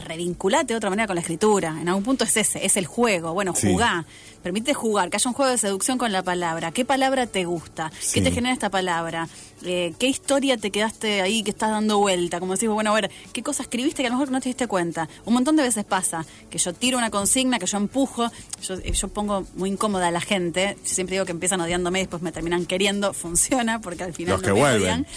revinculate 0.08 0.74
de 0.74 0.78
otra 0.78 0.90
manera 0.90 1.08
con 1.08 1.16
la 1.16 1.22
escritura. 1.22 1.78
En 1.82 1.88
algún 1.90 2.04
punto 2.04 2.24
es 2.24 2.36
ese, 2.38 2.66
es 2.66 2.78
el 2.78 2.86
juego. 2.86 3.34
Bueno, 3.34 3.54
Sí. 3.56 3.72
jugá. 3.72 4.06
Permite 4.42 4.74
jugar, 4.74 5.10
que 5.10 5.16
haya 5.18 5.30
un 5.30 5.34
juego 5.34 5.52
de 5.52 5.58
seducción 5.58 5.98
con 5.98 6.12
la 6.12 6.22
palabra. 6.24 6.72
¿Qué 6.72 6.84
palabra 6.84 7.28
te 7.28 7.46
gusta? 7.46 7.92
Sí. 8.00 8.16
¿Qué 8.16 8.22
te 8.22 8.32
genera 8.32 8.54
esta 8.54 8.70
palabra? 8.70 9.30
Eh, 9.66 9.93
¿Qué 9.97 10.07
historia 10.07 10.57
te 10.57 10.72
quedaste 10.72 11.22
ahí 11.22 11.43
que 11.43 11.51
estás 11.51 11.72
dando 11.72 11.97
vuelta? 11.99 12.39
Como 12.39 12.53
decís, 12.53 12.70
bueno, 12.70 12.91
a 12.91 12.93
ver, 12.95 13.09
¿qué 13.32 13.41
cosa 13.43 13.64
escribiste 13.64 14.01
que 14.03 14.07
a 14.07 14.09
lo 14.09 14.18
mejor 14.18 14.32
no 14.32 14.41
te 14.41 14.49
diste 14.49 14.68
cuenta? 14.68 15.07
Un 15.26 15.34
montón 15.34 15.55
de 15.55 15.64
veces 15.64 15.86
pasa 15.86 16.26
que 16.49 16.57
yo 16.57 16.74
tiro 16.74 16.97
una 16.97 17.09
consigna, 17.09 17.59
que 17.59 17.66
yo 17.66 17.78
empujo, 17.78 18.30
yo, 18.61 18.76
eh, 18.76 18.91
yo 18.91 19.07
pongo 19.07 19.45
muy 19.55 19.70
incómoda 19.70 20.07
a 20.07 20.11
la 20.11 20.22
gente. 20.22 20.78
Yo 20.84 20.93
siempre 20.93 21.16
digo 21.16 21.26
que 21.26 21.32
empiezan 21.32 21.61
odiándome 21.61 21.99
y 21.99 22.03
después 22.03 22.22
me 22.22 22.32
terminan 22.32 22.66
queriendo. 22.66 23.14
Funciona 23.14 23.80
porque 23.80 24.03
al 24.03 24.14
final 24.14 24.34
Los 24.34 24.41
no 24.41 24.47
que 24.47 24.53
me 24.53 24.59
vuelven. 24.59 24.82
odian. 24.82 25.07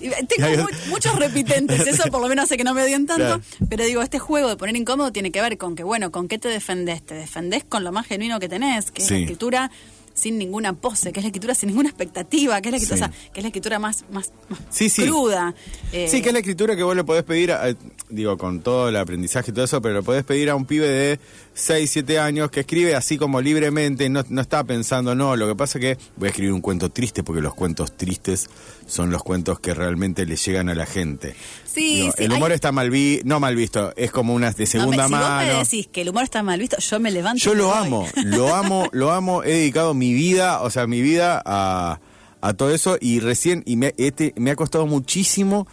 Y, 0.00 0.06
eh, 0.08 0.26
Tengo 0.28 0.66
muchos 0.88 1.14
repitentes, 1.16 1.86
eso 1.86 2.04
por 2.10 2.20
lo 2.20 2.28
menos 2.28 2.44
hace 2.44 2.56
que 2.56 2.64
no 2.64 2.74
me 2.74 2.82
odien 2.82 3.06
tanto. 3.06 3.24
Claro. 3.24 3.42
Pero 3.68 3.84
digo, 3.84 4.02
este 4.02 4.18
juego 4.18 4.48
de 4.48 4.56
poner 4.56 4.76
incómodo 4.76 5.12
tiene 5.12 5.30
que 5.30 5.40
ver 5.42 5.58
con 5.58 5.76
que, 5.76 5.82
bueno, 5.84 6.10
¿con 6.10 6.28
qué 6.28 6.38
te 6.38 6.48
defendés? 6.48 7.02
Te 7.02 7.14
defendés 7.14 7.64
con 7.64 7.84
lo 7.84 7.92
más 7.92 8.06
genuino 8.06 8.40
que 8.40 8.48
tenés, 8.48 8.90
que 8.90 9.02
es 9.02 9.10
la 9.10 9.18
escritura 9.18 9.70
sin 10.20 10.38
ninguna 10.38 10.72
pose, 10.74 11.12
que 11.12 11.20
es 11.20 11.24
la 11.24 11.28
escritura 11.28 11.54
sin 11.54 11.68
ninguna 11.70 11.88
expectativa, 11.88 12.60
que 12.60 12.68
es 12.68 12.72
la 12.72 12.76
escritura, 12.76 13.06
Sí. 13.08 13.12
o 13.12 13.16
sea, 13.22 13.30
que 13.32 13.40
es 13.40 13.44
la 13.44 13.48
escritura 13.48 13.78
más, 13.78 14.04
más, 14.12 14.30
más 14.48 14.60
Sí, 14.70 14.88
sí. 14.88 15.02
cruda. 15.06 15.54
Eh, 15.92 16.08
Sí, 16.08 16.20
que 16.22 16.28
es 16.28 16.32
la 16.32 16.40
escritura 16.40 16.76
que 16.76 16.82
vos 16.82 16.94
le 16.94 17.04
podés 17.04 17.24
pedir, 17.24 17.52
a- 17.52 17.74
digo, 18.08 18.36
con 18.38 18.60
todo 18.60 18.88
el 18.88 18.96
aprendizaje 18.96 19.50
y 19.50 19.54
todo 19.54 19.64
eso, 19.64 19.80
pero 19.82 19.94
le 19.96 20.02
podés 20.02 20.24
pedir 20.24 20.50
a 20.50 20.54
un 20.54 20.64
pibe 20.66 20.88
de 20.88 21.18
6, 21.60 21.90
7 21.90 22.18
años 22.18 22.50
que 22.50 22.60
escribe 22.60 22.94
así 22.94 23.18
como 23.18 23.40
libremente, 23.40 24.08
no, 24.08 24.24
no 24.28 24.40
está 24.40 24.64
pensando, 24.64 25.14
no, 25.14 25.36
lo 25.36 25.46
que 25.46 25.54
pasa 25.54 25.78
es 25.78 25.82
que 25.96 25.98
voy 26.16 26.26
a 26.26 26.30
escribir 26.30 26.52
un 26.52 26.60
cuento 26.60 26.90
triste 26.90 27.22
porque 27.22 27.42
los 27.42 27.54
cuentos 27.54 27.96
tristes 27.96 28.48
son 28.86 29.10
los 29.10 29.22
cuentos 29.22 29.60
que 29.60 29.74
realmente 29.74 30.24
le 30.26 30.36
llegan 30.36 30.68
a 30.68 30.74
la 30.74 30.86
gente. 30.86 31.34
Sí, 31.64 32.10
sí, 32.16 32.24
el 32.24 32.32
humor 32.32 32.50
hay- 32.50 32.54
está 32.56 32.72
mal 32.72 32.90
visto, 32.90 33.24
no 33.28 33.38
mal 33.40 33.54
visto, 33.56 33.92
es 33.96 34.10
como 34.10 34.34
una 34.34 34.50
de 34.50 34.54
no, 34.54 34.58
me- 34.60 34.66
segunda 34.66 35.06
si 35.06 35.12
vos 35.12 35.20
me 35.20 35.26
mano. 35.28 35.58
decís 35.60 35.86
que 35.86 36.00
el 36.00 36.08
humor 36.08 36.24
está 36.24 36.42
mal 36.42 36.58
visto, 36.58 36.78
yo 36.78 36.98
me 37.00 37.10
levanto. 37.10 37.44
Yo 37.44 37.54
lo 37.54 37.74
amo, 37.74 38.08
lo 38.24 38.54
amo, 38.54 38.88
lo 38.92 39.12
amo. 39.12 39.44
He 39.44 39.50
dedicado 39.52 39.94
mi 39.94 40.12
vida, 40.14 40.62
o 40.62 40.70
sea, 40.70 40.86
mi 40.86 41.00
vida 41.02 41.40
a, 41.44 42.00
a 42.40 42.52
todo 42.54 42.74
eso 42.74 42.96
y 43.00 43.20
recién, 43.20 43.62
y 43.66 43.76
me, 43.76 43.94
este, 43.98 44.32
me 44.36 44.50
ha 44.50 44.56
costado 44.56 44.86
muchísimo 44.86 45.66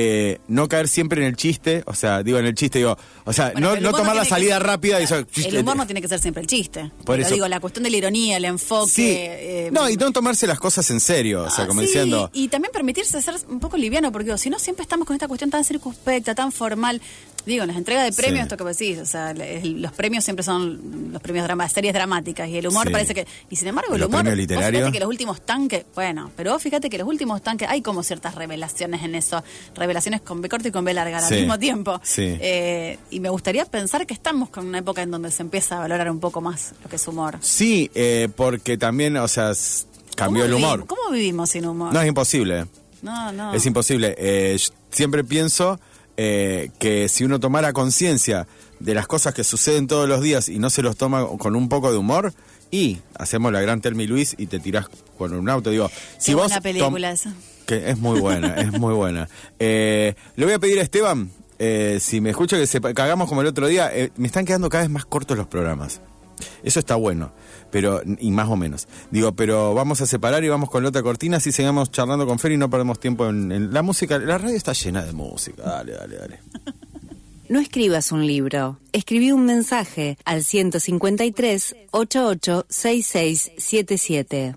eh, 0.00 0.38
no 0.46 0.68
caer 0.68 0.86
siempre 0.86 1.20
en 1.20 1.26
el 1.26 1.36
chiste, 1.36 1.82
o 1.86 1.94
sea, 1.94 2.22
digo 2.22 2.38
en 2.38 2.46
el 2.46 2.54
chiste, 2.54 2.78
digo, 2.78 2.96
o 3.24 3.32
sea, 3.32 3.50
Bueno, 3.50 3.74
no, 3.74 3.80
no 3.80 3.92
tomar 3.92 4.14
la 4.14 4.24
salida 4.24 4.58
rápida 4.60 5.00
y 5.00 5.04
eso. 5.04 5.16
El 5.34 5.58
humor 5.58 5.76
no 5.76 5.86
tiene 5.86 6.00
que 6.00 6.06
ser 6.08 6.20
siempre 6.20 6.40
el 6.40 6.46
chiste. 6.46 6.90
Por 7.04 7.16
Pero 7.16 7.22
eso- 7.22 7.34
digo, 7.34 7.48
la 7.48 7.58
cuestión 7.58 7.82
de 7.82 7.90
la 7.90 7.96
ironía, 7.96 8.36
el 8.36 8.44
enfoque. 8.44 8.90
Sí. 8.90 9.06
eh, 9.08 9.70
no, 9.72 9.90
y 9.90 9.96
no 9.96 10.12
tomarse 10.12 10.46
las 10.46 10.60
cosas 10.60 10.88
en 10.90 11.00
serio, 11.00 11.42
o 11.44 11.50
sea, 11.50 11.64
Ah, 11.64 11.66
como 11.66 11.80
sí, 11.80 11.86
diciendo. 11.88 12.30
Y 12.32 12.48
también 12.48 12.72
permitirse 12.72 13.20
ser 13.20 13.34
un 13.48 13.58
poco 13.60 13.76
liviano, 13.76 14.12
porque 14.12 14.26
digo, 14.26 14.38
si 14.38 14.50
no 14.50 14.58
siempre 14.58 14.82
estamos 14.84 15.06
con 15.06 15.14
esta 15.14 15.26
cuestión 15.26 15.50
tan 15.50 15.64
circunspecta, 15.64 16.34
tan 16.34 16.52
formal. 16.52 17.00
Digo, 17.48 17.62
en 17.64 17.68
las 17.68 17.76
entregas 17.76 18.04
de 18.04 18.12
premios, 18.12 18.46
Sí. 18.46 18.52
esto 18.52 18.56
que 18.56 18.64
decís, 18.64 18.98
o 18.98 19.06
sea, 19.06 19.30
el- 19.32 19.82
los 19.82 19.92
premios 19.92 20.22
siempre 20.22 20.44
son 20.44 21.10
los 21.12 21.20
premios 21.22 21.44
drama, 21.44 21.68
series 21.68 21.94
dramáticas, 21.94 22.48
y 22.48 22.58
el 22.58 22.68
humor 22.68 22.86
Sí. 22.86 22.92
parece 22.92 23.14
que. 23.14 23.26
Y 23.50 23.56
sin 23.56 23.68
embargo, 23.68 23.92
¿Y 23.92 23.94
el 23.94 24.00
los 24.02 24.08
humor. 24.10 24.24
literarios? 24.36 24.70
fíjate 24.82 24.92
que 24.92 25.00
los 25.00 25.08
últimos 25.08 25.40
tanques. 25.40 25.84
Bueno, 25.94 26.30
pero 26.36 26.52
vos 26.52 26.62
fíjate 26.62 26.90
que 26.90 26.98
los 26.98 27.08
últimos 27.08 27.42
tanques, 27.42 27.68
hay 27.68 27.82
como 27.82 28.02
ciertas 28.02 28.34
revelaciones 28.34 29.02
en 29.02 29.14
eso. 29.14 29.42
Revelaciones 29.74 30.20
con 30.20 30.40
B 30.42 30.48
corta 30.48 30.68
y 30.68 30.70
con 30.70 30.84
B 30.84 30.92
larga 30.94 31.20
Sí. 31.22 31.34
al 31.34 31.40
mismo 31.40 31.58
tiempo. 31.58 32.00
Sí. 32.04 32.36
Eh, 32.40 32.98
y 33.10 33.20
me 33.20 33.30
gustaría 33.30 33.64
pensar 33.64 34.06
que 34.06 34.14
estamos 34.14 34.50
con 34.50 34.66
una 34.66 34.78
época 34.78 35.02
en 35.02 35.10
donde 35.10 35.30
se 35.30 35.42
empieza 35.42 35.76
a 35.76 35.80
valorar 35.80 36.10
un 36.10 36.20
poco 36.20 36.40
más 36.40 36.74
lo 36.84 36.90
que 36.90 36.96
es 36.96 37.08
humor. 37.08 37.38
Sí, 37.40 37.90
eh, 37.94 38.28
porque 38.36 38.76
también, 38.76 39.16
o 39.16 39.26
sea, 39.26 39.52
cambió 40.14 40.44
el 40.44 40.52
¿Cómo 40.52 40.66
humor. 40.66 40.86
¿Cómo 40.86 41.10
vivimos 41.12 41.50
sin 41.50 41.64
humor? 41.66 41.92
No, 41.94 42.00
es 42.02 42.08
imposible. 42.08 42.66
no. 43.00 43.32
no. 43.32 43.54
Es 43.54 43.64
imposible. 43.64 44.14
Eh, 44.18 44.58
siempre 44.90 45.22
pienso 45.24 45.78
eh, 46.18 46.70
que 46.78 47.08
si 47.08 47.24
uno 47.24 47.40
tomara 47.40 47.72
conciencia 47.72 48.46
de 48.80 48.94
las 48.94 49.06
cosas 49.06 49.32
que 49.32 49.44
suceden 49.44 49.86
todos 49.86 50.08
los 50.08 50.20
días 50.20 50.48
y 50.48 50.58
no 50.58 50.68
se 50.68 50.82
los 50.82 50.96
toma 50.96 51.26
con 51.38 51.56
un 51.56 51.68
poco 51.68 51.90
de 51.90 51.96
humor, 51.96 52.34
y 52.70 52.98
hacemos 53.14 53.52
la 53.52 53.60
gran 53.60 53.80
Telmi 53.80 54.06
Luis 54.06 54.34
y 54.36 54.46
te 54.46 54.58
tirás 54.58 54.86
con 55.16 55.32
un 55.32 55.48
auto. 55.48 55.70
Digo, 55.70 55.90
si 56.18 56.32
Qué 56.32 56.34
vos. 56.34 56.48
buena 56.48 56.60
película 56.60 57.12
esa. 57.12 57.32
Que 57.66 57.90
es 57.90 57.98
muy 57.98 58.20
buena, 58.20 58.54
es 58.56 58.72
muy 58.72 58.94
buena. 58.94 59.28
Eh, 59.60 60.14
le 60.36 60.44
voy 60.44 60.54
a 60.54 60.58
pedir 60.58 60.78
a 60.78 60.82
Esteban, 60.82 61.30
eh, 61.58 61.98
si 62.00 62.20
me 62.20 62.30
escucha 62.30 62.56
que, 62.56 62.66
se, 62.66 62.80
que 62.80 63.02
hagamos 63.02 63.28
como 63.28 63.40
el 63.40 63.46
otro 63.46 63.66
día, 63.66 63.90
eh, 63.92 64.10
me 64.16 64.26
están 64.26 64.44
quedando 64.44 64.68
cada 64.68 64.84
vez 64.84 64.90
más 64.90 65.04
cortos 65.04 65.36
los 65.36 65.46
programas. 65.46 66.00
Eso 66.62 66.78
está 66.78 66.94
bueno, 66.94 67.32
pero 67.70 68.02
y 68.18 68.30
más 68.30 68.48
o 68.48 68.56
menos. 68.56 68.88
Digo, 69.10 69.32
pero 69.32 69.74
vamos 69.74 70.00
a 70.00 70.06
separar 70.06 70.44
y 70.44 70.48
vamos 70.48 70.70
con 70.70 70.82
la 70.82 70.88
otra 70.90 71.02
cortina, 71.02 71.38
así 71.38 71.52
sigamos 71.52 71.90
charlando 71.90 72.26
con 72.26 72.38
Fer 72.38 72.52
y 72.52 72.56
no 72.56 72.70
perdemos 72.70 73.00
tiempo 73.00 73.28
en, 73.28 73.72
la 73.72 73.82
música. 73.82 74.18
La 74.18 74.38
radio 74.38 74.56
está 74.56 74.72
llena 74.72 75.04
de 75.04 75.12
música. 75.12 75.62
Dale, 75.62 75.92
dale, 75.92 76.16
dale. 76.16 76.40
No 77.48 77.60
escribas 77.60 78.12
un 78.12 78.26
libro. 78.26 78.78
Escribí 78.92 79.32
un 79.32 79.46
mensaje 79.46 80.18
al 80.26 80.44
153 80.44 81.76
88 81.92 82.66
6677. 82.68 84.56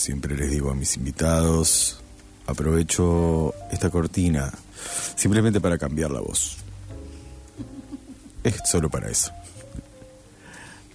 Siempre 0.00 0.34
les 0.36 0.50
digo 0.50 0.70
a 0.70 0.74
mis 0.74 0.96
invitados, 0.96 2.00
aprovecho 2.46 3.54
esta 3.70 3.90
cortina 3.90 4.50
simplemente 5.14 5.60
para 5.60 5.76
cambiar 5.76 6.10
la 6.10 6.20
voz. 6.20 6.56
Es 8.42 8.56
solo 8.64 8.88
para 8.88 9.10
eso. 9.10 9.30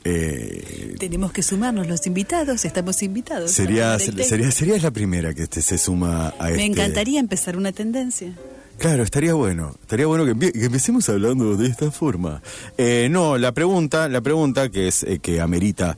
Eh, 0.04 0.96
Tenemos 1.00 1.32
que 1.32 1.44
sumarnos 1.44 1.88
los 1.88 2.06
invitados, 2.08 2.66
estamos 2.66 3.02
invitados. 3.04 3.52
sería, 3.52 3.98
sería, 4.00 4.52
sería 4.52 4.78
la 4.80 4.92
primera 4.92 5.34
que 5.34 5.44
este 5.44 5.62
se 5.62 5.78
suma 5.78 6.34
a 6.40 6.50
este. 6.50 6.58
Me 6.58 6.66
encantaría 6.66 7.20
empezar 7.20 7.58
una 7.58 7.72
tendencia. 7.72 8.34
Claro, 8.78 9.04
estaría 9.04 9.34
bueno. 9.34 9.76
Estaría 9.82 10.06
bueno 10.06 10.26
que 10.26 10.32
empecemos 10.66 11.08
hablando 11.10 11.56
de 11.56 11.68
esta 11.68 11.92
forma. 11.92 12.42
Eh, 12.78 13.08
no, 13.10 13.38
la 13.38 13.52
pregunta, 13.52 14.10
la 14.10 14.22
pregunta 14.22 14.70
que 14.70 14.88
es 14.88 15.04
eh, 15.04 15.20
que 15.20 15.42
amerita 15.42 15.98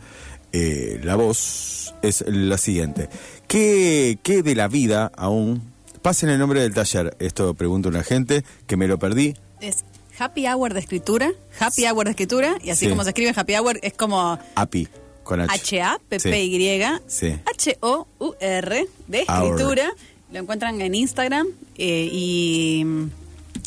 eh, 0.51 0.99
la 1.03 1.15
voz 1.15 1.93
es 2.01 2.23
la 2.27 2.57
siguiente. 2.57 3.09
¿Qué, 3.47 4.17
¿Qué 4.23 4.43
de 4.43 4.55
la 4.55 4.67
vida 4.67 5.11
aún? 5.15 5.61
Pasen 6.01 6.29
el 6.29 6.39
nombre 6.39 6.61
del 6.61 6.73
taller. 6.73 7.15
Esto 7.19 7.53
pregunta 7.53 7.89
una 7.89 8.03
gente 8.03 8.43
que 8.65 8.77
me 8.77 8.87
lo 8.87 8.97
perdí. 8.99 9.35
Es 9.61 9.83
happy 10.19 10.47
hour 10.47 10.73
de 10.73 10.79
escritura, 10.79 11.31
happy 11.59 11.85
hour 11.85 12.05
de 12.05 12.11
escritura, 12.11 12.57
y 12.63 12.69
así 12.71 12.85
Sí. 12.85 12.89
como 12.89 13.03
se 13.03 13.09
escribe 13.09 13.33
happy 13.35 13.55
hour, 13.55 13.79
es 13.81 13.93
como 13.93 14.39
API 14.55 14.87
con 15.23 15.41
H. 15.41 15.51
H-A-P-P-Y, 15.81 16.81
Sí. 17.07 17.35
H-O-U-R, 17.45 18.87
de 19.07 19.25
Hour. 19.27 19.51
escritura. 19.51 19.91
Lo 20.31 20.39
encuentran 20.39 20.79
en 20.81 20.95
Instagram 20.95 21.47
eh, 21.77 22.09
y... 22.11 22.85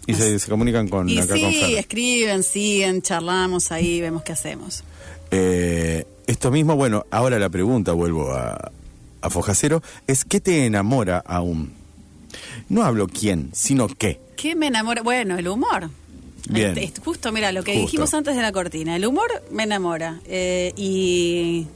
Y 0.06 0.14
se, 0.14 0.38
se 0.38 0.48
comunican 0.50 0.88
con 0.88 1.08
Y 1.08 1.18
acá 1.18 1.28
con 1.28 1.38
sí, 1.38 1.76
escriben, 1.76 2.42
siguen, 2.42 3.02
charlamos 3.02 3.70
ahí, 3.70 4.00
vemos 4.00 4.22
qué 4.22 4.32
hacemos. 4.32 4.82
Eh, 5.30 6.04
esto 6.30 6.50
mismo, 6.50 6.76
bueno, 6.76 7.04
ahora 7.10 7.38
la 7.38 7.48
pregunta, 7.48 7.92
vuelvo 7.92 8.32
a, 8.32 8.70
a 9.20 9.30
Fojacero, 9.30 9.82
es 10.06 10.24
¿qué 10.24 10.40
te 10.40 10.64
enamora 10.66 11.18
aún? 11.26 11.72
No 12.68 12.84
hablo 12.84 13.08
quién, 13.08 13.50
sino 13.52 13.88
qué. 13.88 14.20
¿Qué 14.36 14.54
me 14.54 14.68
enamora? 14.68 15.02
Bueno, 15.02 15.36
el 15.38 15.48
humor. 15.48 15.90
Bien. 16.48 16.76
Este, 16.78 17.00
justo, 17.00 17.30
mira, 17.32 17.52
lo 17.52 17.62
que 17.62 17.72
Justo. 17.74 17.86
dijimos 17.86 18.14
antes 18.14 18.34
de 18.34 18.42
la 18.42 18.50
cortina. 18.52 18.96
El 18.96 19.06
humor 19.06 19.28
me 19.50 19.64
enamora. 19.64 20.20
eh, 20.26 20.72
y 20.76 21.66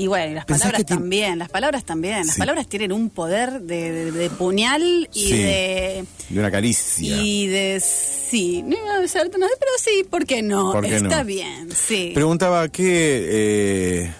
Y 0.00 0.06
bueno, 0.06 0.30
y 0.30 0.34
las 0.36 0.44
¿Pensás 0.44 0.66
palabras 0.70 0.86
también, 0.86 1.38
las 1.40 1.48
palabras 1.48 1.84
también. 1.84 2.18
Las 2.26 2.34
Sí. 2.34 2.38
palabras 2.38 2.68
tienen 2.68 2.92
un 2.92 3.10
poder 3.10 3.60
de, 3.62 3.90
de- 3.90 4.12
de 4.12 4.30
puñal 4.30 5.08
y 5.12 5.20
Sí. 5.28 5.38
de... 5.42 6.04
De 6.28 6.38
una 6.38 6.50
caricia. 6.52 7.16
Y 7.20 7.48
de... 7.48 7.82
Sí, 8.30 8.62
no 8.62 8.76
iba 8.76 8.94
a 8.94 9.00
decir, 9.00 9.22
no, 9.24 9.30
pero 9.58 9.72
sí, 9.78 10.04
¿por 10.08 10.26
qué 10.26 10.42
no? 10.42 10.72
¿Por 10.72 10.84
qué 10.84 10.96
Está 10.96 11.20
no? 11.20 11.24
bien, 11.24 11.70
sí. 11.74 12.10
Preguntaba 12.14 12.68
qué. 12.68 13.26
Eh, 13.30 14.12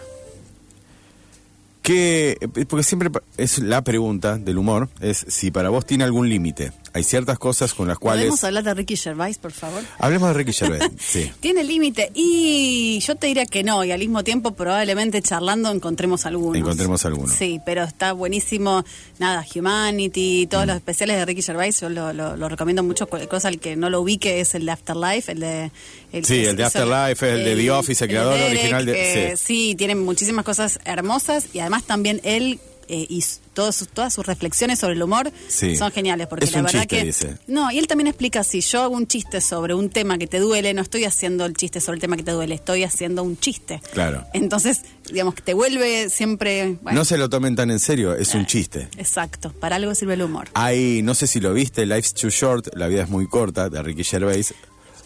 qué- 1.82 2.36
porque 2.68 2.82
siempre 2.82 3.10
es 3.36 3.58
la 3.58 3.82
pregunta 3.82 4.38
del 4.38 4.58
humor: 4.58 4.88
es 5.00 5.24
si 5.28 5.50
para 5.50 5.68
vos 5.70 5.84
tiene 5.86 6.04
algún 6.04 6.28
límite. 6.28 6.72
Hay 6.98 7.04
ciertas 7.04 7.38
cosas 7.38 7.74
con 7.74 7.88
las 7.88 7.98
cuales. 7.98 8.24
¿Podemos 8.24 8.44
hablar 8.44 8.64
de 8.64 8.74
Ricky 8.74 8.96
Gervais, 8.96 9.38
por 9.38 9.52
favor? 9.52 9.82
Hablemos 9.98 10.28
de 10.28 10.34
Ricky 10.34 10.52
Gervais. 10.52 10.82
sí. 10.98 11.30
Tiene 11.40 11.64
límite 11.64 12.10
y 12.14 12.98
yo 13.00 13.14
te 13.16 13.28
diría 13.28 13.46
que 13.46 13.62
no, 13.62 13.84
y 13.84 13.92
al 13.92 13.98
mismo 14.00 14.22
tiempo 14.24 14.52
probablemente 14.52 15.22
charlando 15.22 15.70
encontremos 15.70 16.26
algunos. 16.26 16.56
Encontremos 16.56 17.04
algunos. 17.04 17.32
Sí, 17.34 17.60
pero 17.64 17.84
está 17.84 18.12
buenísimo, 18.12 18.84
nada, 19.18 19.44
Humanity, 19.54 20.46
todos 20.50 20.64
Mm. 20.64 20.68
los 20.68 20.76
especiales 20.76 21.16
de 21.16 21.24
Ricky 21.24 21.42
Gervais, 21.42 21.80
yo 21.80 21.88
lo, 21.88 22.12
lo- 22.12 22.36
lo 22.36 22.48
recomiendo 22.48 22.82
mucho, 22.82 23.06
cualquier 23.06 23.28
cosa 23.28 23.48
el 23.48 23.58
que 23.60 23.76
no 23.76 23.90
lo 23.90 24.00
ubique 24.00 24.40
es 24.40 24.54
el 24.54 24.66
de 24.66 24.72
Afterlife, 24.72 25.32
el 25.32 25.40
de... 25.40 25.70
Sí, 26.12 26.22
que 26.22 26.50
el 26.50 26.56
de 26.56 26.64
Afterlife, 26.64 27.30
el 27.30 27.44
de 27.44 27.56
The 27.56 27.70
Office, 27.70 28.04
el 28.04 28.10
creador 28.10 28.34
Derek, 28.34 28.50
original 28.58 28.86
de- 28.86 29.32
eh, 29.32 29.36
sí. 29.36 29.74
tiene 29.76 29.94
muchísimas 29.94 30.44
cosas 30.44 30.78
hermosas 30.84 31.46
y 31.52 31.60
además 31.60 31.84
también 31.84 32.20
él... 32.24 32.58
eh, 32.88 33.06
y 33.08 33.22
todos 33.58 33.74
sus- 33.74 33.88
todas 33.88 34.14
sus 34.14 34.24
reflexiones 34.24 34.78
sobre 34.78 34.94
el 34.94 35.02
humor 35.02 35.32
Sí. 35.48 35.74
son 35.74 35.90
geniales 35.90 36.28
porque 36.28 36.44
Es 36.44 36.52
la 36.52 36.58
un 36.60 36.66
verdad 36.66 36.82
chiste, 36.82 36.96
que 36.98 37.04
dice. 37.04 37.38
no, 37.48 37.72
y 37.72 37.78
él 37.80 37.88
también 37.88 38.06
explica, 38.06 38.44
si 38.44 38.60
yo 38.60 38.82
hago 38.82 38.94
un 38.94 39.08
chiste 39.08 39.40
sobre 39.40 39.74
un 39.74 39.90
tema 39.90 40.16
que 40.16 40.28
te 40.28 40.38
duele, 40.38 40.72
no 40.74 40.82
estoy 40.82 41.04
haciendo 41.04 41.44
el 41.44 41.54
chiste 41.54 41.80
sobre 41.80 41.96
el 41.96 42.00
tema 42.00 42.16
que 42.16 42.22
te 42.22 42.30
duele, 42.30 42.54
estoy 42.54 42.84
haciendo 42.84 43.24
un 43.24 43.36
chiste. 43.36 43.80
Claro. 43.92 44.24
Entonces, 44.32 44.82
digamos 45.10 45.34
que 45.34 45.42
te 45.42 45.54
vuelve 45.54 46.08
siempre... 46.08 46.78
bueno, 46.82 47.00
No 47.00 47.04
se 47.04 47.18
lo 47.18 47.28
tomen 47.28 47.56
tan 47.56 47.72
en 47.72 47.80
serio, 47.80 48.14
es 48.14 48.32
un 48.36 48.46
chiste. 48.46 48.88
Exacto, 48.96 49.52
para 49.58 49.74
algo 49.74 49.92
sirve 49.96 50.14
el 50.14 50.22
humor. 50.22 50.46
Hay, 50.54 51.02
no 51.02 51.14
sé 51.16 51.26
si 51.26 51.40
lo 51.40 51.52
viste, 51.52 51.84
Life's 51.84 52.14
Too 52.14 52.30
Short, 52.30 52.68
La 52.76 52.86
vida 52.86 53.02
es 53.02 53.08
muy 53.08 53.26
corta, 53.26 53.68
de 53.68 53.82
Ricky 53.82 54.04
Gervais, 54.04 54.54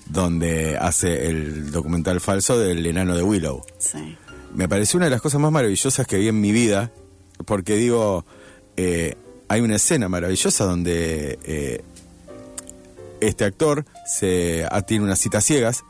donde 0.06 0.76
hace 0.76 1.28
el 1.28 1.70
documental 1.70 2.20
falso 2.20 2.58
del 2.58 2.84
enano 2.84 3.16
de 3.16 3.22
Willow. 3.22 3.64
Sí. 3.78 4.16
Me 4.54 4.68
pareció 4.68 4.98
una 4.98 5.06
de 5.06 5.10
las 5.10 5.22
cosas 5.22 5.40
más 5.40 5.50
maravillosas 5.52 6.06
que 6.06 6.18
vi 6.18 6.28
en 6.28 6.38
mi 6.40 6.52
vida, 6.52 6.90
porque 7.46 7.76
digo, 7.76 8.26
eh, 8.76 9.16
hay 9.48 9.60
una 9.60 9.76
escena 9.76 10.08
maravillosa 10.08 10.64
donde 10.64 11.38
eh, 11.44 11.84
este 13.20 13.44
actor 13.44 13.84
se 14.06 14.66
tiene 14.86 15.04
unas 15.04 15.18
citas 15.18 15.44
ciegas 15.44 15.84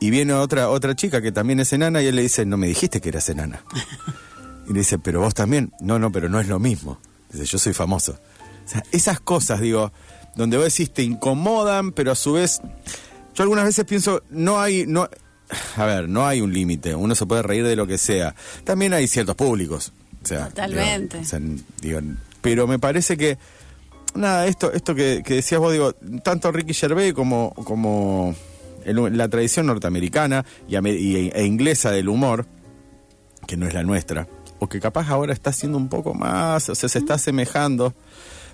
y 0.00 0.10
viene 0.10 0.32
otra 0.32 0.68
otra 0.68 0.94
chica 0.94 1.20
que 1.20 1.32
también 1.32 1.60
es 1.60 1.72
enana 1.72 2.02
y 2.02 2.06
él 2.06 2.16
le 2.16 2.22
dice, 2.22 2.46
no 2.46 2.56
me 2.56 2.68
dijiste 2.68 3.00
que 3.00 3.08
eras 3.08 3.28
enana. 3.28 3.62
y 4.68 4.72
le 4.72 4.80
dice, 4.80 4.98
pero 4.98 5.20
vos 5.20 5.34
también. 5.34 5.72
No, 5.80 5.98
no, 5.98 6.12
pero 6.12 6.28
no 6.28 6.40
es 6.40 6.48
lo 6.48 6.58
mismo. 6.58 7.00
Dice, 7.32 7.44
yo 7.44 7.58
soy 7.58 7.72
famoso. 7.72 8.18
O 8.66 8.68
sea, 8.68 8.82
esas 8.92 9.20
cosas, 9.20 9.60
digo, 9.60 9.92
donde 10.36 10.56
vos 10.56 10.66
decís 10.66 10.92
te 10.92 11.02
incomodan, 11.02 11.92
pero 11.92 12.12
a 12.12 12.14
su 12.14 12.34
vez, 12.34 12.60
yo 13.34 13.42
algunas 13.42 13.64
veces 13.64 13.84
pienso, 13.86 14.22
no 14.30 14.60
hay, 14.60 14.86
no, 14.86 15.08
a 15.76 15.84
ver, 15.84 16.08
no 16.08 16.26
hay 16.26 16.40
un 16.40 16.52
límite, 16.52 16.94
uno 16.94 17.14
se 17.14 17.26
puede 17.26 17.42
reír 17.42 17.64
de 17.64 17.76
lo 17.76 17.86
que 17.86 17.98
sea. 17.98 18.34
También 18.64 18.92
hay 18.92 19.08
ciertos 19.08 19.36
públicos. 19.36 19.92
O 20.22 20.26
sea, 20.26 20.48
Totalmente. 20.48 21.18
digo, 21.18 21.26
o 21.26 21.28
sea, 21.28 21.40
digo, 21.80 22.00
pero 22.40 22.66
me 22.66 22.78
parece 22.78 23.16
que, 23.16 23.38
nada, 24.14 24.46
esto, 24.46 24.72
esto 24.72 24.94
que, 24.94 25.22
que 25.24 25.34
decías 25.34 25.60
vos, 25.60 25.72
digo, 25.72 25.92
tanto 26.22 26.50
Ricky 26.52 26.74
Gervais 26.74 27.12
como, 27.14 27.52
como 27.54 28.34
el- 28.84 29.16
la 29.16 29.28
tradición 29.28 29.66
norteamericana 29.66 30.44
y, 30.68 30.76
y- 30.76 31.30
e 31.34 31.44
inglesa 31.44 31.90
del 31.90 32.08
humor, 32.08 32.46
que 33.46 33.56
no 33.56 33.66
es 33.66 33.74
la 33.74 33.82
nuestra, 33.82 34.26
o 34.58 34.68
que 34.68 34.80
capaz 34.80 35.08
ahora 35.08 35.32
está 35.32 35.50
haciendo 35.50 35.78
un 35.78 35.88
poco 35.88 36.14
más, 36.14 36.68
o 36.68 36.74
sea, 36.74 36.88
se 36.88 36.98
está 36.98 37.14
asemejando, 37.14 37.94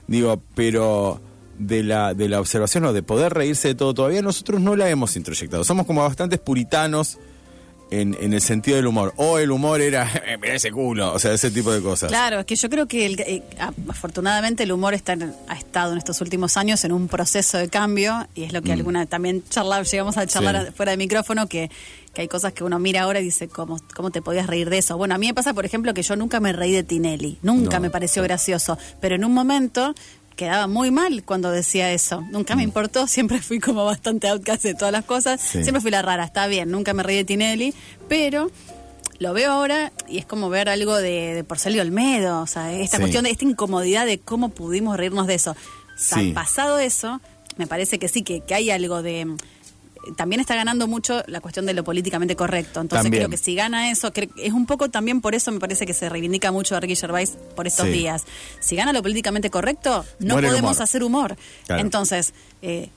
digo, 0.07 0.41
pero 0.55 1.21
de 1.59 1.83
la, 1.83 2.15
de 2.15 2.29
la 2.29 2.41
observación 2.41 2.85
o 2.85 2.93
de 2.93 3.03
poder 3.03 3.33
reírse 3.33 3.69
de 3.69 3.75
todo, 3.75 3.95
todavía 3.95 4.21
nosotros 4.23 4.61
no 4.61 4.77
la 4.77 4.91
hemos 4.91 5.17
introyectado. 5.17 5.65
Somos 5.65 5.87
como 5.87 6.03
bastantes 6.03 6.41
puritanos 6.41 7.19
en, 8.01 8.17
en 8.21 8.33
el 8.33 8.41
sentido 8.41 8.77
del 8.77 8.87
humor. 8.87 9.13
O 9.17 9.39
el 9.39 9.51
humor 9.51 9.81
era, 9.81 10.09
"Eh, 10.27 10.37
mirá 10.41 10.55
ese 10.55 10.71
culo, 10.73 11.13
o 11.13 11.19
sea, 11.19 11.33
ese 11.33 11.51
tipo 11.51 11.73
de 11.73 11.81
cosas. 11.81 12.09
Claro, 12.11 12.41
es 12.41 12.47
que 12.47 12.57
yo 12.57 12.69
creo 12.71 12.87
que 12.87 13.07
el- 13.07 13.21
eh, 13.21 13.43
afortunadamente 13.89 14.63
el 14.65 14.73
humor 14.73 14.95
está 14.95 15.17
ha 15.49 15.57
estado 15.57 15.93
en 15.93 15.99
estos 15.99 16.21
últimos 16.21 16.57
años 16.57 16.85
en 16.85 16.93
un 16.93 17.09
proceso 17.09 17.59
de 17.59 17.69
cambio 17.69 18.27
y 18.35 18.45
es 18.45 18.53
lo 18.53 18.63
que 18.63 18.73
alguna 18.73 19.07
también 19.07 19.43
charlar, 19.49 19.85
llegamos 19.87 20.17
a 20.17 20.27
charlar 20.27 20.55
Mm. 20.63 20.67
Sí. 20.67 20.73
fuera 20.77 20.91
de 20.93 20.97
micrófono 20.99 21.47
que, 21.49 21.71
que 22.13 22.23
hay 22.23 22.29
cosas 22.29 22.53
que 22.53 22.65
uno 22.65 22.79
mira 22.79 23.03
ahora 23.03 23.21
y 23.21 23.25
dice 23.25 23.49
cómo 23.49 23.79
cómo 23.95 24.11
te 24.11 24.23
podías 24.23 24.47
reír 24.47 24.71
de 24.71 24.79
eso. 24.79 24.97
Bueno, 24.97 25.15
a 25.15 25.19
mí 25.19 25.27
me 25.27 25.35
pasa 25.35 25.53
por 25.55 25.65
ejemplo 25.65 25.95
que 25.95 26.03
yo 26.03 26.17
nunca 26.17 26.41
me 26.41 26.53
reí 26.53 26.73
de 26.73 26.83
Tinelli, 26.83 27.39
nunca 27.43 27.77
No, 27.77 27.83
me 27.83 27.91
pareció 27.91 28.23
gracioso, 28.23 28.79
pero 29.01 29.15
en 29.17 29.25
un 29.25 29.33
momento 29.33 29.95
quedaba 30.37 30.67
muy 30.67 30.91
mal 30.91 31.23
cuando 31.25 31.51
decía 31.51 31.93
eso. 31.93 32.21
Nunca 32.31 32.57
me 32.57 32.63
importó, 32.63 33.07
siempre 33.09 33.41
fui 33.41 33.61
como 33.61 33.85
bastante 33.85 34.29
outcast 34.29 34.63
de 34.63 34.75
todas 34.75 34.93
las 34.93 35.05
cosas. 35.05 35.41
Mm. 35.41 35.47
Sí. 35.47 35.63
Siempre 35.63 35.81
fui 35.81 35.91
la 35.91 36.03
rara, 36.03 36.25
está 36.25 36.47
bien, 36.47 36.71
nunca 36.71 36.93
me 36.95 37.03
reí 37.03 37.17
de 37.17 37.25
Tinelli, 37.25 37.75
pero 38.09 38.51
lo 39.19 39.33
veo 39.33 39.53
ahora 39.53 39.93
y 40.09 40.19
es 40.19 40.27
como 40.27 40.49
ver 40.51 40.69
algo 40.69 40.97
de, 40.97 41.35
de 41.35 41.45
Porcelio 41.45 41.83
Olmedo, 41.83 42.41
o 42.43 42.47
sea, 42.47 42.73
esta 42.73 42.97
Sí. 42.97 43.03
cuestión 43.03 43.25
de 43.25 43.31
esta 43.31 43.45
incomodidad 43.45 44.07
de 44.07 44.19
cómo 44.19 44.49
pudimos 44.51 44.97
reírnos 44.97 45.27
de 45.27 45.35
eso. 45.35 45.57
Sí. 45.97 46.33
Pasado 46.33 46.79
eso, 46.79 47.21
me 47.57 47.67
parece 47.69 47.99
que 48.01 48.09
sí, 48.09 48.23
que, 48.23 48.41
que 48.41 48.55
hay 48.55 48.71
algo 48.71 49.03
de... 49.03 49.37
También 50.17 50.41
está 50.41 50.55
ganando 50.55 50.87
mucho 50.87 51.23
la 51.27 51.41
cuestión 51.41 51.67
de 51.67 51.75
lo 51.75 51.85
políticamente 51.85 52.37
correcto. 52.37 52.81
Entonces 52.81 53.05
También. 53.05 53.23
creo 53.23 53.31
que 53.31 53.37
si 53.37 53.55
gana 53.55 53.91
eso, 53.91 54.13
cre- 54.13 54.31
es 54.37 54.53
un 54.53 54.67
poco 54.67 54.91
también 54.91 55.21
por 55.21 55.35
eso 55.35 55.51
me 55.53 55.61
parece 55.61 55.87
que 55.87 55.95
se 55.95 56.09
reivindica 56.09 56.53
mucho 56.53 56.77
a 56.77 56.81
Ricky 56.81 56.97
Gervais 56.97 57.37
por 57.57 57.67
estos 57.67 57.87
Sí. 57.87 57.93
días. 57.93 58.25
Si 58.61 58.77
gana 58.77 58.93
lo 58.93 59.03
políticamente 59.03 59.51
correcto, 59.51 60.05
no 60.19 60.35
Muere 60.35 60.49
podemos 60.49 60.73
humor. 60.77 60.83
hacer 60.83 61.03
humor. 61.03 61.37
Claro. 61.67 61.81
Entonces, 61.83 62.33
eh, 62.63 62.89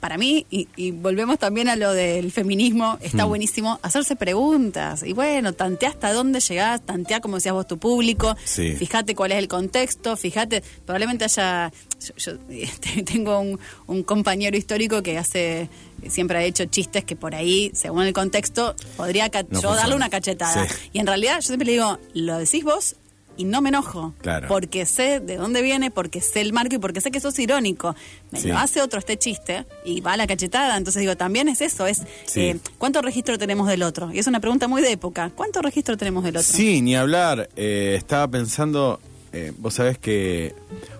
para 0.00 0.16
mí, 0.16 0.46
y, 0.50 0.68
y 0.76 0.92
volvemos 0.92 1.38
también 1.38 1.68
a 1.68 1.76
lo 1.76 1.92
del 1.92 2.30
feminismo, 2.32 2.98
está 3.00 3.26
Mm. 3.26 3.28
buenísimo 3.28 3.80
hacerse 3.82 4.14
preguntas. 4.16 5.02
Y 5.02 5.12
bueno, 5.12 5.52
tantea 5.54 5.88
hasta 5.90 6.12
dónde 6.12 6.40
llegás, 6.40 6.80
tantea, 6.86 7.20
como 7.20 7.36
decías 7.36 7.52
vos, 7.54 7.66
tu 7.66 7.78
público, 7.78 8.36
Sí. 8.44 8.72
fíjate 8.76 9.14
cuál 9.14 9.32
es 9.32 9.38
el 9.38 9.48
contexto, 9.48 10.16
fíjate, 10.16 10.62
probablemente 10.84 11.24
haya, 11.24 11.72
yo, 12.00 12.14
yo, 12.16 12.32
este, 12.50 13.02
tengo 13.04 13.38
un, 13.40 13.58
un 13.86 14.02
compañero 14.02 14.56
histórico 14.56 15.02
que 15.02 15.18
hace, 15.18 15.68
siempre 16.08 16.38
ha 16.38 16.44
hecho 16.44 16.64
chistes 16.66 17.04
que 17.04 17.16
por 17.16 17.34
ahí, 17.34 17.70
según 17.74 18.04
el 18.04 18.12
contexto, 18.12 18.74
podría 18.96 19.30
No 19.50 19.60
yo 19.60 19.74
darle 19.74 19.94
una 19.96 20.08
cachetada. 20.10 20.66
Sí. 20.68 20.74
Y 20.92 20.98
en 21.00 21.06
realidad 21.06 21.36
yo 21.36 21.48
siempre 21.48 21.66
le 21.66 21.72
digo, 21.72 21.98
lo 22.14 22.38
decís 22.38 22.64
vos 22.64 22.96
y 23.38 23.44
no 23.44 23.60
me 23.60 23.68
enojo. 23.68 24.14
Claro. 24.22 24.48
Porque 24.48 24.86
sé 24.86 25.20
de 25.20 25.36
dónde 25.36 25.60
viene, 25.60 25.90
porque 25.90 26.22
sé 26.22 26.40
el 26.40 26.54
marco 26.54 26.76
y 26.76 26.78
porque 26.78 27.02
sé 27.02 27.10
que 27.10 27.20
sos 27.20 27.38
irónico. 27.38 27.94
Me 28.30 28.40
Sí. 28.40 28.48
lo 28.48 28.56
hace 28.56 28.80
otro 28.80 28.98
este 28.98 29.18
chiste 29.18 29.66
y 29.84 30.00
va 30.00 30.14
a 30.14 30.16
la 30.16 30.26
cachetada. 30.26 30.74
Entonces 30.76 31.00
digo, 31.00 31.16
también 31.18 31.46
es 31.48 31.60
eso, 31.60 31.86
es 31.86 32.02
Sí. 32.24 32.40
eh, 32.40 32.58
¿cuánto 32.78 33.02
registro 33.02 33.36
tenemos 33.36 33.68
del 33.68 33.82
otro? 33.82 34.10
Y 34.10 34.18
es 34.20 34.26
una 34.26 34.40
pregunta 34.40 34.68
muy 34.68 34.80
de 34.80 34.92
época. 34.92 35.30
¿Cuánto 35.34 35.60
registro 35.60 35.98
tenemos 35.98 36.24
del 36.24 36.38
otro? 36.38 36.50
Sí, 36.50 36.80
ni 36.80 36.96
hablar. 36.96 37.50
Eh, 37.56 37.94
estaba 37.98 38.26
pensando, 38.26 39.00
eh, 39.34 39.52
vos 39.58 39.74
sabés 39.74 39.98
que 39.98 40.54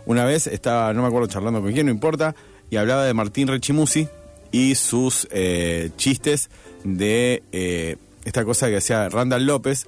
una 0.07 0.25
vez 0.25 0.47
estaba, 0.47 0.93
no 0.93 1.03
me 1.03 1.09
acuerdo 1.09 1.29
charlando 1.29 1.61
con 1.61 1.73
quién, 1.73 1.87
no 1.87 1.93
importa, 1.93 2.35
y 2.71 2.77
hablaba 2.77 3.05
de 3.05 3.13
Martín 3.15 3.49
Rechimusi 3.49 4.09
y 4.53 4.75
sus 4.77 5.29
eh, 5.31 5.91
chistes 5.97 6.49
de 6.85 7.43
eh, 7.53 7.97
esta 8.25 8.45
cosa 8.45 8.69
que 8.69 8.79
hacía 8.79 9.09
Randall 9.09 9.45
López, 9.47 9.87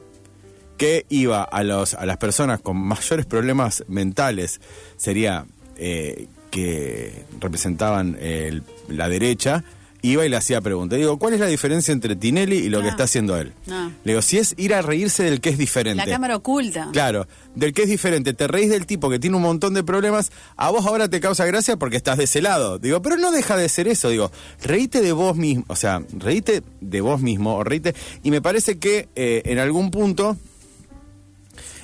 que 0.77 1.07
iba 1.09 1.43
a, 1.43 1.63
los, 1.65 1.95
a 1.95 2.07
las 2.07 2.19
personas 2.19 2.61
con 2.61 2.77
mayores 2.77 3.27
problemas 3.27 3.85
mentales, 3.89 4.61
sería 4.97 5.47
eh, 5.77 6.27
que 6.51 7.25
representaban 7.41 8.17
el- 8.21 8.63
la 8.89 9.09
derecha, 9.09 9.65
iba 10.03 10.25
y 10.25 10.29
le 10.29 10.37
hacía 10.37 10.61
preguntas. 10.61 10.99
Digo, 10.99 11.19
¿cuál 11.19 11.35
es 11.35 11.41
la 11.41 11.47
diferencia 11.47 11.93
entre 11.93 12.17
Tinelli 12.17 12.57
y 12.57 12.69
lo 12.69 12.79
que 12.79 12.85
No. 12.85 12.91
está 12.91 13.05
haciendo 13.05 13.37
él? 13.37 13.53
No. 13.67 13.89
Le 14.05 14.13
digo, 14.13 14.23
si 14.23 14.39
es 14.39 14.55
ir 14.57 14.75
a 14.75 14.83
reírse 14.83 15.25
del 15.25 15.41
que 15.41 15.51
es 15.51 15.59
diferente. 15.59 16.05
La 16.05 16.11
cámara 16.11 16.37
oculta. 16.37 16.89
Claro, 16.93 17.27
del 17.55 17.73
que 17.73 17.83
es 17.83 17.89
diferente. 17.89 18.33
Te 18.35 18.47
reís 18.47 18.71
del 18.71 18.87
tipo 18.87 19.11
que 19.11 19.19
tiene 19.19 19.37
un 19.37 19.43
montón 19.43 19.75
de 19.75 19.83
problemas, 19.83 20.31
a 20.57 20.71
vos 20.71 20.87
ahora 20.87 21.09
te 21.09 21.21
causa 21.21 21.45
gracia 21.47 21.77
porque 21.77 21.97
estás 21.97 22.19
de 22.19 22.25
ese 22.25 22.41
lado. 22.43 22.79
Digo, 22.79 23.03
pero 23.03 23.17
no 23.17 23.31
deja 23.33 23.57
de 23.57 23.69
ser 23.69 23.89
eso. 23.89 24.09
Digo, 24.09 24.31
reíte 24.63 25.01
de 25.01 25.13
vos 25.13 25.37
mismo, 25.37 25.65
o 25.69 25.77
sea, 25.77 26.03
reíte 26.13 26.63
de 26.81 27.01
vos 27.01 27.21
mismo, 27.21 27.57
o 27.57 27.65
reíte. 27.65 27.95
Y 28.23 28.31
me 28.31 28.41
parece 28.41 28.79
que 28.79 29.09
eh, 29.17 29.43
en 29.47 29.59
algún 29.59 29.91
punto 29.91 30.37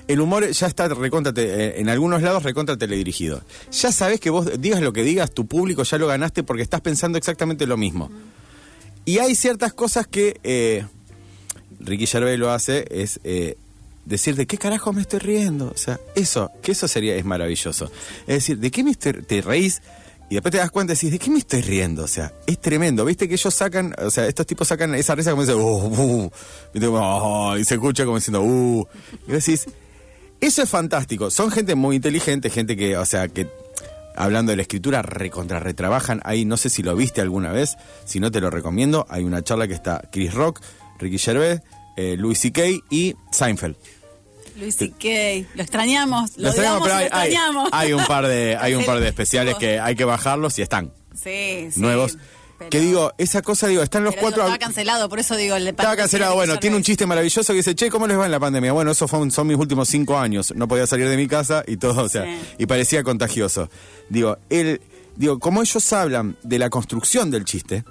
el 0.08 0.20
humor 0.20 0.48
ya 0.50 0.66
está 0.66 0.88
recontra, 0.88 1.32
te- 1.32 1.42
eh, 1.44 1.80
en 1.80 1.88
algunos 1.88 2.22
lados 2.22 2.42
recontra 2.42 2.76
teledirigido. 2.76 3.42
Ya 3.72 3.90
sabes 3.92 4.20
que 4.20 4.30
vos 4.30 4.48
digas 4.60 4.80
lo 4.82 4.92
que 4.92 5.02
digas, 5.02 5.30
tu 5.32 5.46
público 5.46 5.82
ya 5.82 5.98
lo 5.98 6.06
ganaste 6.06 6.42
porque 6.42 6.62
estás 6.62 6.80
pensando 6.80 7.16
exactamente 7.18 7.66
lo 7.66 7.76
mismo. 7.76 8.10
Y 9.04 9.18
hay 9.18 9.34
ciertas 9.34 9.72
cosas 9.74 10.06
que 10.06 10.40
eh, 10.44 10.86
Ricky 11.80 12.06
Gervais 12.06 12.38
lo 12.38 12.50
hace, 12.50 12.86
es 12.90 13.20
eh, 13.24 13.56
decir 14.06 14.34
de 14.36 14.46
qué 14.46 14.56
carajo 14.58 14.92
me 14.92 15.02
estoy 15.02 15.18
riendo. 15.20 15.70
O 15.74 15.76
sea, 15.78 16.00
eso, 16.14 16.50
que 16.62 16.72
eso 16.72 16.88
sería, 16.88 17.14
es 17.16 17.24
maravilloso. 17.24 17.90
Es 18.26 18.34
decir, 18.36 18.58
¿de 18.58 18.70
qué 18.70 18.82
me 18.84 18.90
estoy- 18.92 19.22
te 19.22 19.40
reís? 19.42 19.82
Y 20.30 20.34
Y 20.34 20.34
después 20.36 20.52
te 20.52 20.58
das 20.58 20.70
cuenta 20.70 20.94
y 20.94 20.96
decís, 20.96 21.10
¿de 21.12 21.18
qué 21.18 21.30
me 21.30 21.38
estoy 21.38 21.60
riendo? 21.60 22.02
O 22.02 22.08
sea, 22.08 22.32
es 22.46 22.58
tremendo. 22.58 23.04
Viste 23.04 23.28
que 23.28 23.34
ellos 23.34 23.54
sacan, 23.54 23.94
o 23.98 24.10
sea, 24.10 24.26
estos 24.26 24.46
tipos 24.46 24.66
sacan 24.66 24.94
esa 24.94 25.14
risa 25.14 25.30
como 25.32 25.42
dicen, 25.42 25.60
uh, 25.60 25.86
uh, 25.86 26.30
"Oh", 26.96 27.56
y 27.58 27.64
se 27.64 27.74
escucha 27.74 28.04
como 28.06 28.16
diciendo, 28.16 28.40
uh. 28.42 28.86
Y 29.28 29.32
decís, 29.32 29.66
eso 30.46 30.62
es 30.62 30.68
fantástico. 30.70 31.30
Son 31.30 31.50
gente 31.50 31.74
muy 31.74 31.96
inteligente, 31.96 32.50
gente 32.50 32.76
que, 32.76 32.96
o 32.96 33.04
sea, 33.04 33.28
que 33.28 33.48
hablando 34.16 34.50
de 34.50 34.56
la 34.56 34.62
escritura, 34.62 35.02
recontra 35.02 35.60
retrabajan. 35.60 36.20
Ahí 36.24 36.44
no 36.44 36.56
sé 36.56 36.70
si 36.70 36.82
lo 36.82 36.94
viste 36.96 37.20
alguna 37.20 37.52
vez, 37.52 37.76
si 38.04 38.20
no 38.20 38.30
te 38.30 38.40
lo 38.40 38.50
recomiendo. 38.50 39.06
Hay 39.08 39.24
una 39.24 39.42
charla 39.42 39.66
que 39.68 39.74
está 39.74 40.02
Chris 40.12 40.32
Rock, 40.34 40.60
Ricky 40.98 41.18
Gervais, 41.18 41.60
eh, 41.96 42.16
Louis 42.18 42.38
C.K. 42.38 42.62
y 42.90 43.14
Seinfeld. 43.32 43.76
Luis 44.56 44.76
C.K. 44.76 45.48
Lo 45.54 45.62
extrañamos, 45.62 46.36
lo, 46.36 46.44
Lo 46.44 46.48
extrañamos, 46.50 46.82
odiamos, 46.82 46.82
pero 46.88 46.94
hay, 46.94 47.00
lo 47.00 47.06
extrañamos. 47.06 47.68
hay 47.72 47.92
un 47.92 48.04
par 48.06 48.26
de, 48.26 48.56
hay 48.56 48.74
un 48.74 48.84
par 48.84 49.00
de 49.00 49.08
especiales 49.08 49.56
que 49.56 49.80
hay 49.80 49.94
que 49.96 50.04
bajarlos 50.04 50.58
y 50.58 50.62
están 50.62 50.92
Sí, 51.12 51.68
sí. 51.72 51.80
nuevos. 51.80 52.18
Pero- 52.58 52.70
Que 52.70 52.80
digo, 52.80 53.12
esa 53.18 53.42
cosa, 53.42 53.66
digo, 53.66 53.82
están 53.82 54.04
los 54.04 54.14
pero 54.14 54.22
cuatro. 54.22 54.42
Estaba 54.42 54.58
cancelado, 54.58 55.08
por 55.08 55.18
eso 55.18 55.36
digo 55.36 55.56
el 55.56 55.66
Estaba 55.68 55.96
cancelado. 55.96 56.34
Bueno, 56.34 56.58
tiene 56.58 56.76
un 56.76 56.82
chiste 56.82 57.06
maravilloso 57.06 57.52
que 57.52 57.58
dice, 57.58 57.74
che, 57.74 57.90
¿cómo 57.90 58.06
les 58.06 58.18
va 58.18 58.24
en 58.26 58.30
la 58.30 58.40
pandemia? 58.40 58.72
Bueno, 58.72 58.90
esos 58.90 59.10
son, 59.10 59.30
son 59.30 59.46
mis 59.46 59.56
últimos 59.56 59.88
cinco 59.88 60.18
años. 60.18 60.52
No 60.56 60.68
podía 60.68 60.86
salir 60.86 61.08
de 61.08 61.16
mi 61.16 61.26
casa 61.28 61.62
y 61.66 61.76
todo, 61.76 62.02
o 62.02 62.08
sea, 62.08 62.24
Sí. 62.24 62.38
y 62.58 62.66
parecía 62.66 63.02
contagioso. 63.02 63.68
Digo, 64.08 64.38
él, 64.50 64.80
digo, 65.16 65.38
como 65.38 65.62
ellos 65.62 65.92
hablan 65.92 66.36
de 66.42 66.58
la 66.58 66.70
construcción 66.70 67.30
del 67.30 67.44
chiste, 67.44 67.84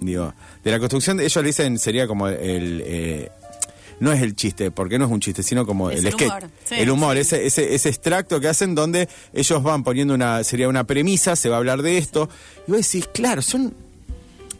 digo, 0.00 0.32
de 0.64 0.70
la 0.70 0.78
construcción, 0.78 1.20
ellos 1.20 1.36
le 1.36 1.42
dicen, 1.48 1.78
sería 1.78 2.06
como 2.06 2.28
el, 2.28 2.82
eh, 2.86 3.30
no 4.00 4.12
es 4.12 4.22
el 4.22 4.36
chiste, 4.36 4.70
porque 4.70 4.96
no 4.96 5.06
es 5.06 5.10
un 5.10 5.18
chiste, 5.18 5.42
sino 5.42 5.66
como 5.66 5.90
Es 5.90 5.98
el 5.98 6.06
el 6.06 6.12
sketch. 6.12 6.28
humor, 6.30 6.50
sí, 6.64 6.74
el 6.76 6.90
humor, 6.90 7.14
sí. 7.16 7.20
ese, 7.22 7.46
ese, 7.46 7.74
ese 7.74 7.88
extracto 7.88 8.38
que 8.40 8.46
hacen 8.46 8.76
donde 8.76 9.08
ellos 9.32 9.60
van 9.62 9.82
poniendo 9.82 10.14
una, 10.14 10.44
sería 10.44 10.68
una 10.68 10.84
premisa, 10.84 11.34
se 11.34 11.48
va 11.48 11.56
a 11.56 11.58
hablar 11.58 11.82
de 11.82 11.98
esto, 11.98 12.28
y 12.68 12.70
vos 12.70 12.80
decís, 12.86 13.08
claro, 13.12 13.42
son 13.42 13.74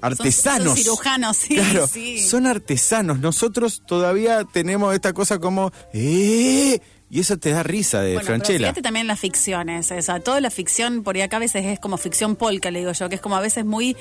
artesanos. 0.00 0.68
son 0.68 0.76
cirujanos, 0.76 1.36
sí, 1.36 1.54
Claro, 1.54 1.86
sí. 1.86 2.18
son 2.22 2.46
artesanos. 2.46 3.18
Nosotros 3.20 3.82
todavía 3.86 4.44
tenemos 4.44 4.94
esta 4.94 5.12
cosa 5.12 5.38
como, 5.38 5.70
¡eh! 5.92 6.80
Y 7.10 7.20
eso 7.20 7.38
te 7.38 7.50
da 7.50 7.62
risa 7.62 8.02
de 8.02 8.14
Bueno, 8.14 8.26
pero 8.26 8.36
Franchella. 8.38 8.66
fíjate 8.68 8.82
también 8.82 9.06
las 9.06 9.18
ficciones, 9.18 9.90
o 9.90 10.02
sea, 10.02 10.20
toda 10.20 10.40
la 10.42 10.50
ficción 10.50 11.02
por 11.02 11.16
ahí 11.16 11.22
acá 11.22 11.36
a 11.38 11.40
veces 11.40 11.64
es 11.64 11.80
como 11.80 11.96
ficción 11.96 12.36
polka, 12.36 12.70
le 12.70 12.80
digo 12.80 12.92
yo, 12.92 13.08
que 13.08 13.14
es 13.14 13.20
como 13.22 13.34
a 13.36 13.40
veces 13.40 13.64
muy 13.64 13.96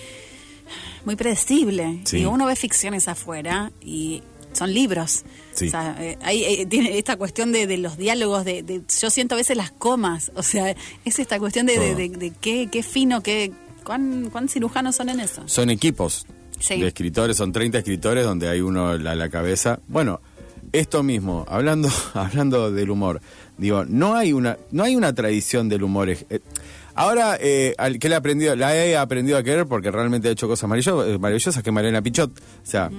muy 1.05 1.15
predecible. 1.15 2.01
Sí. 2.05 2.17
Y 2.17 2.25
uno 2.25 2.45
ve 2.45 2.55
ficciones 2.57 3.07
afuera 3.07 3.71
y 3.81 4.21
son 4.51 4.73
libros. 4.73 5.23
Sí. 5.53 5.67
O 5.67 5.71
sea, 5.71 5.95
eh, 5.99 6.17
ahí 6.21 6.43
eh, 6.43 6.65
tiene 6.65 6.97
esta 6.97 7.15
cuestión 7.15 7.53
de, 7.53 7.65
de 7.67 7.77
los 7.77 7.97
diálogos, 7.97 8.43
de, 8.43 8.63
de- 8.63 8.81
yo 8.99 9.09
siento 9.09 9.35
a 9.35 9.37
veces 9.37 9.55
las 9.55 9.71
comas, 9.71 10.31
o 10.35 10.43
sea, 10.43 10.75
es 11.05 11.19
esta 11.19 11.39
cuestión 11.39 11.65
de, 11.65 11.79
de, 11.79 11.87
Todo. 11.87 11.95
de- 11.95 12.09
de 12.09 12.33
qué, 12.41 12.67
qué 12.69 12.83
fino, 12.83 13.23
qué, 13.23 13.53
cuán, 13.87 14.29
cuán 14.29 14.49
cirujanos 14.49 14.95
son 14.97 15.09
en 15.09 15.21
eso. 15.21 15.41
Son 15.47 15.69
equipos 15.71 16.25
Sí. 16.59 16.79
de 16.81 16.87
escritores, 16.87 17.37
son 17.37 17.51
30 17.51 17.77
escritores 17.79 18.25
donde 18.25 18.49
hay 18.49 18.61
uno 18.61 18.89
a 18.89 18.97
la 18.97 19.29
cabeza. 19.29 19.79
Bueno, 19.87 20.19
esto 20.73 21.01
mismo, 21.03 21.45
hablando, 21.47 21.87
hablando 22.13 22.71
del 22.71 22.89
humor, 22.89 23.21
digo, 23.57 23.85
no 23.85 24.15
hay 24.15 24.33
una, 24.33 24.57
no 24.71 24.83
hay 24.83 24.95
una 24.95 25.13
tradición 25.13 25.69
del 25.69 25.83
humor. 25.83 26.09
eh, 26.09 26.39
ahora, 26.95 27.37
eh, 27.39 27.75
al 27.77 27.99
que 27.99 28.09
le 28.09 28.15
he 28.15 28.17
aprendido, 28.17 28.55
la 28.55 28.75
he 28.75 28.97
aprendido 28.97 29.37
a 29.37 29.43
querer 29.43 29.65
porque 29.67 29.91
realmente 29.91 30.27
ha 30.27 30.31
hecho 30.31 30.47
cosas 30.47 30.69
eh, 30.87 31.17
maravillosas 31.19 31.63
que 31.63 31.71
Mariana 31.71 32.01
Pichot. 32.01 32.31
O 32.31 32.41
sea, 32.65 32.89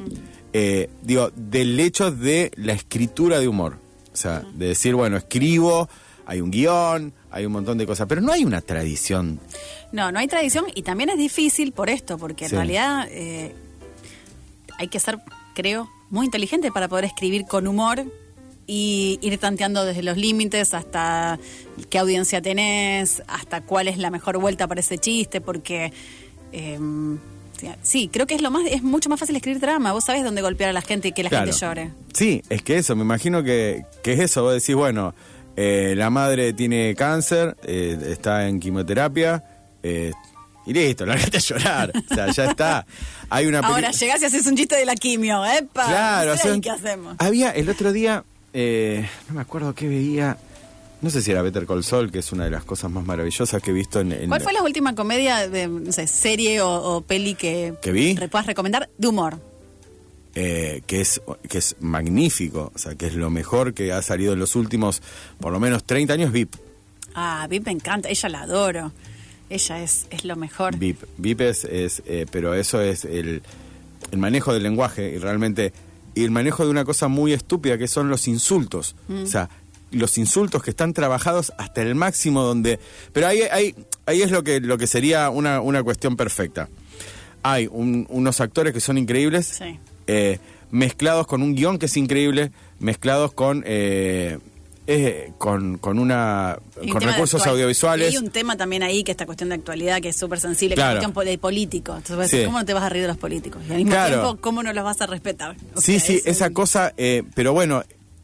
eh, 0.53 0.89
digo, 1.03 1.31
del 1.35 1.79
hecho 1.81 2.11
de 2.13 2.51
la 2.57 2.73
escritura 2.73 3.41
de 3.41 3.49
humor. 3.49 3.77
O 4.13 4.17
sea, 4.17 4.43
de 4.55 4.69
decir, 4.69 4.95
bueno, 4.95 5.17
escribo, 5.17 5.89
hay 6.27 6.41
un 6.41 6.51
guion, 6.51 7.13
hay 7.31 7.45
un 7.47 7.53
montón 7.53 7.79
de 7.79 7.87
cosas, 7.87 8.07
pero 8.09 8.21
no 8.21 8.33
hay 8.33 8.45
una 8.45 8.61
tradición. 8.61 9.39
No, 9.93 10.11
no 10.13 10.19
hay 10.19 10.27
tradición 10.27 10.67
y 10.75 10.83
también 10.83 11.11
es 11.11 11.19
difícil 11.19 11.73
por 11.73 11.91
esto, 11.91 12.19
porque 12.19 12.45
en 12.45 12.51
Sí. 12.51 12.57
realidad 12.57 13.07
eh, 13.11 13.55
hay 14.79 14.89
que 14.89 15.01
ser, 15.01 15.19
creo, 15.55 15.89
muy 16.11 16.27
inteligente 16.27 16.71
para 16.73 16.89
poder 16.89 17.05
escribir 17.05 17.45
con 17.47 17.67
humor 17.67 18.05
y 18.67 19.19
ir 19.23 19.39
tanteando 19.39 19.85
desde 19.85 20.03
los 20.03 20.17
límites 20.17 20.75
hasta 20.75 21.39
qué 21.91 21.99
audiencia 21.99 22.41
tenés, 22.43 23.23
hasta 23.27 23.63
cuál 23.63 23.89
es 23.89 23.99
la 23.99 24.11
mejor 24.11 24.39
vuelta 24.39 24.67
para 24.67 24.81
ese 24.81 24.99
chiste, 24.99 25.41
porque 25.41 25.93
eh, 26.53 26.79
sí, 27.83 28.09
creo 28.13 28.27
que 28.27 28.35
es 28.35 28.43
lo 28.43 28.51
más, 28.51 28.67
es 28.71 28.83
mucho 28.83 29.09
más 29.09 29.19
fácil 29.21 29.37
escribir 29.37 29.61
drama. 29.61 29.93
Vos 29.93 30.05
sabés 30.05 30.23
dónde 30.25 30.43
golpear 30.43 30.71
a 30.71 30.73
la 30.75 30.83
gente 30.83 31.09
y 31.09 31.13
que 31.13 31.23
la 31.23 31.31
Claro. 31.31 31.47
gente 31.47 31.59
llore. 31.61 31.91
Sí, 32.13 32.43
es 32.51 32.63
que 32.63 32.77
eso, 32.79 32.95
me 32.95 33.03
imagino 33.03 33.43
que, 33.43 33.85
que 34.03 34.13
es 34.13 34.21
eso. 34.21 34.43
Vos 34.43 34.55
decís, 34.55 34.75
bueno, 34.75 35.15
eh, 35.61 35.95
la 35.97 36.09
madre 36.09 36.53
tiene 36.53 36.95
cáncer, 36.95 37.57
eh, 37.65 37.99
está 38.11 38.47
en 38.47 38.61
quimioterapia, 38.61 39.43
eh, 39.83 40.13
y 40.67 40.73
listo, 40.73 41.05
la 41.05 41.15
a 41.15 41.39
llorar. 41.39 41.93
O 42.11 42.15
sea, 42.15 42.31
ya 42.31 42.45
está. 42.45 42.87
Hay 43.29 43.47
una 43.47 43.61
peli- 43.63 43.73
Ahora 43.73 43.91
llegás 43.91 44.23
y 44.23 44.27
haces 44.27 44.47
un 44.47 44.57
chiste 44.57 44.77
de 44.77 44.85
la 44.87 44.95
quimio, 44.95 45.45
¿epa? 45.45 45.87
Claro, 45.87 46.33
No 46.33 46.37
sé 46.37 46.61
¿qué 46.61 46.71
hacemos? 46.71 47.17
Había 47.19 47.51
el 47.51 47.69
otro 47.71 47.93
día, 47.93 48.23
eh, 48.53 49.09
no 49.29 49.35
me 49.35 49.41
acuerdo 49.41 49.75
qué 49.75 49.89
veía, 49.89 50.37
no 51.03 51.11
sé 51.11 51.23
si 51.23 51.31
era 51.33 51.43
Better 51.43 51.67
Call 51.67 51.83
Saul, 51.83 52.13
que 52.13 52.21
es 52.21 52.31
una 52.33 52.45
de 52.45 52.51
las 52.51 52.63
cosas 52.65 52.91
más 52.91 53.05
maravillosas 53.05 53.61
que 53.61 53.71
he 53.71 53.75
visto 53.75 53.99
en... 54.01 54.13
en- 54.13 54.29
¿Cuál 54.29 54.43
fue 54.43 54.53
la 54.53 54.63
última 54.63 54.95
comedia 54.95 55.49
de 55.49 55.67
no 55.67 55.91
sé, 55.91 56.07
serie 56.07 56.61
o, 56.61 56.71
o 56.71 57.01
peli 57.01 57.35
que, 57.35 57.75
¿Que 57.83 57.91
vi? 57.91 58.15
puedas 58.15 58.47
recomendar 58.47 58.89
de 58.97 59.09
humor? 59.09 59.39
Eh, 60.41 60.83
que 60.87 61.01
es 61.01 61.21
que 61.49 61.59
es 61.59 61.75
magnífico, 61.81 62.71
o 62.75 62.79
sea, 62.79 62.95
que 62.95 63.07
es 63.09 63.15
lo 63.15 63.29
mejor 63.31 63.75
que 63.75 63.93
ha 63.93 64.01
salido 64.03 64.33
en 64.35 64.39
los 64.39 64.55
últimos, 64.55 65.03
por 65.41 65.53
lo 65.53 65.59
menos 65.59 65.83
30 65.85 66.13
años, 66.15 66.31
VIP. 66.33 66.55
Ah, 67.15 67.47
Vip 67.51 67.67
me 67.67 67.73
encanta, 67.73 68.09
ella 68.09 68.29
la 68.29 68.43
adoro. 68.43 68.93
Ella 69.51 69.83
es, 69.83 70.07
es 70.11 70.25
lo 70.25 70.37
mejor. 70.37 70.77
VIP. 70.77 71.03
VIP 71.17 71.41
es, 71.41 71.65
es, 71.65 72.03
eh, 72.07 72.27
pero 72.31 72.55
eso 72.55 72.81
es 72.81 73.05
el, 73.05 73.43
el 74.13 74.19
manejo 74.19 74.53
del 74.53 74.63
lenguaje 74.63 75.11
y 75.15 75.19
realmente, 75.19 75.73
y 76.15 76.23
el 76.25 76.31
manejo 76.31 76.65
de 76.65 76.71
una 76.71 76.85
cosa 76.85 77.09
muy 77.09 77.33
estúpida 77.33 77.77
que 77.79 77.89
son 77.89 78.09
los 78.11 78.29
insultos. 78.29 78.95
O 79.11 79.27
sea, 79.27 79.49
los 79.91 80.19
insultos 80.19 80.63
que 80.63 80.71
están 80.71 80.93
trabajados 80.93 81.53
hasta 81.59 81.81
el 81.83 81.95
máximo 81.95 82.43
donde... 82.43 82.79
Pero 83.15 83.27
ahí, 83.27 83.41
ahí, 83.51 83.75
ahí 84.07 84.21
es 84.23 84.31
lo 84.31 84.45
que, 84.45 84.61
lo 84.61 84.77
que 84.79 84.87
sería 84.87 85.31
una, 85.31 85.61
una 85.63 85.83
cuestión 85.83 86.15
perfecta. 86.15 86.69
Hay 87.43 87.67
un- 87.71 88.07
unos 88.11 88.41
actores 88.43 88.73
que 88.75 88.81
son 88.81 88.99
increíbles, 88.99 89.47
Sí. 89.47 89.79
Eh, 90.09 90.41
mezclados 90.73 91.27
con 91.29 91.43
un 91.43 91.55
guion 91.55 91.79
que 91.79 91.87
es 91.87 91.97
increíble, 91.97 92.51
mezclados 92.81 93.33
con... 93.33 93.63
eh, 93.67 94.39
eh, 94.91 95.33
con, 95.37 95.77
con 95.77 95.99
una 95.99 96.59
Y 96.81 96.89
con 96.89 97.03
recursos 97.03 97.47
audiovisuales 97.47 98.11
Y 98.11 98.17
hay 98.17 98.25
un 98.25 98.31
tema 98.31 98.57
también 98.57 98.83
ahí 98.83 99.05
que 99.05 99.11
esta 99.11 99.27
cuestión 99.27 99.51
de 99.51 99.57
actualidad 99.57 100.01
que 100.01 100.09
es 100.09 100.17
súper 100.17 100.41
sensible, 100.41 100.77
que 100.77 100.81
Claro. 100.81 100.99
es 100.99 101.07
cuestión 101.13 101.39
político. 101.41 101.95
Entonces, 101.95 102.31
Sí. 102.31 102.45
¿cómo 102.47 102.59
no 102.59 102.65
te 102.65 102.73
vas 102.73 102.85
a 102.85 102.89
reír 102.89 103.03
de 103.03 103.09
los 103.09 103.19
políticos? 103.19 103.61
Y 103.69 103.73
al 103.73 103.77
mismo 103.77 103.91
Claro. 103.93 104.23
tiempo, 104.23 104.39
¿cómo 104.41 104.63
no 104.63 104.73
los 104.73 104.83
vas 104.85 104.99
a 105.03 105.07
respetar? 105.07 105.57
O 105.75 105.81
Sí, 105.83 105.99
sea, 106.01 106.07
sí, 106.07 106.15
es 106.17 106.27
esa 106.27 106.47
un- 106.47 106.55
cosa, 106.55 106.95
eh, 106.97 107.23
pero 107.35 107.53
bueno, 107.53 107.83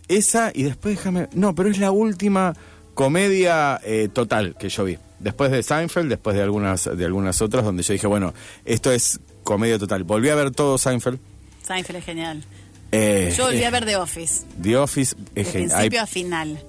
esa 0.08 0.52
y 0.54 0.62
después 0.62 0.96
déjame, 0.96 1.28
no, 1.34 1.54
pero 1.54 1.68
es 1.68 1.76
la 1.76 1.90
última 1.90 2.54
comedia 2.94 3.78
eh, 3.84 4.08
total 4.10 4.56
que 4.58 4.70
yo 4.70 4.84
vi. 4.84 4.96
Después 5.20 5.50
de 5.50 5.62
Seinfeld, 5.62 6.08
después 6.08 6.34
de 6.34 6.42
algunas 6.42 6.84
de 6.96 7.04
algunas 7.04 7.42
otras 7.42 7.62
donde 7.64 7.82
yo 7.82 7.92
dije, 7.92 8.06
bueno, 8.06 8.32
esto 8.64 8.90
es 8.90 9.20
comedia 9.42 9.78
total. 9.78 10.04
Volví 10.04 10.30
a 10.30 10.34
ver 10.34 10.50
todo 10.50 10.78
Seinfeld. 10.78 11.18
Seinfeld 11.66 11.98
es 11.98 12.04
genial. 12.04 12.44
Eh, 12.92 13.34
Yo 13.36 13.44
volví 13.46 13.58
eh, 13.58 13.66
a 13.66 13.70
ver 13.70 13.84
The 13.84 13.96
Office, 13.96 14.44
The 14.62 14.76
Office 14.76 15.16
de 15.34 15.40
es 15.42 15.50
genial. 15.50 15.70
principio 15.70 16.02
a 16.02 16.06
final. 16.06 16.62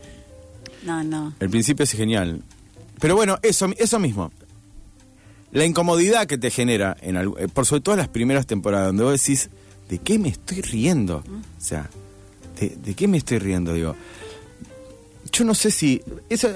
No, 0.83 1.03
no. 1.03 1.33
El 1.39 1.49
principio 1.49 1.83
es 1.83 1.91
genial. 1.91 2.41
Pero 2.99 3.15
bueno, 3.15 3.37
eso, 3.43 3.67
eso 3.77 3.99
mismo. 3.99 4.31
La 5.51 5.65
incomodidad 5.65 6.25
que 6.27 6.37
te 6.37 6.49
genera, 6.51 6.97
en 7.01 7.15
algo- 7.17 7.37
eh, 7.39 7.47
por 7.47 7.65
sobre 7.65 7.81
todo 7.81 7.95
en 7.95 7.99
las 7.99 8.07
primeras 8.09 8.45
temporadas, 8.45 8.87
donde 8.87 9.03
vos 9.03 9.13
decís, 9.21 9.49
¿de 9.89 9.99
qué 9.99 10.17
me 10.19 10.29
estoy 10.29 10.61
riendo? 10.61 11.17
O 11.17 11.61
sea, 11.61 11.89
¿de, 12.59 12.69
de 12.69 12.93
qué 12.93 13.07
me 13.07 13.17
estoy 13.17 13.39
riendo? 13.39 13.73
Digo, 13.73 13.95
yo 15.37 15.43
no 15.45 15.53
sé 15.55 15.71
si. 15.71 16.01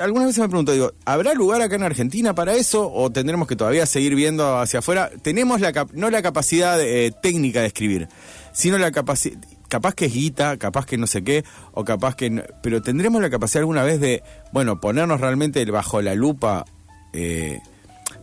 Algunas 0.02 0.28
veces 0.28 0.40
me 0.42 0.48
pregunto, 0.50 0.72
digo, 0.72 0.94
¿habrá 1.06 1.34
lugar 1.34 1.62
acá 1.62 1.76
en 1.76 1.84
Argentina 1.84 2.34
para 2.36 2.54
eso 2.56 2.92
o 2.92 3.10
tendremos 3.10 3.48
que 3.48 3.56
todavía 3.56 3.86
seguir 3.86 4.16
viendo 4.16 4.58
hacia 4.58 4.80
afuera? 4.80 5.10
Tenemos 5.22 5.60
la 5.62 5.88
no 5.94 6.10
la 6.10 6.22
capacidad 6.22 6.80
eh, 6.82 7.12
técnica 7.22 7.62
de 7.62 7.68
escribir, 7.68 8.08
sino 8.54 8.78
la 8.78 8.92
capacidad. 8.92 9.38
Capaz 9.68 9.94
que 9.94 10.06
es 10.06 10.14
guita, 10.14 10.58
capaz 10.58 10.86
que 10.88 10.98
no 10.98 11.06
sé 11.08 11.24
qué, 11.24 11.44
o 11.74 11.84
capaz 11.86 12.16
que. 12.16 12.30
no- 12.30 12.44
pero 12.64 12.82
tendremos 12.82 13.22
la 13.22 13.30
capacidad 13.30 13.62
alguna 13.62 13.84
vez 13.84 14.00
de, 14.00 14.24
bueno, 14.52 14.80
ponernos 14.82 15.22
realmente 15.22 15.64
bajo 15.70 16.02
la 16.02 16.16
lupa. 16.16 16.66
eh, 17.14 17.60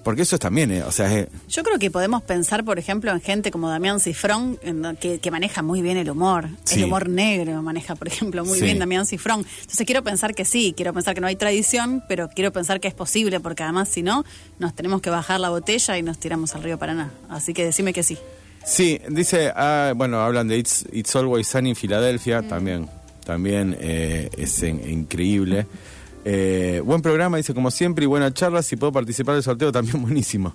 porque 0.07 0.23
eso 0.23 0.37
es 0.37 0.41
también, 0.41 0.71
eh, 0.71 0.85
o 0.85 0.93
sea, 0.93 1.13
es- 1.13 1.27
Yo 1.49 1.65
creo 1.65 1.81
que 1.81 1.91
podemos 1.91 2.23
pensar, 2.23 2.65
por 2.65 2.79
ejemplo, 2.79 3.11
en 3.11 3.21
gente 3.21 3.51
como 3.51 3.69
Damián 3.69 3.99
Cifrón, 3.99 4.57
en 4.63 4.97
que, 5.01 5.19
que 5.19 5.31
maneja 5.33 5.63
muy 5.63 5.83
bien 5.83 5.97
el 5.97 6.09
humor. 6.09 6.47
Sí. 6.63 6.77
El 6.79 6.85
humor 6.85 7.09
negro 7.09 7.61
maneja, 7.61 7.97
por 7.97 8.07
ejemplo, 8.07 8.45
muy 8.45 8.57
Sí. 8.61 8.65
bien 8.65 8.79
Damián 8.79 9.05
Cifrón. 9.05 9.45
Entonces 9.63 9.85
quiero 9.85 10.05
pensar 10.05 10.33
que 10.37 10.45
sí, 10.45 10.75
quiero 10.77 10.95
pensar 10.95 11.17
que 11.17 11.21
no 11.21 11.27
hay 11.27 11.35
tradición, 11.35 12.05
pero 12.09 12.29
quiero 12.29 12.53
pensar 12.53 12.79
que 12.79 12.87
es 12.87 12.95
posible, 12.95 13.41
porque 13.41 13.65
además 13.65 13.89
si 13.89 14.03
no, 14.05 14.25
nos 14.61 14.77
tenemos 14.77 15.03
que 15.03 15.11
bajar 15.11 15.41
la 15.41 15.49
botella 15.51 15.99
y 15.99 16.03
nos 16.05 16.19
tiramos 16.19 16.55
al 16.55 16.63
río 16.63 16.79
Paraná. 16.79 17.11
Así 17.29 17.53
que 17.53 17.65
decime 17.65 17.93
que 17.93 18.05
sí. 18.05 18.17
Sí, 18.65 19.01
dice, 19.09 19.53
ah, 19.57 19.93
bueno, 19.97 20.21
hablan 20.21 20.47
de 20.47 20.59
It's, 20.59 20.87
It's 20.93 21.17
Always 21.17 21.49
Sunny 21.49 21.71
en 21.71 21.77
Filadelfia, 21.77 22.43
también, 22.47 22.89
también 23.25 23.77
eh, 23.81 24.31
es 24.37 24.63
en- 24.63 24.89
increíble. 24.89 25.67
Eh, 26.29 26.83
buen 26.85 27.03
programa, 27.03 27.37
dice 27.37 27.55
como 27.55 27.70
siempre, 27.70 28.03
y 28.03 28.07
buena 28.09 28.35
charla. 28.35 28.61
Si 28.61 28.74
puedo 28.74 28.91
participar 28.91 29.35
del 29.37 29.45
sorteo, 29.45 29.70
también 29.70 30.03
buenísimo. 30.03 30.53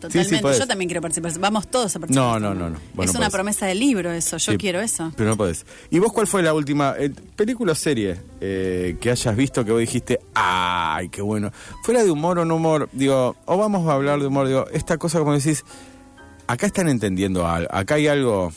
Totalmente. 0.00 0.58
yo 0.58 0.66
también 0.66 0.88
quiero 0.88 1.00
participar. 1.00 1.32
Vamos 1.38 1.68
todos 1.68 1.96
a 1.96 2.00
participar. 2.00 2.40
No, 2.40 2.40
no, 2.40 2.54
no, 2.54 2.68
no. 2.68 2.76
Es 2.76 2.82
no 2.94 3.02
una 3.12 3.12
podés. 3.12 3.32
promesa 3.32 3.66
de 3.66 3.74
libro 3.74 4.12
eso. 4.12 4.36
Yo 4.36 4.52
Sí, 4.52 4.58
quiero 4.58 4.80
eso. 4.80 5.10
Pero 5.16 5.30
no 5.30 5.36
podés. 5.38 5.64
¿Y 5.88 5.98
vos 5.98 6.12
cuál 6.12 6.26
fue 6.26 6.42
la 6.42 6.52
última 6.52 6.94
eh, 6.98 7.10
película 7.36 7.72
o 7.72 7.74
serie 7.74 8.20
eh, 8.40 8.96
que 9.00 9.10
hayas 9.10 9.34
visto 9.34 9.64
que 9.64 9.70
vos 9.70 9.80
dijiste, 9.80 10.20
ay, 10.34 11.08
qué 11.08 11.22
bueno? 11.22 11.52
Fuera 11.84 12.02
de 12.04 12.10
humor 12.10 12.40
o 12.40 12.44
no 12.44 12.56
humor, 12.56 12.88
digo, 12.92 13.36
o 13.46 13.56
vamos 13.56 13.88
a 13.88 13.92
hablar 13.94 14.20
de 14.20 14.26
humor, 14.26 14.46
digo, 14.48 14.66
esta 14.72 14.98
cosa 14.98 15.20
como 15.20 15.32
decís, 15.32 15.64
acá 16.48 16.66
están 16.66 16.88
entendiendo 16.88 17.46
algo, 17.46 17.68
acá 17.72 17.94
hay 17.94 18.08
algo, 18.08 18.52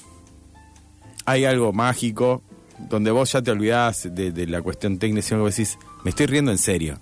hay 1.25 1.45
algo 1.45 1.71
mágico, 1.71 2.41
donde 2.77 3.11
vos 3.11 3.31
ya 3.31 3.41
te 3.41 3.51
olvidás 3.51 4.13
de, 4.13 4.31
de 4.31 4.47
la 4.47 4.61
cuestión 4.61 4.97
técnica, 4.99 5.21
sino 5.21 5.43
que 5.43 5.51
decís, 5.51 5.77
me 6.03 6.09
estoy 6.09 6.25
riendo 6.25 6.51
en 6.51 6.57
serio, 6.57 6.99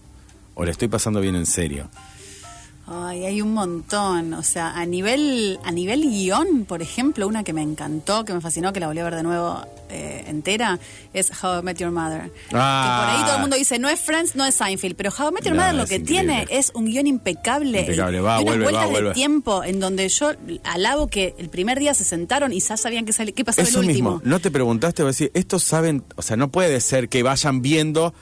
o 0.56 0.66
le 0.66 0.72
estoy 0.72 0.88
pasando 0.88 1.20
bien 1.22 1.36
en 1.36 1.46
serio. 1.46 1.90
Ay, 2.86 3.24
hay 3.26 3.42
un 3.42 3.54
montón. 3.54 4.34
O 4.34 4.44
sea, 4.44 4.78
a 4.78 4.86
nivel, 4.86 5.58
a 5.64 5.72
nivel 5.72 6.02
guion, 6.02 6.66
por 6.66 6.82
ejemplo, 6.82 7.28
una 7.28 7.44
que 7.44 7.54
me 7.54 7.62
encantó, 7.62 8.26
que 8.26 8.34
me 8.34 8.42
fascinó, 8.42 8.74
que 8.74 8.82
la 8.82 8.88
volví 8.88 9.00
a 9.00 9.06
ver 9.06 9.16
de 9.16 9.24
nuevo 9.24 9.66
eh, 9.90 10.26
entera, 10.28 10.78
es 11.14 11.32
How 11.42 11.60
I 11.60 11.64
Met 11.64 11.78
Your 11.78 11.92
Mother. 11.92 12.30
Ah. 12.52 12.84
Que 12.84 13.06
por 13.06 13.16
ahí 13.20 13.24
todo 13.26 13.36
el 13.36 13.42
mundo 13.42 13.56
dice, 13.56 13.80
no 13.80 13.88
es 13.88 14.02
Friends, 14.02 14.36
no 14.36 14.44
es 14.46 14.56
Seinfeld, 14.56 14.96
pero 14.98 15.12
How 15.18 15.30
I 15.30 15.32
Met 15.32 15.46
Your 15.46 15.56
No, 15.56 15.62
Mother 15.62 15.76
lo 15.76 15.86
que 15.86 15.96
increíble. 15.96 16.46
tiene 16.46 16.60
es 16.60 16.72
un 16.74 16.86
guion 16.86 17.08
impecable. 17.08 17.80
Impecable, 17.82 18.20
va, 18.20 18.40
y 18.40 18.44
unas 18.44 18.46
vuelve, 18.46 18.66
va, 18.66 18.72
vueltas 18.72 18.90
vuelve. 18.92 19.10
de 19.10 19.14
tiempo 19.16 19.64
en 19.64 19.80
donde 19.80 20.10
yo 20.10 20.32
alabo 20.66 21.08
que 21.08 21.36
el 21.38 21.48
primer 21.50 21.80
día 21.80 21.94
se 21.94 22.04
sentaron 22.04 22.52
y 22.52 22.60
ya 22.60 22.76
sabían 22.76 23.06
qué, 23.06 23.14
qué 23.34 23.46
pasaba 23.46 23.66
Eso 23.66 23.80
el 23.80 23.88
último. 23.88 24.16
mismo, 24.16 24.30
no 24.30 24.40
te 24.42 24.52
preguntaste, 24.52 25.04
vos 25.04 25.18
decís, 25.18 25.32
estos 25.36 25.64
saben, 25.64 26.04
o 26.18 26.22
sea, 26.22 26.36
no 26.36 26.52
puede 26.52 26.82
ser 26.82 27.08
que 27.08 27.24
vayan 27.24 27.62
viendo, 27.62 28.14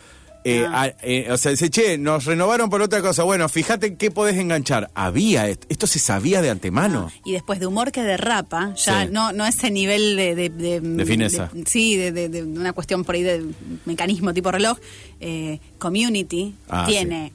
eh, 0.43 0.61
No. 0.61 0.75
a- 0.77 0.87
eh, 1.03 1.27
o 1.31 1.37
sea, 1.37 1.51
dice, 1.51 1.69
che, 1.69 1.97
nos 1.97 2.25
renovaron 2.25 2.69
por 2.69 2.81
otra 2.81 3.01
cosa, 3.01 3.23
bueno, 3.23 3.47
fíjate 3.49 3.95
qué 3.95 4.09
podés 4.11 4.37
enganchar. 4.37 4.89
Había, 4.95 5.47
esto, 5.47 5.67
esto 5.69 5.87
se 5.87 5.99
sabía 5.99 6.41
de 6.41 6.49
antemano. 6.49 7.11
Y 7.25 7.33
después 7.33 7.59
de 7.59 7.67
humor 7.67 7.91
que 7.91 8.01
derrapa, 8.03 8.73
ya 8.75 9.03
Sí. 9.03 9.09
no, 9.11 9.31
no 9.33 9.45
ese 9.45 9.69
nivel 9.71 10.15
de... 10.15 10.35
De, 10.49 10.79
De 10.81 11.05
fineza. 11.05 11.49
de- 11.53 11.63
sí, 11.65 11.95
de, 11.95 12.11
de- 12.11 12.29
de 12.29 12.43
una 12.43 12.73
cuestión 12.73 13.03
por 13.03 13.15
ahí 13.15 13.23
de 13.23 13.43
mecanismo 13.85 14.33
tipo 14.33 14.51
reloj. 14.51 14.77
eh, 15.19 15.59
community 15.77 16.55
Ah, 16.69 16.85
tiene... 16.87 17.31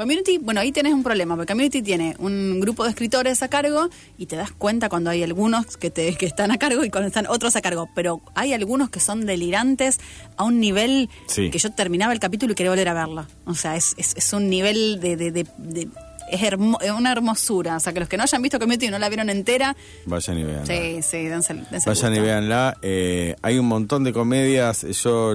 Community, 0.00 0.38
bueno, 0.38 0.60
ahí 0.60 0.72
tenés 0.72 0.94
un 0.94 1.02
problema, 1.02 1.36
porque 1.36 1.52
Community 1.52 1.82
tiene 1.82 2.16
un 2.18 2.58
grupo 2.60 2.84
de 2.84 2.90
escritores 2.90 3.42
a 3.42 3.48
cargo 3.48 3.88
y 4.16 4.26
te 4.26 4.36
das 4.36 4.50
cuenta 4.52 4.88
cuando 4.88 5.10
hay 5.10 5.22
algunos 5.22 5.76
que, 5.76 5.90
te, 5.90 6.14
que 6.16 6.24
están 6.26 6.50
a 6.50 6.58
cargo 6.58 6.82
y 6.84 6.90
cuando 6.90 7.08
están 7.08 7.26
otros 7.26 7.54
a 7.56 7.60
cargo, 7.60 7.88
pero 7.94 8.20
hay 8.34 8.52
algunos 8.54 8.88
que 8.90 8.98
son 9.00 9.26
delirantes 9.26 9.98
a 10.36 10.44
un 10.44 10.58
nivel 10.60 11.08
Sí. 11.26 11.50
que 11.50 11.58
yo 11.58 11.70
terminaba 11.72 12.12
el 12.12 12.18
capítulo 12.20 12.52
y 12.52 12.54
quería 12.56 12.70
volver 12.70 12.88
a 12.88 12.94
verlo. 12.94 13.26
O 13.44 13.54
sea, 13.54 13.76
es, 13.76 13.94
es, 13.98 14.14
es 14.16 14.32
un 14.32 14.48
nivel 14.48 15.00
de... 15.00 15.16
de- 15.16 15.30
de- 15.32 15.46
de- 15.58 15.88
es 16.30 16.42
hermo- 16.42 16.78
una 16.96 17.12
hermosura. 17.12 17.76
O 17.76 17.80
sea, 17.80 17.92
que 17.92 18.00
los 18.00 18.08
que 18.08 18.16
no 18.16 18.22
hayan 18.22 18.40
visto 18.42 18.58
Community 18.58 18.86
y 18.86 18.90
no 18.90 18.98
la 18.98 19.08
vieron 19.08 19.30
entera, 19.30 19.76
Vayan 20.06 20.38
y 20.38 20.44
vean. 20.44 20.66
sí, 20.66 21.02
sí, 21.02 21.24
dense, 21.26 21.54
dense 21.70 21.88
Vayan 21.88 22.14
y 22.14 22.20
véanla. 22.20 22.76
Eh, 22.82 23.36
hay 23.42 23.58
un 23.58 23.66
montón 23.66 24.04
de 24.04 24.12
comedias. 24.12 24.82
Yo 25.02 25.34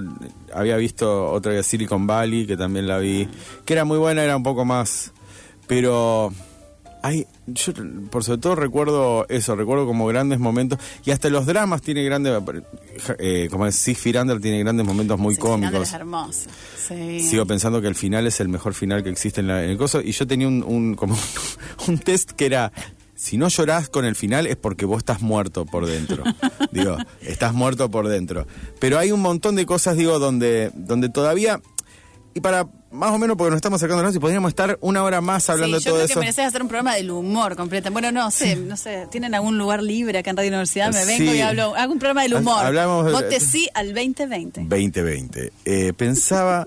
había 0.53 0.77
visto 0.77 1.31
otra 1.31 1.53
de 1.53 1.63
Silicon 1.63 2.07
Valley, 2.07 2.45
que 2.47 2.57
también 2.57 2.87
la 2.87 2.97
vi, 2.97 3.27
que 3.65 3.73
era 3.73 3.85
muy 3.85 3.97
buena, 3.97 4.23
era 4.23 4.35
un 4.37 4.43
poco 4.43 4.65
más. 4.65 5.11
Pero 5.67 6.31
hay. 7.05 7.27
Yo, 7.47 7.73
por 8.09 8.23
sobre 8.23 8.39
todo, 8.41 8.55
recuerdo 8.55 9.25
eso, 9.29 9.55
recuerdo 9.55 9.85
como 9.85 10.07
grandes 10.07 10.39
momentos. 10.39 10.79
Y 11.05 11.11
hasta 11.11 11.29
los 11.29 11.45
dramas 11.45 11.81
tiene 11.81 12.03
grandes. 12.03 12.41
Eh, 13.19 13.47
como 13.51 13.67
es 13.67 13.87
Under, 14.19 14.39
tiene 14.39 14.59
grandes 14.59 14.85
momentos 14.85 15.19
muy 15.19 15.35
Sí, 15.35 15.41
cómicos. 15.41 15.87
Es 15.87 15.93
hermoso. 15.93 16.49
Sí. 16.87 17.19
Sigo 17.21 17.45
pensando 17.45 17.81
que 17.81 17.87
el 17.87 17.95
final 17.95 18.25
es 18.27 18.39
el 18.39 18.49
mejor 18.49 18.73
final 18.73 19.03
que 19.03 19.09
existe 19.09 19.41
en, 19.41 19.47
la- 19.47 19.63
en 19.63 19.69
el 19.71 19.77
coso. 19.77 20.01
Y 20.01 20.11
yo 20.11 20.25
tenía 20.25 20.47
un, 20.47 20.63
un- 20.63 20.95
como 20.95 21.15
un 21.87 21.97
test 21.99 22.31
que 22.31 22.45
era. 22.47 22.71
Si 23.17 23.37
no 23.37 23.47
llorás 23.47 23.87
con 23.87 24.03
el 24.03 24.15
final 24.15 24.45
es 24.45 24.57
porque 24.57 24.85
vos 24.85 24.97
estás 24.97 25.21
muerto 25.21 25.65
por 25.65 25.85
dentro. 25.85 26.23
digo, 26.71 26.97
estás 27.21 27.53
muerto 27.53 27.89
por 27.89 28.07
dentro. 28.09 28.45
Pero 28.79 28.97
hay 28.99 29.11
un 29.11 29.21
montón 29.21 29.55
de 29.55 29.65
cosas, 29.65 29.95
digo, 29.95 30.19
donde, 30.19 30.71
donde 30.73 31.09
todavía. 31.09 31.61
Y 32.38 32.41
para 32.41 32.67
más 32.91 33.11
o 33.11 33.17
menos, 33.17 33.38
porque 33.38 33.49
nos 33.51 33.55
estamos 33.57 33.79
sacando 33.79 34.07
y 34.09 34.19
podríamos 34.19 34.49
estar 34.49 34.77
una 34.81 35.03
hora 35.03 35.21
más 35.21 35.49
hablando 35.49 35.77
Sí, 35.79 35.86
de 35.86 35.86
yo 35.86 35.91
todo 35.91 35.99
creo 35.99 36.05
eso. 36.05 36.13
que 36.15 36.19
mereces 36.19 36.45
hacer 36.45 36.61
un 36.61 36.67
programa 36.67 36.93
del 36.95 37.09
humor 37.09 37.55
completo. 37.55 37.89
Bueno, 37.91 38.11
no 38.11 38.29
sé, 38.29 38.57
no 38.57 38.75
sé, 38.75 39.07
¿tienen 39.09 39.33
algún 39.33 39.57
lugar 39.57 39.81
libre 39.81 40.19
acá 40.19 40.31
en 40.31 40.38
Radio 40.38 40.49
Universidad? 40.49 40.93
Me 40.93 41.05
vengo 41.05 41.31
Sí. 41.31 41.38
y 41.38 41.41
hablo, 41.41 41.73
hago 41.75 41.93
un 41.93 41.99
programa 41.99 42.23
del 42.23 42.33
humor. 42.36 42.63
Hablamos 42.65 43.05
de- 43.05 43.11
Vote 43.13 43.39
sí 43.39 43.69
al 43.73 43.93
2020. 43.93 44.65
2020. 44.67 45.51
Eh, 45.63 45.93
pensaba. 45.95 46.65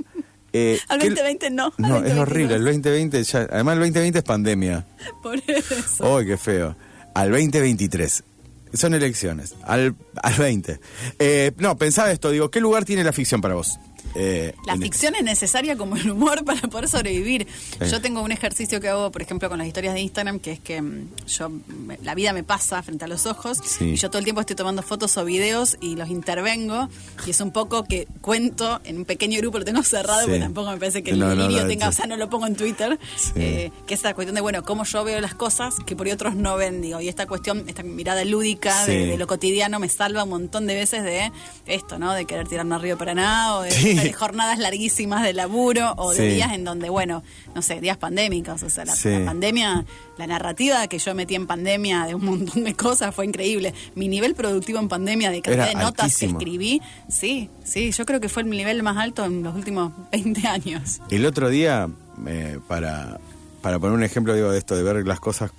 eh, 0.55 0.81
Al 0.89 0.99
que- 1.01 1.11
2020 1.11 1.51
no, 1.51 1.65
No, 1.77 1.87
es 1.87 1.93
2022. 2.15 2.19
horrible. 2.23 2.55
El 2.57 2.65
2020 2.65 3.23
ya. 3.25 3.39
Además, 3.53 3.75
el 3.75 3.81
2020 3.81 4.19
es 4.19 4.25
pandemia. 4.25 4.87
Por 5.23 5.39
eso. 5.47 6.15
¡Uy, 6.17 6.27
qué 6.27 6.39
feo! 6.39 6.75
Al 7.15 7.31
2023. 7.31 8.25
Son 8.73 8.95
elecciones. 8.95 9.55
Al, 9.65 9.95
al 10.23 10.35
20. 10.35 10.81
Eh, 11.19 11.53
no, 11.59 11.77
pensaba 11.77 12.11
esto. 12.11 12.31
Digo, 12.31 12.51
¿qué 12.51 12.61
lugar 12.61 12.85
tiene 12.87 13.05
la 13.05 13.13
ficción 13.13 13.41
para 13.43 13.55
vos? 13.55 13.79
Eh, 14.15 14.55
La 14.67 14.77
ficción 14.77 15.15
es 15.15 15.23
necesaria 15.23 15.77
como 15.77 15.97
el 15.97 16.11
humor 16.11 16.45
para 16.47 16.61
poder 16.63 16.89
sobrevivir. 16.89 17.47
Yo 17.91 18.01
tengo 18.01 18.23
un 18.23 18.33
ejercicio 18.33 18.81
que 18.81 18.89
hago, 18.89 19.11
por 19.13 19.23
ejemplo, 19.23 19.49
con 19.49 19.59
las 19.59 19.67
historias 19.67 19.95
de 19.95 20.01
Instagram, 20.01 20.39
que 20.41 20.53
es 20.53 20.61
que 20.61 20.81
mm, 20.83 21.09
yo 21.27 21.51
me- 21.51 21.99
la 22.03 22.15
vida 22.15 22.33
me 22.33 22.43
pasa 22.43 22.83
frente 22.83 23.05
a 23.05 23.09
los 23.09 23.27
ojos 23.27 23.59
Sí. 23.65 23.85
y 23.93 23.97
yo 23.97 24.09
todo 24.11 24.19
el 24.19 24.25
tiempo 24.25 24.41
estoy 24.41 24.57
tomando 24.57 24.83
fotos 24.83 25.17
o 25.17 25.25
videos 25.25 25.77
y 25.81 25.97
los 25.97 26.09
intervengo 26.09 26.89
y 27.27 27.31
es 27.31 27.41
un 27.41 27.53
poco 27.53 27.85
que 27.85 28.07
cuento 28.21 28.81
en 28.85 28.99
un 28.99 29.05
pequeño 29.05 29.39
grupo, 29.41 29.59
lo 29.59 29.65
tengo 29.65 29.83
cerrado 29.83 30.21
Sí. 30.21 30.27
porque 30.27 30.41
tampoco 30.41 30.71
me 30.71 30.79
parece 30.79 31.03
que 31.03 31.11
el 31.11 31.19
No, 31.19 31.27
no, 31.35 31.43
delirio 31.43 31.63
no, 31.63 31.69
tenga, 31.69 31.89
o 31.89 31.93
sea, 31.93 32.07
no 32.07 32.17
lo 32.17 32.29
pongo 32.31 32.47
en 32.47 32.57
Twitter, 32.57 32.99
Sí. 33.17 33.33
eh, 33.37 33.73
que 33.87 33.95
esa 33.95 34.15
cuestión 34.15 34.35
de, 34.35 34.41
bueno, 34.41 34.63
cómo 34.65 34.85
yo 34.85 35.05
veo 35.05 35.21
las 35.21 35.35
cosas 35.35 35.75
que 35.87 35.95
por 35.97 36.07
ahí 36.07 36.13
otros 36.13 36.35
no 36.35 36.57
ven, 36.57 36.81
digo, 36.83 37.01
y 37.01 37.09
esta 37.09 37.27
cuestión, 37.27 37.65
esta 37.69 37.83
mirada 37.83 38.25
lúdica 38.25 38.85
de, 38.87 39.07
de 39.07 39.17
lo 39.19 39.27
cotidiano 39.27 39.79
me 39.79 39.89
salva 39.89 40.25
un 40.25 40.31
montón 40.31 40.67
de 40.67 40.75
veces 40.75 41.03
de 41.05 41.31
esto, 41.67 41.99
¿no? 41.99 42.13
De 42.15 42.25
querer 42.25 42.49
tirarme 42.49 42.75
arriba 42.75 42.97
para 42.97 43.15
nada 43.15 43.57
o 43.57 43.63
de, 43.63 43.71
Sí. 44.01 44.09
de 44.09 44.13
jornadas 44.15 44.59
larguísimas 44.59 45.23
de 45.23 45.33
laburo 45.33 45.93
o 45.97 46.11
de 46.13 46.17
Sí. 46.17 46.35
días 46.37 46.53
en 46.53 46.65
donde, 46.65 46.89
bueno, 46.91 47.23
no 47.55 47.63
sé, 47.63 47.81
días 47.81 47.97
pandémicos. 47.97 48.63
O 48.63 48.71
sea, 48.71 48.85
la, 48.85 48.95
Sí. 48.97 49.11
la 49.11 49.25
pandemia, 49.25 49.85
la 50.19 50.27
narrativa 50.27 50.87
que 50.89 50.99
yo 50.99 51.15
metí 51.15 51.35
en 51.35 51.47
pandemia 51.47 52.05
de 52.07 52.15
un 52.15 52.25
montón 52.25 52.65
de 52.65 52.75
cosas 52.75 53.15
fue 53.15 53.27
increíble. 53.27 53.75
Mi 53.95 54.09
nivel 54.09 54.35
productivo 54.35 54.79
en 54.79 54.89
pandemia 54.89 55.31
de 55.31 55.43
cantidad 55.43 55.69
de 55.69 55.75
notas 55.75 56.05
altísimo. 56.05 56.39
que 56.39 56.45
escribí, 56.45 56.83
sí, 57.09 57.51
sí, 57.65 57.93
yo 57.93 58.05
creo 58.07 58.21
que 58.21 58.29
fue 58.29 58.43
el 58.43 58.51
nivel 58.51 58.83
más 58.83 58.97
alto 58.97 59.25
en 59.25 59.43
los 59.43 59.55
últimos 59.55 59.93
20 60.13 60.47
años. 60.47 61.01
El 61.11 61.27
otro 61.27 61.49
día, 61.49 61.89
eh, 62.27 62.59
para, 62.69 63.19
para 63.63 63.79
poner 63.79 63.95
un 63.97 64.03
ejemplo 64.05 64.35
digo, 64.35 64.51
de 64.51 64.59
esto, 64.59 64.77
de 64.77 64.83
ver 64.83 65.07
las 65.07 65.21
cosas 65.21 65.51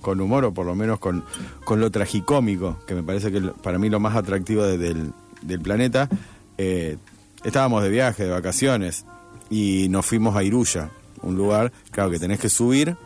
con 0.00 0.20
humor 0.20 0.44
o 0.44 0.52
por 0.52 0.66
lo 0.66 0.74
menos 0.74 0.98
con, 0.98 1.24
con 1.64 1.80
lo 1.80 1.90
tragicómico, 1.90 2.78
que 2.86 2.94
me 2.94 3.02
parece 3.02 3.32
que 3.32 3.40
para 3.40 3.78
mí 3.78 3.88
lo 3.88 4.00
más 4.00 4.14
atractivo 4.16 4.62
de- 4.62 4.76
del, 4.76 5.12
del 5.40 5.60
planeta, 5.60 6.10
eh, 6.58 6.98
estábamos 7.44 7.82
de 7.82 7.90
viaje, 7.90 8.24
de 8.24 8.30
vacaciones, 8.30 9.04
y 9.50 9.88
nos 9.90 10.06
fuimos 10.06 10.34
a 10.36 10.42
Iruya, 10.42 10.90
un 11.22 11.36
lugar, 11.36 11.72
claro, 11.90 12.10
que 12.10 12.18
tenés 12.18 12.40
que 12.40 12.48
subir 12.48 12.96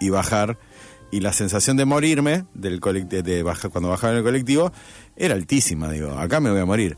y 0.00 0.10
bajar, 0.10 0.58
y 1.10 1.20
la 1.20 1.32
sensación 1.32 1.76
de 1.76 1.84
morirme 1.84 2.46
del 2.54 2.80
de, 2.80 3.22
de 3.22 3.42
bajar, 3.42 3.70
cuando 3.70 3.90
bajaba 3.90 4.12
en 4.12 4.18
el 4.18 4.24
colectivo 4.24 4.72
era 5.16 5.34
altísima, 5.34 5.90
digo, 5.90 6.12
acá 6.12 6.40
me 6.40 6.50
voy 6.50 6.60
a 6.60 6.64
morir. 6.64 6.96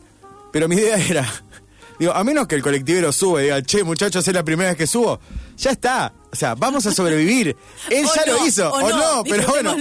Pero 0.51 0.67
mi 0.67 0.75
idea 0.75 0.97
era, 1.09 1.27
digo, 1.99 2.13
a 2.13 2.23
menos 2.23 2.47
que 2.47 2.55
el 2.55 2.61
colectivero 2.61 3.11
sube 3.11 3.41
y 3.41 3.43
diga, 3.45 3.61
che, 3.61 3.83
muchachos, 3.83 4.27
es 4.27 4.33
la 4.33 4.43
primera 4.43 4.69
vez 4.69 4.77
que 4.77 4.87
subo, 4.87 5.19
ya 5.57 5.71
está. 5.71 6.13
O 6.35 6.37
sea, 6.39 6.53
vamos 6.55 6.85
a 6.85 6.91
sobrevivir. 6.93 7.55
Él 7.89 8.05
O 8.05 8.13
ya 8.13 8.25
no, 8.25 8.33
lo 8.39 8.45
hizo, 8.45 8.69
o 8.69 8.75
o, 8.75 8.89
no, 8.89 8.97
no, 9.17 9.23
pero 9.23 9.47
bueno. 9.47 9.73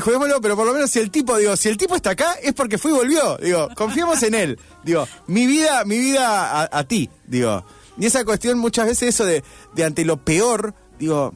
juguémoslo, 0.00 0.40
pero 0.40 0.56
por 0.56 0.66
lo 0.66 0.72
menos 0.72 0.90
si 0.90 0.98
el 1.00 1.10
tipo, 1.10 1.36
digo, 1.36 1.54
si 1.56 1.68
el 1.68 1.76
tipo 1.76 1.94
está 1.94 2.10
acá 2.10 2.34
es 2.42 2.54
porque 2.54 2.78
fue 2.78 2.90
y 2.92 2.94
volvió. 2.94 3.36
Digo, 3.36 3.68
confiemos 3.74 4.22
en 4.22 4.34
él. 4.34 4.58
Digo, 4.84 5.06
mi 5.26 5.46
vida, 5.46 5.84
mi 5.84 5.98
vida 5.98 6.62
a, 6.62 6.68
a 6.78 6.84
ti. 6.84 7.10
Digo, 7.26 7.64
y 7.98 8.06
esa 8.06 8.24
cuestión 8.24 8.58
muchas 8.58 8.86
veces 8.86 9.10
eso 9.14 9.24
de, 9.24 9.44
de 9.74 9.84
ante 9.84 10.04
lo 10.04 10.16
peor, 10.16 10.74
digo. 10.98 11.34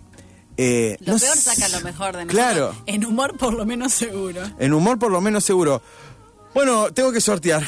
Eh, 0.56 0.96
Lo 1.00 1.14
no 1.14 1.18
peor 1.18 1.36
saca 1.36 1.66
lo 1.68 1.80
mejor 1.80 2.14
de 2.16 2.24
nosotros. 2.26 2.30
Claro. 2.30 2.74
En 2.86 3.04
humor, 3.06 3.36
por 3.38 3.54
lo 3.54 3.64
menos 3.64 3.92
seguro. 3.94 4.42
En 4.58 4.72
humor 4.74 4.98
por 4.98 5.10
lo 5.10 5.20
menos 5.20 5.44
seguro. 5.44 5.82
Bueno, 6.54 6.92
tengo 6.92 7.10
que 7.10 7.20
sortear. 7.22 7.62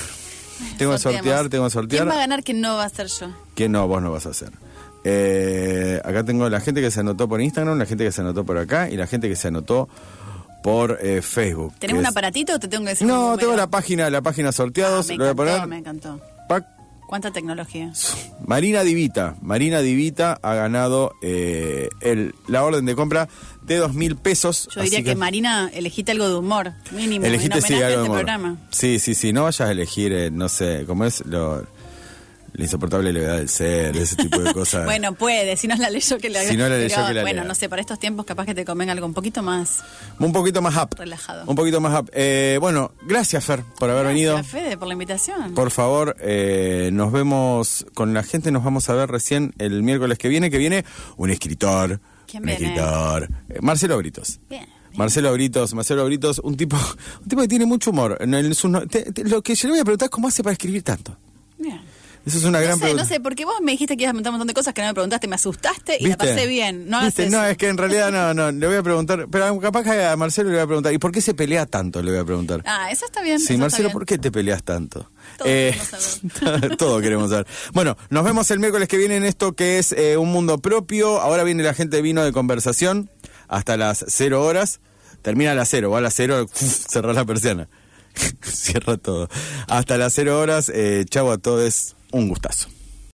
Tengo 0.78 0.92
que 0.92 0.98
Sorteemos. 0.98 1.02
sortear, 1.26 1.48
tengo 1.48 1.64
que 1.64 1.70
sortear. 1.70 2.02
¿Quién 2.02 2.08
va 2.10 2.14
a 2.14 2.18
ganar? 2.18 2.44
¿Quién 2.44 2.60
no 2.60 2.76
va 2.76 2.84
a 2.84 2.88
ser 2.88 3.08
yo? 3.08 3.28
que 3.54 3.68
no, 3.68 3.88
vos 3.88 4.02
no 4.02 4.12
vas 4.12 4.26
a 4.26 4.30
hacer. 4.30 4.50
Eh, 5.04 6.00
acá 6.04 6.24
tengo 6.24 6.48
la 6.48 6.60
gente 6.60 6.80
que 6.80 6.90
se 6.90 7.00
anotó 7.00 7.28
por 7.28 7.40
Instagram, 7.40 7.78
la 7.78 7.86
gente 7.86 8.04
que 8.04 8.12
se 8.12 8.20
anotó 8.22 8.44
por 8.44 8.56
acá 8.58 8.88
y 8.90 8.96
la 8.96 9.06
gente 9.06 9.28
que 9.28 9.36
se 9.36 9.48
anotó 9.48 9.88
por 10.62 10.98
eh, 11.02 11.20
Facebook. 11.20 11.74
¿Tenés 11.78 11.96
un 11.96 12.02
es- 12.04 12.08
aparatito 12.10 12.54
o 12.54 12.58
te 12.58 12.68
tengo 12.68 12.84
que 12.84 12.90
decir 12.90 13.06
No, 13.06 13.36
tengo 13.36 13.54
la 13.54 13.66
página, 13.66 14.08
la 14.10 14.22
página 14.22 14.48
Ah, 14.48 14.52
sorteados. 14.52 15.06
me 15.08 15.16
lo 15.18 15.24
voy 15.24 15.30
a 15.32 15.34
poner. 15.34 15.66
me 15.68 15.78
encantó. 15.78 16.20
Pac. 16.48 16.64
¿Cuánta 17.06 17.30
tecnología? 17.32 17.92
Marina 18.46 18.82
Divita. 18.82 19.36
Marina 19.42 19.80
Divita 19.80 20.38
ha 20.42 20.54
ganado 20.54 21.12
eh, 21.22 21.90
el, 22.00 22.34
la 22.48 22.64
orden 22.64 22.86
de 22.86 22.94
compra 22.96 23.28
de 23.62 23.76
dos 23.76 23.92
mil 23.92 24.16
pesos. 24.16 24.68
Yo 24.74 24.80
diría 24.80 25.02
que, 25.02 25.14
Marina, 25.14 25.70
elegiste 25.74 26.12
algo 26.12 26.26
de 26.28 26.34
humor, 26.34 26.72
mínimo, 26.92 27.26
Elegiste 27.26 27.60
sí, 27.60 27.74
algo 27.74 27.84
este 27.86 27.96
de 27.98 28.02
humor. 28.04 28.16
programa. 28.16 28.56
Sí, 28.70 28.98
sí, 28.98 29.14
sí. 29.14 29.34
No 29.34 29.42
vayas 29.44 29.60
a 29.60 29.70
elegir, 29.70 30.12
eh, 30.14 30.30
no 30.30 30.48
sé, 30.48 30.84
¿cómo 30.86 31.04
es? 31.04 31.24
Lo, 31.26 31.64
La 32.56 32.62
insoportable 32.64 33.12
levedad 33.12 33.38
del 33.38 33.48
ser, 33.48 33.96
ese 33.96 34.14
tipo 34.14 34.38
de 34.38 34.52
cosas. 34.52 34.84
Bueno, 34.84 35.12
puede, 35.14 35.56
si 35.56 35.66
no 35.66 35.74
la 35.74 35.90
leyó 35.90 36.18
que 36.18 36.30
la 36.30 36.40
Si 36.44 36.56
no 36.56 36.68
la 36.68 36.76
leyó 36.78 36.94
pero, 36.94 37.08
que 37.08 37.14
la 37.14 37.22
Bueno, 37.22 37.40
lea. 37.42 37.48
no 37.48 37.54
sé, 37.56 37.68
para 37.68 37.80
estos 37.80 37.98
tiempos 37.98 38.24
capaz 38.26 38.46
que 38.46 38.54
te 38.54 38.64
convenga 38.64 38.92
algo 38.92 39.06
un 39.06 39.12
poquito 39.14 39.42
más 39.42 39.82
un 40.20 40.32
poquito 40.32 40.62
más 40.62 40.76
up. 40.76 40.94
relajado. 40.96 41.42
Un 41.46 41.56
poquito 41.56 41.80
más 41.80 42.00
up. 42.00 42.10
Eh, 42.14 42.58
bueno, 42.60 42.92
gracias 43.02 43.44
Fer 43.44 43.64
por 43.78 43.90
haber 43.90 44.06
venido. 44.06 44.34
Gracias, 44.34 44.52
Fede, 44.62 44.76
por 44.78 44.86
la 44.86 44.92
invitación. 44.94 45.54
Por 45.54 45.72
favor, 45.72 46.16
eh, 46.20 46.90
nos 46.92 47.10
vemos 47.10 47.84
con 47.92 48.14
la 48.14 48.22
gente, 48.22 48.52
nos 48.52 48.62
vamos 48.62 48.88
a 48.88 48.94
ver 48.94 49.10
recién 49.10 49.52
el 49.58 49.82
miércoles 49.82 50.16
que 50.18 50.28
viene, 50.28 50.48
que 50.48 50.58
viene 50.58 50.84
un 51.16 51.30
escritor. 51.30 51.98
¿Quién 52.28 52.44
un 52.44 52.46
viene? 52.46 52.66
escritor. 52.66 53.28
eh, 53.48 53.58
Marcelo 53.62 53.98
Britos. 53.98 54.38
Bien. 54.48 54.66
Marcelo 54.94 55.32
Britos, 55.32 55.74
Marcelo 55.74 56.04
Britos, 56.04 56.38
un 56.38 56.56
tipo, 56.56 56.76
un 57.22 57.28
tipo 57.28 57.42
que 57.42 57.48
tiene 57.48 57.66
mucho 57.66 57.90
humor. 57.90 58.16
En 58.20 58.32
el- 58.32 58.56
te- 58.88 59.10
te- 59.12 59.24
lo 59.24 59.42
que 59.42 59.56
yo 59.56 59.66
le 59.66 59.72
voy 59.72 59.80
a 59.80 59.84
preguntar 59.84 60.06
es 60.06 60.10
cómo 60.10 60.28
hace 60.28 60.44
para 60.44 60.52
escribir 60.52 60.84
tanto. 60.84 61.16
Bien. 61.58 61.80
Eso 62.26 62.38
es 62.38 62.44
una 62.44 62.58
No 62.58 62.64
gran 62.64 62.76
sé, 62.76 62.80
pregunta. 62.80 63.02
no 63.02 63.08
sé, 63.08 63.20
porque 63.20 63.44
vos 63.44 63.54
me 63.62 63.72
dijiste 63.72 63.96
que 63.96 64.04
ibas 64.04 64.10
a 64.10 64.12
preguntar 64.12 64.30
un 64.30 64.38
montón 64.38 64.48
de 64.48 64.54
cosas 64.54 64.72
que 64.72 64.80
no 64.80 64.88
me 64.88 64.94
preguntaste, 64.94 65.28
me 65.28 65.34
asustaste 65.34 65.96
y 66.00 66.06
la 66.06 66.16
pasé 66.16 66.46
bien. 66.46 66.88
No 66.88 67.02
es 67.02 67.14
que 67.58 67.68
en 67.68 67.76
realidad 67.76 68.10
no, 68.10 68.32
no, 68.32 68.50
le 68.50 68.66
voy 68.66 68.76
a 68.76 68.82
preguntar, 68.82 69.26
pero 69.30 69.58
capaz 69.60 69.82
que 69.84 70.04
a 70.04 70.16
Marcelo 70.16 70.48
le 70.50 70.56
voy 70.56 70.62
a 70.62 70.66
preguntar, 70.66 70.92
¿y 70.92 70.98
por 70.98 71.12
qué 71.12 71.20
se 71.20 71.34
pelea 71.34 71.66
tanto? 71.66 72.02
Le 72.02 72.10
voy 72.10 72.20
a 72.20 72.24
preguntar. 72.24 72.62
Ah, 72.64 72.90
eso 72.90 73.04
está 73.04 73.22
bien. 73.22 73.40
Sí, 73.40 73.56
Marcelo, 73.56 73.88
bien. 73.88 73.92
¿por 73.92 74.06
qué 74.06 74.18
te 74.18 74.32
peleas 74.32 74.62
tanto? 74.62 75.10
Todo 75.36 75.46
queremos 75.46 75.86
saber. 75.86 76.76
todo 76.78 77.00
queremos 77.00 77.30
saber. 77.30 77.46
Bueno, 77.72 77.96
nos 78.10 78.24
vemos 78.24 78.50
el 78.50 78.58
miércoles 78.58 78.88
que 78.88 78.96
viene 78.96 79.16
en 79.16 79.24
esto 79.24 79.52
que 79.52 79.78
es 79.78 79.92
eh, 79.92 80.16
un 80.16 80.32
mundo 80.32 80.58
propio. 80.58 81.20
Ahora 81.20 81.44
viene 81.44 81.62
la 81.62 81.74
gente 81.74 81.96
de 81.96 82.02
vino 82.02 82.24
de 82.24 82.32
conversación 82.32 83.10
hasta 83.48 83.76
las 83.76 84.04
cero 84.08 84.44
horas. 84.44 84.80
Termina 85.22 85.52
a 85.52 85.54
las 85.54 85.68
cero, 85.68 85.90
va 85.90 85.98
a 85.98 86.00
las 86.00 86.14
cero, 86.14 86.46
cerra 86.54 87.12
la 87.12 87.24
persiana. 87.24 87.68
Cierra 88.42 88.96
todo. 88.96 89.28
Hasta 89.68 89.98
las 89.98 90.14
cero 90.14 90.38
horas. 90.38 90.70
Eh, 90.72 91.04
chau 91.08 91.30
a 91.30 91.38
todos, 91.38 91.96
un 92.14 92.28
gustazo. 92.28 92.73